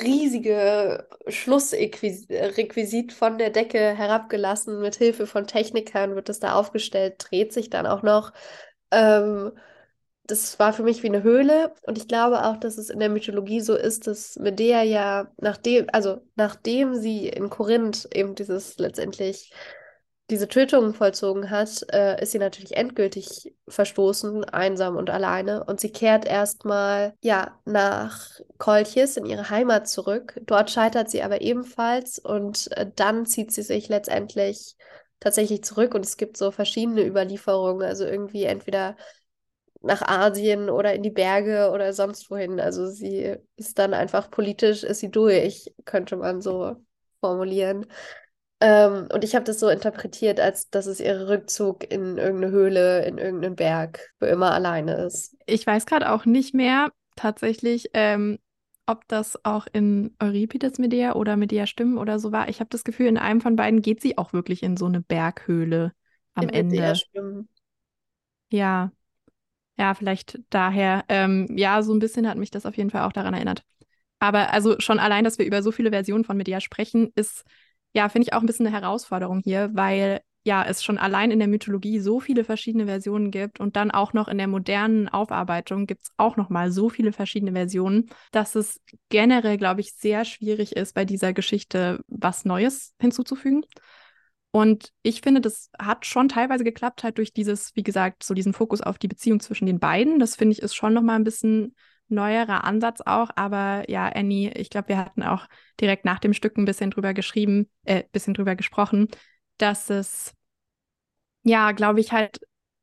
riesige 0.01 1.07
Schlussrequisit 1.27 3.13
von 3.13 3.37
der 3.37 3.49
Decke 3.51 3.79
herabgelassen, 3.95 4.79
mit 4.81 4.95
Hilfe 4.95 5.27
von 5.27 5.47
Technikern 5.47 6.15
wird 6.15 6.29
es 6.29 6.39
da 6.39 6.53
aufgestellt, 6.53 7.15
dreht 7.19 7.53
sich 7.53 7.69
dann 7.69 7.85
auch 7.87 8.03
noch. 8.03 8.33
Ähm, 8.91 9.51
das 10.27 10.59
war 10.59 10.73
für 10.73 10.83
mich 10.83 11.03
wie 11.03 11.07
eine 11.07 11.23
Höhle 11.23 11.73
und 11.83 11.97
ich 11.97 12.07
glaube 12.07 12.45
auch, 12.45 12.57
dass 12.57 12.77
es 12.77 12.89
in 12.89 12.99
der 12.99 13.09
Mythologie 13.09 13.61
so 13.61 13.75
ist, 13.75 14.07
dass 14.07 14.37
Medea 14.37 14.83
ja 14.83 15.31
nachdem, 15.37 15.87
also 15.93 16.21
nachdem 16.35 16.95
sie 16.95 17.29
in 17.29 17.49
Korinth 17.49 18.09
eben 18.13 18.35
dieses 18.35 18.77
letztendlich 18.77 19.53
diese 20.29 20.49
Tötungen 20.49 20.93
vollzogen 20.93 21.49
hat, 21.49 21.85
äh, 21.93 22.21
ist 22.21 22.31
sie 22.31 22.39
natürlich 22.39 22.75
endgültig 22.75 23.53
verstoßen, 23.67 24.43
einsam 24.43 24.97
und 24.97 25.09
alleine. 25.09 25.63
Und 25.63 25.79
sie 25.79 25.91
kehrt 25.91 26.25
erstmal 26.25 27.13
ja 27.21 27.57
nach 27.65 28.39
Kolchis 28.57 29.15
in 29.15 29.25
ihre 29.25 29.49
Heimat 29.49 29.87
zurück. 29.87 30.39
Dort 30.45 30.69
scheitert 30.69 31.09
sie 31.09 31.23
aber 31.23 31.41
ebenfalls 31.41 32.19
und 32.19 32.69
äh, 32.75 32.91
dann 32.95 33.25
zieht 33.25 33.53
sie 33.53 33.61
sich 33.61 33.87
letztendlich 33.87 34.75
tatsächlich 35.19 35.63
zurück 35.63 35.95
und 35.95 36.05
es 36.05 36.17
gibt 36.17 36.35
so 36.35 36.51
verschiedene 36.51 37.05
Überlieferungen. 37.05 37.87
Also 37.87 38.05
irgendwie 38.05 38.43
entweder 38.43 38.97
nach 39.81 40.01
Asien 40.01 40.69
oder 40.69 40.93
in 40.93 41.03
die 41.03 41.09
Berge 41.09 41.71
oder 41.73 41.93
sonst 41.93 42.29
wohin. 42.29 42.59
Also 42.59 42.87
sie 42.87 43.37
ist 43.55 43.79
dann 43.79 43.93
einfach 43.93 44.29
politisch, 44.29 44.83
ist 44.83 44.99
sie 44.99 45.11
durch, 45.11 45.73
könnte 45.85 46.17
man 46.17 46.41
so 46.41 46.75
formulieren. 47.21 47.85
Ähm, 48.59 49.07
und 49.13 49.23
ich 49.23 49.35
habe 49.35 49.45
das 49.45 49.59
so 49.59 49.69
interpretiert, 49.69 50.39
als 50.39 50.69
dass 50.69 50.87
es 50.87 50.99
ihr 50.99 51.27
Rückzug 51.29 51.83
in 51.91 52.17
irgendeine 52.17 52.51
Höhle, 52.51 53.05
in 53.05 53.17
irgendeinen 53.17 53.55
Berg 53.55 54.09
für 54.19 54.27
immer 54.27 54.51
alleine 54.53 54.95
ist. 55.05 55.35
Ich 55.45 55.65
weiß 55.65 55.85
gerade 55.85 56.11
auch 56.11 56.25
nicht 56.25 56.53
mehr 56.55 56.91
tatsächlich, 57.15 57.91
ähm, 57.93 58.39
ob 58.87 59.07
das 59.07 59.43
auch 59.43 59.67
in 59.73 60.15
Euripides 60.19 60.79
Medea 60.79 61.13
oder 61.13 61.35
Medea 61.35 61.67
Stimmen 61.67 61.97
oder 61.97 62.19
so 62.19 62.31
war. 62.31 62.49
Ich 62.49 62.59
habe 62.59 62.69
das 62.69 62.83
Gefühl, 62.83 63.07
in 63.07 63.17
einem 63.17 63.41
von 63.41 63.55
beiden 63.55 63.81
geht 63.81 64.01
sie 64.01 64.17
auch 64.17 64.33
wirklich 64.33 64.63
in 64.63 64.77
so 64.77 64.85
eine 64.85 65.01
Berghöhle 65.01 65.91
am 66.33 66.43
in 66.43 66.49
Ende. 66.49 66.75
Medea 66.75 66.95
Stimmen. 66.95 67.49
Ja, 68.49 68.91
ja, 69.77 69.93
vielleicht 69.93 70.39
daher. 70.49 71.03
Ähm, 71.09 71.47
ja, 71.55 71.83
so 71.83 71.93
ein 71.93 71.99
bisschen 71.99 72.27
hat 72.27 72.37
mich 72.37 72.49
das 72.49 72.65
auf 72.65 72.77
jeden 72.77 72.89
Fall 72.89 73.03
auch 73.03 73.13
daran 73.13 73.33
erinnert. 73.33 73.63
Aber 74.19 74.51
also 74.51 74.79
schon 74.79 74.99
allein, 74.99 75.23
dass 75.23 75.37
wir 75.37 75.45
über 75.45 75.61
so 75.61 75.71
viele 75.71 75.91
Versionen 75.91 76.23
von 76.23 76.37
Medea 76.37 76.59
sprechen, 76.59 77.11
ist, 77.15 77.43
ja, 77.93 78.09
finde 78.09 78.27
ich 78.27 78.33
auch 78.33 78.41
ein 78.41 78.45
bisschen 78.45 78.67
eine 78.67 78.75
Herausforderung 78.75 79.41
hier, 79.43 79.69
weil 79.73 80.21
ja, 80.47 80.63
es 80.63 80.81
schon 80.81 80.97
allein 80.97 81.29
in 81.29 81.39
der 81.39 81.49
Mythologie 81.49 81.99
so 81.99 82.21
viele 82.21 82.45
verschiedene 82.45 82.85
Versionen 82.85 83.31
gibt 83.31 83.59
und 83.59 83.75
dann 83.75 83.91
auch 83.91 84.13
noch 84.13 84.29
in 84.29 84.37
der 84.37 84.47
modernen 84.47 85.09
Aufarbeitung 85.09 85.87
gibt 85.87 86.03
es 86.03 86.11
auch 86.15 86.37
noch 86.37 86.49
mal 86.49 86.71
so 86.71 86.87
viele 86.87 87.11
verschiedene 87.11 87.51
Versionen, 87.51 88.09
dass 88.31 88.55
es 88.55 88.79
generell, 89.09 89.57
glaube 89.57 89.81
ich, 89.81 89.93
sehr 89.93 90.23
schwierig 90.23 90.73
ist, 90.77 90.93
bei 90.93 91.03
dieser 91.03 91.33
Geschichte 91.33 91.99
was 92.07 92.45
Neues 92.45 92.95
hinzuzufügen. 92.97 93.65
Und 94.51 94.93
ich 95.03 95.19
finde, 95.19 95.41
das 95.41 95.69
hat 95.77 96.05
schon 96.05 96.29
teilweise 96.29 96.63
geklappt, 96.63 97.03
halt 97.03 97.17
durch 97.17 97.33
dieses, 97.33 97.75
wie 97.75 97.83
gesagt, 97.83 98.23
so 98.23 98.33
diesen 98.33 98.53
Fokus 98.53 98.79
auf 98.79 98.97
die 98.97 99.09
Beziehung 99.09 99.41
zwischen 99.41 99.65
den 99.65 99.79
beiden. 99.79 100.17
Das 100.17 100.37
finde 100.37 100.53
ich 100.53 100.61
ist 100.61 100.75
schon 100.75 100.93
noch 100.93 101.03
mal 101.03 101.15
ein 101.15 101.25
bisschen 101.25 101.75
neuerer 102.09 102.63
Ansatz 102.63 103.01
auch. 103.05 103.29
Aber 103.35 103.89
ja, 103.89 104.07
Annie, 104.07 104.51
ich 104.53 104.69
glaube, 104.69 104.89
wir 104.89 104.97
hatten 104.97 105.23
auch 105.23 105.47
direkt 105.79 106.05
nach 106.05 106.19
dem 106.19 106.33
Stück 106.33 106.57
ein 106.57 106.65
bisschen 106.65 106.91
drüber 106.91 107.13
geschrieben, 107.13 107.69
äh, 107.83 108.03
bisschen 108.11 108.33
drüber 108.33 108.55
gesprochen, 108.55 109.07
dass 109.57 109.89
es, 109.89 110.33
ja, 111.43 111.71
glaube 111.71 111.99
ich, 111.99 112.11
halt 112.11 112.39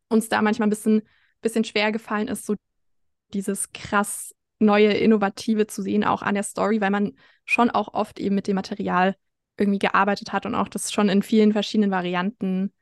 uns 0.08 0.28
da 0.28 0.42
manchmal 0.42 0.68
ein 0.68 0.70
bisschen, 0.70 1.02
bisschen 1.40 1.64
schwer 1.64 1.92
gefallen 1.92 2.28
ist, 2.28 2.46
so 2.46 2.54
dieses 3.32 3.72
krass 3.72 4.34
neue, 4.58 4.92
innovative 4.92 5.66
zu 5.66 5.82
sehen, 5.82 6.04
auch 6.04 6.22
an 6.22 6.34
der 6.34 6.44
Story, 6.44 6.80
weil 6.80 6.90
man 6.90 7.12
schon 7.44 7.70
auch 7.70 7.92
oft 7.92 8.18
eben 8.18 8.34
mit 8.34 8.46
dem 8.46 8.54
Material 8.54 9.16
irgendwie 9.58 9.78
gearbeitet 9.78 10.32
hat 10.32 10.46
und 10.46 10.54
auch 10.54 10.68
das 10.68 10.92
schon 10.92 11.08
in 11.08 11.22
vielen 11.22 11.52
verschiedenen 11.52 11.90
Varianten 11.90 12.72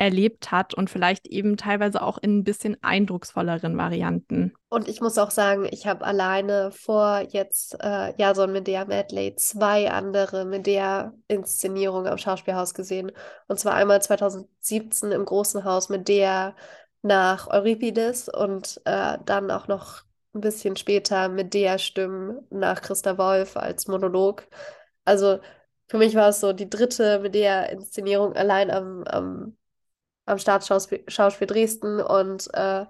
erlebt 0.00 0.50
hat 0.50 0.72
und 0.72 0.88
vielleicht 0.88 1.26
eben 1.26 1.58
teilweise 1.58 2.00
auch 2.00 2.16
in 2.16 2.38
ein 2.38 2.44
bisschen 2.44 2.78
eindrucksvolleren 2.82 3.76
Varianten. 3.76 4.54
Und 4.70 4.88
ich 4.88 5.02
muss 5.02 5.18
auch 5.18 5.30
sagen, 5.30 5.68
ich 5.70 5.86
habe 5.86 6.06
alleine 6.06 6.70
vor 6.72 7.20
jetzt 7.28 7.76
äh, 7.80 8.14
Jason 8.16 8.50
Medea 8.50 8.86
Medley 8.86 9.36
zwei 9.36 9.90
andere 9.90 10.46
Medea-Inszenierungen 10.46 12.10
am 12.10 12.16
Schauspielhaus 12.16 12.72
gesehen. 12.72 13.12
Und 13.46 13.60
zwar 13.60 13.74
einmal 13.74 14.00
2017 14.00 15.12
im 15.12 15.26
Großen 15.26 15.64
Haus 15.64 15.90
Medea 15.90 16.56
nach 17.02 17.48
Euripides 17.48 18.30
und 18.30 18.80
äh, 18.86 19.18
dann 19.26 19.50
auch 19.50 19.68
noch 19.68 20.04
ein 20.34 20.40
bisschen 20.40 20.76
später 20.76 21.28
Medea-Stimmen 21.28 22.46
nach 22.48 22.80
Christa 22.80 23.18
Wolf 23.18 23.58
als 23.58 23.86
Monolog. 23.86 24.46
Also 25.04 25.40
für 25.88 25.98
mich 25.98 26.14
war 26.14 26.30
es 26.30 26.40
so 26.40 26.54
die 26.54 26.70
dritte 26.70 27.18
Medea-Inszenierung 27.18 28.32
allein 28.32 28.70
am, 28.70 29.04
am 29.04 29.56
am 30.26 30.38
Staatsschauspiel 30.38 31.46
Dresden 31.46 32.00
und 32.00 32.48
äh, 32.54 32.86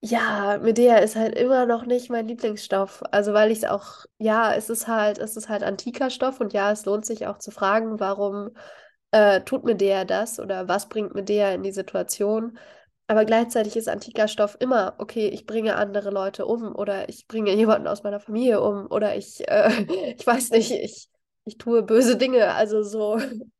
ja, 0.00 0.58
Medea 0.62 0.98
ist 0.98 1.16
halt 1.16 1.34
immer 1.36 1.66
noch 1.66 1.84
nicht 1.84 2.08
mein 2.10 2.28
Lieblingsstoff. 2.28 3.02
Also 3.10 3.32
weil 3.32 3.50
ich 3.50 3.58
es 3.58 3.64
auch, 3.64 4.04
ja, 4.18 4.54
es 4.54 4.70
ist 4.70 4.86
halt, 4.86 5.18
es 5.18 5.36
ist 5.36 5.48
halt 5.48 5.62
antiker 5.64 6.10
Stoff 6.10 6.40
und 6.40 6.52
ja, 6.52 6.70
es 6.70 6.84
lohnt 6.84 7.04
sich 7.04 7.26
auch 7.26 7.38
zu 7.38 7.50
fragen, 7.50 7.98
warum 8.00 8.50
äh, 9.10 9.40
tut 9.42 9.64
Medea 9.64 10.04
das 10.04 10.38
oder 10.40 10.68
was 10.68 10.88
bringt 10.88 11.14
Medea 11.14 11.52
in 11.52 11.62
die 11.64 11.72
Situation. 11.72 12.58
Aber 13.08 13.24
gleichzeitig 13.24 13.76
ist 13.76 13.88
antiker 13.88 14.28
Stoff 14.28 14.56
immer, 14.60 14.94
okay, 14.98 15.28
ich 15.28 15.46
bringe 15.46 15.76
andere 15.76 16.10
Leute 16.10 16.46
um 16.46 16.74
oder 16.76 17.08
ich 17.08 17.26
bringe 17.26 17.52
jemanden 17.54 17.88
aus 17.88 18.02
meiner 18.04 18.20
Familie 18.20 18.60
um 18.62 18.86
oder 18.90 19.16
ich, 19.16 19.48
äh, 19.48 19.70
ich 20.18 20.26
weiß 20.26 20.50
nicht, 20.50 20.70
ich, 20.72 21.08
ich 21.44 21.58
tue 21.58 21.82
böse 21.82 22.16
Dinge. 22.16 22.54
Also 22.54 22.82
so, 22.84 23.18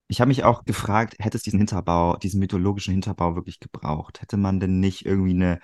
Ich 0.08 0.20
habe 0.20 0.28
mich 0.28 0.42
auch 0.44 0.64
gefragt, 0.64 1.16
hätte 1.18 1.36
es 1.36 1.42
diesen 1.42 1.58
Hinterbau, 1.58 2.16
diesen 2.16 2.40
mythologischen 2.40 2.92
Hinterbau 2.92 3.34
wirklich 3.36 3.60
gebraucht? 3.60 4.22
Hätte 4.22 4.36
man 4.38 4.58
denn 4.58 4.80
nicht 4.80 5.04
irgendwie 5.04 5.32
eine 5.34 5.60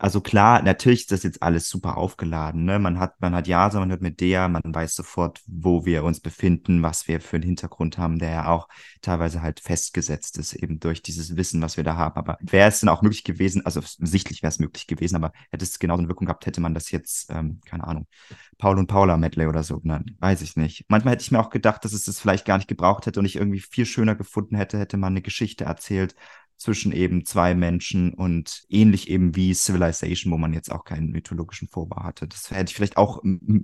also 0.00 0.22
klar, 0.22 0.62
natürlich 0.62 1.00
ist 1.02 1.12
das 1.12 1.24
jetzt 1.24 1.42
alles 1.42 1.68
super 1.68 1.98
aufgeladen. 1.98 2.64
Ne? 2.64 2.78
Man 2.78 2.98
hat, 2.98 3.20
man 3.20 3.34
hat 3.34 3.46
Jasa, 3.46 3.78
man 3.78 3.90
hört 3.90 4.00
mit 4.00 4.20
der, 4.22 4.48
man 4.48 4.62
weiß 4.64 4.94
sofort, 4.94 5.42
wo 5.46 5.84
wir 5.84 6.04
uns 6.04 6.20
befinden, 6.20 6.82
was 6.82 7.06
wir 7.06 7.20
für 7.20 7.36
einen 7.36 7.44
Hintergrund 7.44 7.98
haben, 7.98 8.18
der 8.18 8.30
ja 8.30 8.48
auch 8.48 8.66
teilweise 9.02 9.42
halt 9.42 9.60
festgesetzt 9.60 10.38
ist, 10.38 10.54
eben 10.54 10.80
durch 10.80 11.02
dieses 11.02 11.36
Wissen, 11.36 11.60
was 11.60 11.76
wir 11.76 11.84
da 11.84 11.96
haben. 11.96 12.16
Aber 12.16 12.38
wäre 12.40 12.70
es 12.70 12.80
denn 12.80 12.88
auch 12.88 13.02
möglich 13.02 13.24
gewesen, 13.24 13.66
also 13.66 13.82
sichtlich 13.82 14.42
wäre 14.42 14.48
es 14.48 14.58
möglich 14.58 14.86
gewesen, 14.86 15.16
aber 15.16 15.32
hätte 15.50 15.64
es 15.64 15.78
genauso 15.78 15.98
eine 15.98 16.08
Wirkung 16.08 16.26
gehabt, 16.26 16.46
hätte 16.46 16.62
man 16.62 16.72
das 16.72 16.90
jetzt, 16.90 17.30
ähm, 17.30 17.60
keine 17.66 17.86
Ahnung, 17.86 18.06
Paul 18.56 18.78
und 18.78 18.86
Paula 18.86 19.18
Medley 19.18 19.46
oder 19.48 19.62
so 19.62 19.80
genannt. 19.80 20.14
Weiß 20.18 20.40
ich 20.40 20.56
nicht. 20.56 20.86
Manchmal 20.88 21.12
hätte 21.12 21.24
ich 21.24 21.30
mir 21.30 21.40
auch 21.40 21.50
gedacht, 21.50 21.84
dass 21.84 21.92
es 21.92 22.04
das 22.04 22.20
vielleicht 22.20 22.46
gar 22.46 22.56
nicht 22.56 22.68
gebraucht 22.68 23.04
hätte 23.04 23.20
und 23.20 23.26
ich 23.26 23.36
irgendwie 23.36 23.60
viel 23.60 23.84
schöner 23.84 24.14
gefunden 24.14 24.56
hätte, 24.56 24.78
hätte 24.78 24.96
man 24.96 25.12
eine 25.12 25.22
Geschichte 25.22 25.64
erzählt, 25.64 26.14
zwischen 26.60 26.92
eben 26.92 27.24
zwei 27.24 27.54
Menschen 27.54 28.12
und 28.12 28.64
ähnlich 28.68 29.08
eben 29.08 29.34
wie 29.34 29.54
Civilization, 29.54 30.30
wo 30.30 30.36
man 30.36 30.52
jetzt 30.52 30.70
auch 30.70 30.84
keinen 30.84 31.10
mythologischen 31.10 31.68
Vorbau 31.68 32.04
hatte. 32.04 32.28
Das 32.28 32.50
hätte 32.50 32.68
ich 32.70 32.74
vielleicht 32.76 32.98
auch 32.98 33.22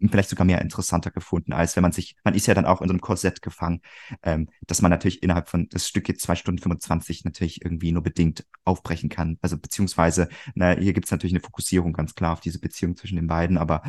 vielleicht 0.08 0.30
sogar 0.30 0.46
mehr 0.46 0.62
interessanter 0.62 1.10
gefunden, 1.10 1.52
als 1.52 1.76
wenn 1.76 1.82
man 1.82 1.92
sich, 1.92 2.16
man 2.24 2.34
ist 2.34 2.46
ja 2.46 2.54
dann 2.54 2.64
auch 2.64 2.80
in 2.80 2.88
so 2.88 2.94
einem 2.94 3.02
Korsett 3.02 3.42
gefangen, 3.42 3.82
ähm, 4.22 4.48
dass 4.66 4.80
man 4.80 4.90
natürlich 4.90 5.22
innerhalb 5.22 5.50
von, 5.50 5.68
das 5.68 5.86
Stück 5.86 6.08
jetzt 6.08 6.22
zwei 6.22 6.36
Stunden 6.36 6.62
25 6.62 7.24
natürlich 7.24 7.62
irgendwie 7.62 7.92
nur 7.92 8.02
bedingt 8.02 8.46
aufbrechen 8.64 9.10
kann. 9.10 9.36
Also 9.42 9.58
beziehungsweise, 9.58 10.30
na, 10.54 10.74
hier 10.74 10.94
gibt 10.94 11.04
es 11.04 11.10
natürlich 11.10 11.34
eine 11.34 11.42
Fokussierung 11.42 11.92
ganz 11.92 12.14
klar 12.14 12.32
auf 12.32 12.40
diese 12.40 12.60
Beziehung 12.60 12.96
zwischen 12.96 13.16
den 13.16 13.26
beiden, 13.26 13.58
aber 13.58 13.82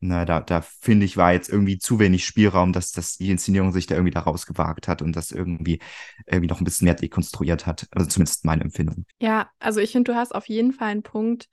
na, 0.00 0.24
da, 0.24 0.40
da 0.40 0.60
finde 0.60 1.06
ich, 1.06 1.16
war 1.16 1.32
jetzt 1.32 1.48
irgendwie 1.48 1.78
zu 1.78 1.98
wenig 1.98 2.24
Spielraum, 2.24 2.72
dass, 2.72 2.92
dass 2.92 3.16
die 3.16 3.30
Inszenierung 3.30 3.72
sich 3.72 3.86
da 3.86 3.94
irgendwie 3.96 4.12
da 4.12 4.20
rausgewagt 4.20 4.86
hat 4.86 5.02
und 5.02 5.14
das 5.16 5.32
irgendwie, 5.32 5.80
irgendwie 6.26 6.48
noch 6.48 6.60
ein 6.60 6.64
bisschen 6.64 6.84
mehr 6.84 6.94
dekonstruiert 6.94 7.66
hat. 7.66 7.86
Also 7.90 8.08
zumindest 8.08 8.44
meine 8.44 8.62
Empfindung. 8.62 9.04
Ja, 9.20 9.50
also 9.58 9.80
ich 9.80 9.92
finde, 9.92 10.12
du 10.12 10.18
hast 10.18 10.34
auf 10.34 10.48
jeden 10.48 10.72
Fall 10.72 10.88
einen 10.88 11.02
Punkt, 11.02 11.48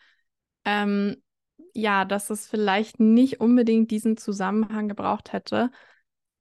ähm, 0.64 1.18
ja, 1.74 2.06
dass 2.06 2.30
es 2.30 2.48
vielleicht 2.48 3.00
nicht 3.00 3.40
unbedingt 3.42 3.92
diesen 3.92 4.18
Zusammenhang 4.18 4.88
gebraucht 4.88 5.34
hätte. 5.34 5.72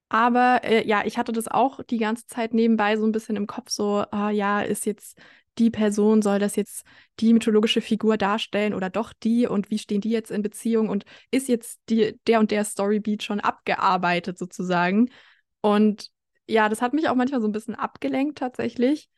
Aber 0.08 0.60
äh, 0.62 0.86
ja, 0.86 1.02
ich 1.04 1.18
hatte 1.18 1.32
das 1.32 1.48
auch 1.48 1.82
die 1.82 1.98
ganze 1.98 2.26
Zeit 2.26 2.54
nebenbei 2.54 2.96
so 2.96 3.04
ein 3.04 3.12
bisschen 3.12 3.36
im 3.36 3.46
Kopf, 3.46 3.70
so, 3.70 4.04
ah, 4.10 4.30
ja, 4.30 4.60
ist 4.60 4.86
jetzt 4.86 5.18
die 5.58 5.70
Person 5.70 6.22
soll 6.22 6.38
das 6.38 6.56
jetzt 6.56 6.84
die 7.20 7.32
mythologische 7.32 7.80
Figur 7.80 8.16
darstellen 8.16 8.74
oder 8.74 8.90
doch 8.90 9.12
die 9.12 9.46
und 9.46 9.70
wie 9.70 9.78
stehen 9.78 10.00
die 10.00 10.10
jetzt 10.10 10.30
in 10.30 10.42
Beziehung 10.42 10.88
und 10.88 11.04
ist 11.30 11.48
jetzt 11.48 11.80
die, 11.88 12.18
der 12.26 12.40
und 12.40 12.50
der 12.50 12.64
Storybeat 12.64 13.22
schon 13.22 13.40
abgearbeitet 13.40 14.38
sozusagen. 14.38 15.10
Und 15.60 16.10
ja, 16.46 16.68
das 16.68 16.82
hat 16.82 16.92
mich 16.92 17.08
auch 17.08 17.14
manchmal 17.14 17.40
so 17.40 17.48
ein 17.48 17.52
bisschen 17.52 17.74
abgelenkt 17.74 18.38
tatsächlich. 18.38 19.08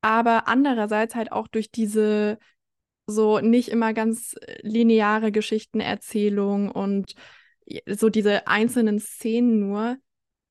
Aber 0.00 0.48
andererseits 0.48 1.14
halt 1.14 1.32
auch 1.32 1.48
durch 1.48 1.70
diese 1.70 2.38
so 3.06 3.40
nicht 3.40 3.68
immer 3.68 3.92
ganz 3.92 4.34
lineare 4.62 5.32
Geschichtenerzählung 5.32 6.70
und 6.70 7.14
so 7.86 8.08
diese 8.08 8.46
einzelnen 8.46 8.98
Szenen 8.98 9.60
nur, 9.60 9.96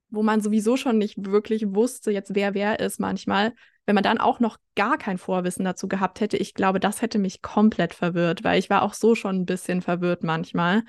wo 0.09 0.23
man 0.23 0.41
sowieso 0.41 0.77
schon 0.77 0.97
nicht 0.97 1.25
wirklich 1.25 1.73
wusste, 1.73 2.11
jetzt 2.11 2.35
wer 2.35 2.53
wer 2.53 2.79
ist 2.79 2.99
manchmal, 2.99 3.53
wenn 3.85 3.95
man 3.95 4.03
dann 4.03 4.19
auch 4.19 4.39
noch 4.39 4.57
gar 4.75 4.97
kein 4.97 5.17
Vorwissen 5.17 5.65
dazu 5.65 5.87
gehabt 5.87 6.21
hätte, 6.21 6.37
ich 6.37 6.53
glaube, 6.53 6.79
das 6.79 7.01
hätte 7.01 7.19
mich 7.19 7.41
komplett 7.41 7.93
verwirrt, 7.93 8.43
weil 8.43 8.59
ich 8.59 8.69
war 8.69 8.83
auch 8.83 8.93
so 8.93 9.15
schon 9.15 9.37
ein 9.37 9.45
bisschen 9.45 9.81
verwirrt 9.81 10.23
manchmal. 10.23 10.83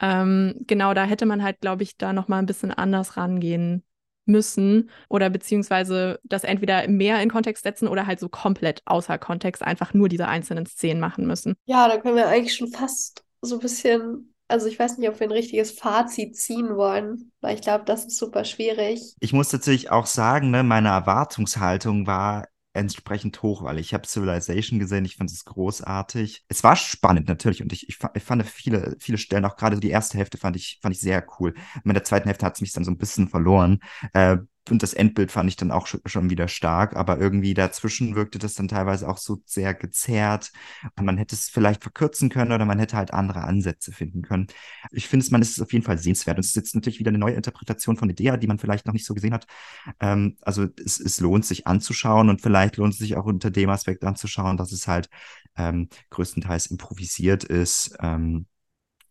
Ähm, 0.00 0.54
genau, 0.66 0.94
da 0.94 1.04
hätte 1.04 1.26
man 1.26 1.42
halt, 1.42 1.60
glaube 1.60 1.82
ich, 1.82 1.96
da 1.96 2.12
noch 2.12 2.28
mal 2.28 2.38
ein 2.38 2.46
bisschen 2.46 2.72
anders 2.72 3.16
rangehen 3.16 3.84
müssen 4.26 4.90
oder 5.08 5.30
beziehungsweise 5.30 6.18
das 6.24 6.44
entweder 6.44 6.88
mehr 6.88 7.20
in 7.22 7.30
Kontext 7.30 7.62
setzen 7.62 7.88
oder 7.88 8.06
halt 8.06 8.20
so 8.20 8.28
komplett 8.28 8.82
außer 8.86 9.18
Kontext 9.18 9.62
einfach 9.62 9.92
nur 9.92 10.08
diese 10.08 10.28
einzelnen 10.28 10.66
Szenen 10.66 11.00
machen 11.00 11.26
müssen. 11.26 11.54
Ja, 11.66 11.88
da 11.88 11.98
können 11.98 12.16
wir 12.16 12.28
eigentlich 12.28 12.54
schon 12.54 12.68
fast 12.68 13.22
so 13.42 13.56
ein 13.56 13.60
bisschen 13.60 14.33
also 14.48 14.66
ich 14.66 14.78
weiß 14.78 14.98
nicht, 14.98 15.08
ob 15.08 15.18
wir 15.20 15.26
ein 15.26 15.32
richtiges 15.32 15.72
Fazit 15.72 16.36
ziehen 16.36 16.76
wollen, 16.76 17.32
weil 17.40 17.54
ich 17.54 17.62
glaube, 17.62 17.84
das 17.84 18.04
ist 18.04 18.18
super 18.18 18.44
schwierig. 18.44 19.14
Ich 19.20 19.32
muss 19.32 19.52
natürlich 19.52 19.90
auch 19.90 20.06
sagen, 20.06 20.50
ne, 20.50 20.62
meine 20.62 20.88
Erwartungshaltung 20.88 22.06
war 22.06 22.46
entsprechend 22.74 23.40
hoch, 23.42 23.62
weil 23.62 23.78
ich 23.78 23.94
habe 23.94 24.06
Civilization 24.06 24.80
gesehen, 24.80 25.04
ich 25.04 25.16
fand 25.16 25.30
es 25.30 25.44
großartig. 25.44 26.44
Es 26.48 26.64
war 26.64 26.74
spannend 26.76 27.28
natürlich 27.28 27.62
und 27.62 27.72
ich, 27.72 27.88
ich, 27.88 27.98
ich 28.14 28.22
fand 28.22 28.44
viele, 28.44 28.96
viele 28.98 29.16
Stellen, 29.16 29.44
auch 29.44 29.56
gerade 29.56 29.78
die 29.78 29.90
erste 29.90 30.18
Hälfte 30.18 30.38
fand 30.38 30.56
ich, 30.56 30.80
fand 30.82 30.94
ich 30.94 31.00
sehr 31.00 31.24
cool. 31.38 31.54
In 31.84 31.94
der 31.94 32.04
zweiten 32.04 32.26
Hälfte 32.26 32.44
hat 32.44 32.56
es 32.56 32.60
mich 32.60 32.72
dann 32.72 32.84
so 32.84 32.90
ein 32.90 32.98
bisschen 32.98 33.28
verloren. 33.28 33.78
Äh, 34.12 34.38
und 34.70 34.82
das 34.82 34.94
Endbild 34.94 35.30
fand 35.30 35.48
ich 35.50 35.56
dann 35.56 35.70
auch 35.70 35.86
schon 35.86 36.30
wieder 36.30 36.48
stark, 36.48 36.96
aber 36.96 37.18
irgendwie 37.18 37.52
dazwischen 37.52 38.14
wirkte 38.16 38.38
das 38.38 38.54
dann 38.54 38.68
teilweise 38.68 39.08
auch 39.08 39.18
so 39.18 39.42
sehr 39.44 39.74
gezerrt. 39.74 40.52
Man 41.00 41.18
hätte 41.18 41.34
es 41.34 41.50
vielleicht 41.50 41.82
verkürzen 41.82 42.30
können 42.30 42.52
oder 42.52 42.64
man 42.64 42.78
hätte 42.78 42.96
halt 42.96 43.12
andere 43.12 43.42
Ansätze 43.42 43.92
finden 43.92 44.22
können. 44.22 44.46
Ich 44.90 45.08
finde 45.08 45.24
es, 45.24 45.30
man 45.30 45.42
ist 45.42 45.50
es 45.52 45.60
auf 45.60 45.72
jeden 45.72 45.84
Fall 45.84 45.98
sehenswert. 45.98 46.38
Und 46.38 46.44
es 46.44 46.48
ist 46.48 46.56
jetzt 46.56 46.74
natürlich 46.74 46.98
wieder 46.98 47.10
eine 47.10 47.18
neue 47.18 47.34
Interpretation 47.34 47.96
von 47.96 48.08
Idea, 48.08 48.38
die 48.38 48.46
man 48.46 48.58
vielleicht 48.58 48.86
noch 48.86 48.94
nicht 48.94 49.04
so 49.04 49.12
gesehen 49.12 49.34
hat. 49.34 49.46
Ähm, 50.00 50.36
also 50.40 50.66
es, 50.82 50.98
es 50.98 51.20
lohnt 51.20 51.44
sich 51.44 51.66
anzuschauen 51.66 52.30
und 52.30 52.40
vielleicht 52.40 52.78
lohnt 52.78 52.94
es 52.94 52.98
sich 52.98 53.16
auch 53.16 53.26
unter 53.26 53.50
dem 53.50 53.68
Aspekt 53.68 54.02
anzuschauen, 54.04 54.56
dass 54.56 54.72
es 54.72 54.88
halt 54.88 55.10
ähm, 55.56 55.88
größtenteils 56.10 56.66
improvisiert 56.66 57.44
ist. 57.44 57.96
Ähm, 58.00 58.46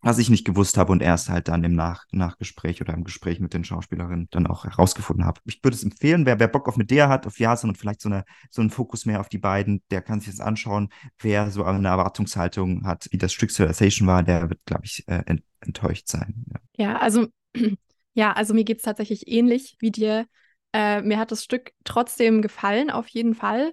was 0.04 0.18
ich 0.18 0.28
nicht 0.28 0.44
gewusst 0.44 0.76
habe 0.76 0.92
und 0.92 1.02
erst 1.02 1.30
halt 1.30 1.48
dann 1.48 1.64
im 1.64 1.74
Nach 1.74 2.04
Nachgespräch 2.12 2.80
oder 2.80 2.92
im 2.94 3.04
Gespräch 3.04 3.40
mit 3.40 3.54
den 3.54 3.64
Schauspielerinnen 3.64 4.28
dann 4.30 4.46
auch 4.46 4.64
herausgefunden 4.64 5.24
habe. 5.24 5.40
Ich 5.44 5.64
würde 5.64 5.74
es 5.74 5.82
empfehlen, 5.82 6.26
wer, 6.26 6.38
wer 6.38 6.48
Bock 6.48 6.68
auf 6.68 6.76
Medea 6.76 7.08
hat, 7.08 7.26
auf 7.26 7.38
Jason 7.38 7.70
und 7.70 7.76
vielleicht 7.76 8.02
so, 8.02 8.10
eine, 8.10 8.24
so 8.50 8.60
einen 8.60 8.70
Fokus 8.70 9.06
mehr 9.06 9.20
auf 9.20 9.28
die 9.28 9.38
beiden, 9.38 9.82
der 9.90 10.02
kann 10.02 10.20
sich 10.20 10.30
das 10.30 10.40
anschauen. 10.40 10.90
Wer 11.18 11.50
so 11.50 11.64
eine 11.64 11.88
Erwartungshaltung 11.88 12.86
hat, 12.86 13.08
wie 13.10 13.18
das 13.18 13.32
Stück 13.32 13.50
Civilization 13.50 14.06
war, 14.06 14.22
der 14.22 14.50
wird, 14.50 14.60
glaube 14.66 14.84
ich, 14.84 15.04
äh, 15.08 15.22
ent 15.26 15.42
enttäuscht 15.60 16.08
sein. 16.08 16.44
Ja, 16.76 16.84
ja 16.84 16.98
also, 16.98 17.28
ja, 18.14 18.32
also 18.32 18.52
mir 18.52 18.64
geht 18.64 18.78
es 18.78 18.82
tatsächlich 18.82 19.28
ähnlich 19.28 19.76
wie 19.78 19.90
dir. 19.90 20.26
Äh, 20.74 21.00
mir 21.00 21.18
hat 21.18 21.32
das 21.32 21.42
Stück 21.42 21.72
trotzdem 21.84 22.42
gefallen, 22.42 22.90
auf 22.90 23.08
jeden 23.08 23.34
Fall. 23.34 23.72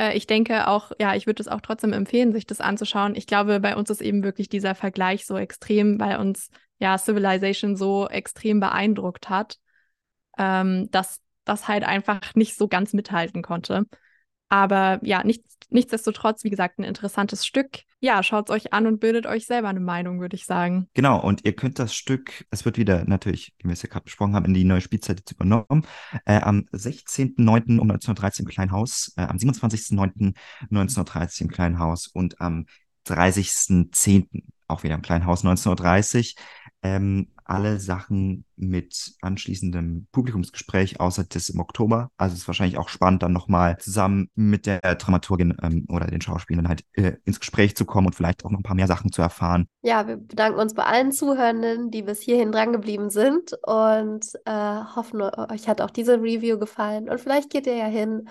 Äh, 0.00 0.16
ich 0.16 0.26
denke 0.26 0.66
auch, 0.66 0.92
ja, 0.98 1.14
ich 1.14 1.26
würde 1.26 1.42
es 1.42 1.48
auch 1.48 1.60
trotzdem 1.60 1.92
empfehlen, 1.92 2.32
sich 2.32 2.46
das 2.46 2.60
anzuschauen. 2.60 3.14
Ich 3.14 3.26
glaube, 3.26 3.60
bei 3.60 3.76
uns 3.76 3.90
ist 3.90 4.00
eben 4.00 4.22
wirklich 4.24 4.48
dieser 4.48 4.74
Vergleich 4.74 5.26
so 5.26 5.36
extrem, 5.36 6.00
weil 6.00 6.16
uns 6.16 6.48
ja 6.78 6.96
Civilization 6.96 7.76
so 7.76 8.08
extrem 8.08 8.60
beeindruckt 8.60 9.28
hat, 9.28 9.58
ähm, 10.38 10.88
dass 10.90 11.20
das 11.44 11.68
halt 11.68 11.84
einfach 11.84 12.34
nicht 12.34 12.56
so 12.56 12.66
ganz 12.66 12.94
mithalten 12.94 13.42
konnte. 13.42 13.84
Aber 14.50 15.00
ja, 15.02 15.24
nichts, 15.24 15.56
nichtsdestotrotz, 15.70 16.44
wie 16.44 16.50
gesagt, 16.50 16.78
ein 16.78 16.84
interessantes 16.84 17.46
Stück. 17.46 17.80
Ja, 18.00 18.22
schaut 18.22 18.48
es 18.48 18.54
euch 18.54 18.72
an 18.72 18.86
und 18.86 19.00
bildet 19.00 19.26
euch 19.26 19.46
selber 19.46 19.68
eine 19.68 19.80
Meinung, 19.80 20.20
würde 20.20 20.34
ich 20.34 20.44
sagen. 20.44 20.88
Genau, 20.94 21.20
und 21.20 21.44
ihr 21.44 21.54
könnt 21.54 21.78
das 21.78 21.94
Stück, 21.94 22.46
es 22.50 22.64
wird 22.64 22.76
wieder 22.76 23.04
natürlich, 23.04 23.54
wie 23.58 23.68
wir 23.68 23.72
es 23.72 23.82
ja 23.82 23.88
gerade 23.88 24.04
besprochen 24.04 24.34
haben, 24.34 24.46
in 24.46 24.54
die 24.54 24.64
neue 24.64 24.80
Spielzeit 24.80 25.20
jetzt 25.20 25.32
übernommen. 25.32 25.86
Äh, 26.24 26.40
am 26.40 26.66
16.09. 26.72 27.78
um 27.78 27.90
1913 27.90 28.44
im 28.44 28.50
Kleinen 28.50 28.72
Haus, 28.72 29.12
äh, 29.16 29.22
am 29.22 29.36
27.09.1913 29.36 31.42
im 31.42 31.48
Kleinen 31.48 31.78
Haus 31.78 32.08
und 32.08 32.40
am 32.40 32.66
30.10. 33.06 34.42
auch 34.66 34.82
wieder 34.82 34.94
im 34.94 35.02
Kleinen 35.02 35.26
Haus 35.26 35.44
19.30 35.44 36.34
Uhr. 36.34 36.42
Ähm, 36.82 37.28
alle 37.50 37.80
Sachen 37.80 38.44
mit 38.54 39.14
anschließendem 39.22 40.06
Publikumsgespräch, 40.12 41.00
außer 41.00 41.24
das 41.24 41.48
im 41.48 41.58
Oktober. 41.58 42.10
Also 42.16 42.34
es 42.34 42.42
ist 42.42 42.46
wahrscheinlich 42.46 42.78
auch 42.78 42.88
spannend, 42.88 43.24
dann 43.24 43.32
nochmal 43.32 43.76
zusammen 43.78 44.30
mit 44.36 44.66
der 44.66 44.80
Dramaturgin 44.80 45.56
ähm, 45.60 45.86
oder 45.88 46.06
den 46.06 46.20
Schauspielern 46.20 46.68
halt 46.68 46.84
äh, 46.92 47.14
ins 47.24 47.40
Gespräch 47.40 47.76
zu 47.76 47.84
kommen 47.84 48.06
und 48.06 48.14
vielleicht 48.14 48.44
auch 48.44 48.50
noch 48.50 48.60
ein 48.60 48.64
paar 48.64 48.76
mehr 48.76 48.86
Sachen 48.86 49.10
zu 49.10 49.20
erfahren. 49.20 49.66
Ja, 49.82 50.06
wir 50.06 50.16
bedanken 50.16 50.60
uns 50.60 50.74
bei 50.74 50.84
allen 50.84 51.10
Zuhörenden, 51.10 51.90
die 51.90 52.02
bis 52.02 52.20
hierhin 52.20 52.52
drangeblieben 52.52 53.10
sind 53.10 53.52
und 53.66 54.26
äh, 54.44 54.80
hoffen, 54.94 55.20
euch 55.20 55.68
hat 55.68 55.80
auch 55.80 55.90
diese 55.90 56.22
Review 56.22 56.58
gefallen. 56.58 57.10
Und 57.10 57.20
vielleicht 57.20 57.50
geht 57.50 57.66
ihr 57.66 57.76
ja 57.76 57.86
hin. 57.86 58.28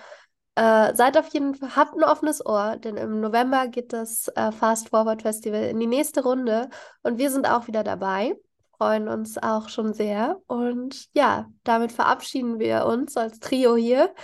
Äh, 0.56 0.96
seid 0.96 1.18
auf 1.18 1.28
jeden 1.34 1.56
Fall, 1.56 1.76
habt 1.76 1.96
ein 1.96 2.04
offenes 2.04 2.46
Ohr, 2.46 2.78
denn 2.78 2.96
im 2.96 3.20
November 3.20 3.68
geht 3.68 3.92
das 3.92 4.30
äh, 4.36 4.52
Fast 4.54 4.90
Forward 4.90 5.22
Festival 5.24 5.64
in 5.64 5.80
die 5.80 5.88
nächste 5.88 6.24
Runde 6.24 6.70
und 7.04 7.18
wir 7.18 7.32
sind 7.32 7.50
auch 7.50 7.68
wieder 7.68 7.84
dabei 7.84 8.36
freuen 8.80 9.08
uns 9.10 9.38
auch 9.38 9.70
schon 9.70 9.94
sehr. 9.94 10.38
Und 10.48 11.08
ja, 11.14 11.48
damit 11.64 11.92
verabschieden 11.92 12.58
wir 12.60 12.86
uns 12.86 13.16
als 13.18 13.40
Trio 13.40 13.76
hier 13.76 14.16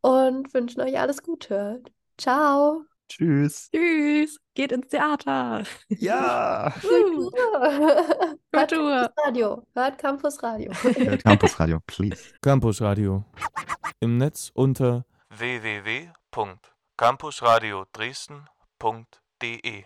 und 0.00 0.52
wünschen 0.52 0.82
euch 0.82 0.98
alles 0.98 1.22
Gute. 1.22 1.82
Ciao. 2.18 2.82
Tschüss. 3.08 3.70
Tschüss. 3.70 4.38
Geht 4.54 4.72
ins 4.72 4.88
Theater. 4.88 5.62
Ja. 5.88 6.74
Hört 8.52 8.70
Campus 8.70 9.08
Radio. 9.24 9.66
Hört 9.74 9.96
Campus 9.98 10.42
Radio. 10.42 10.72
Hört 10.72 11.24
Campus 11.24 11.58
Radio, 11.60 11.78
please. 11.86 12.34
Campus 12.42 12.82
Radio. 12.82 13.24
Im 14.00 14.18
Netz 14.18 14.50
unter 14.54 15.06
www.campusradio 15.30 17.86
Dresden.de 17.92 19.84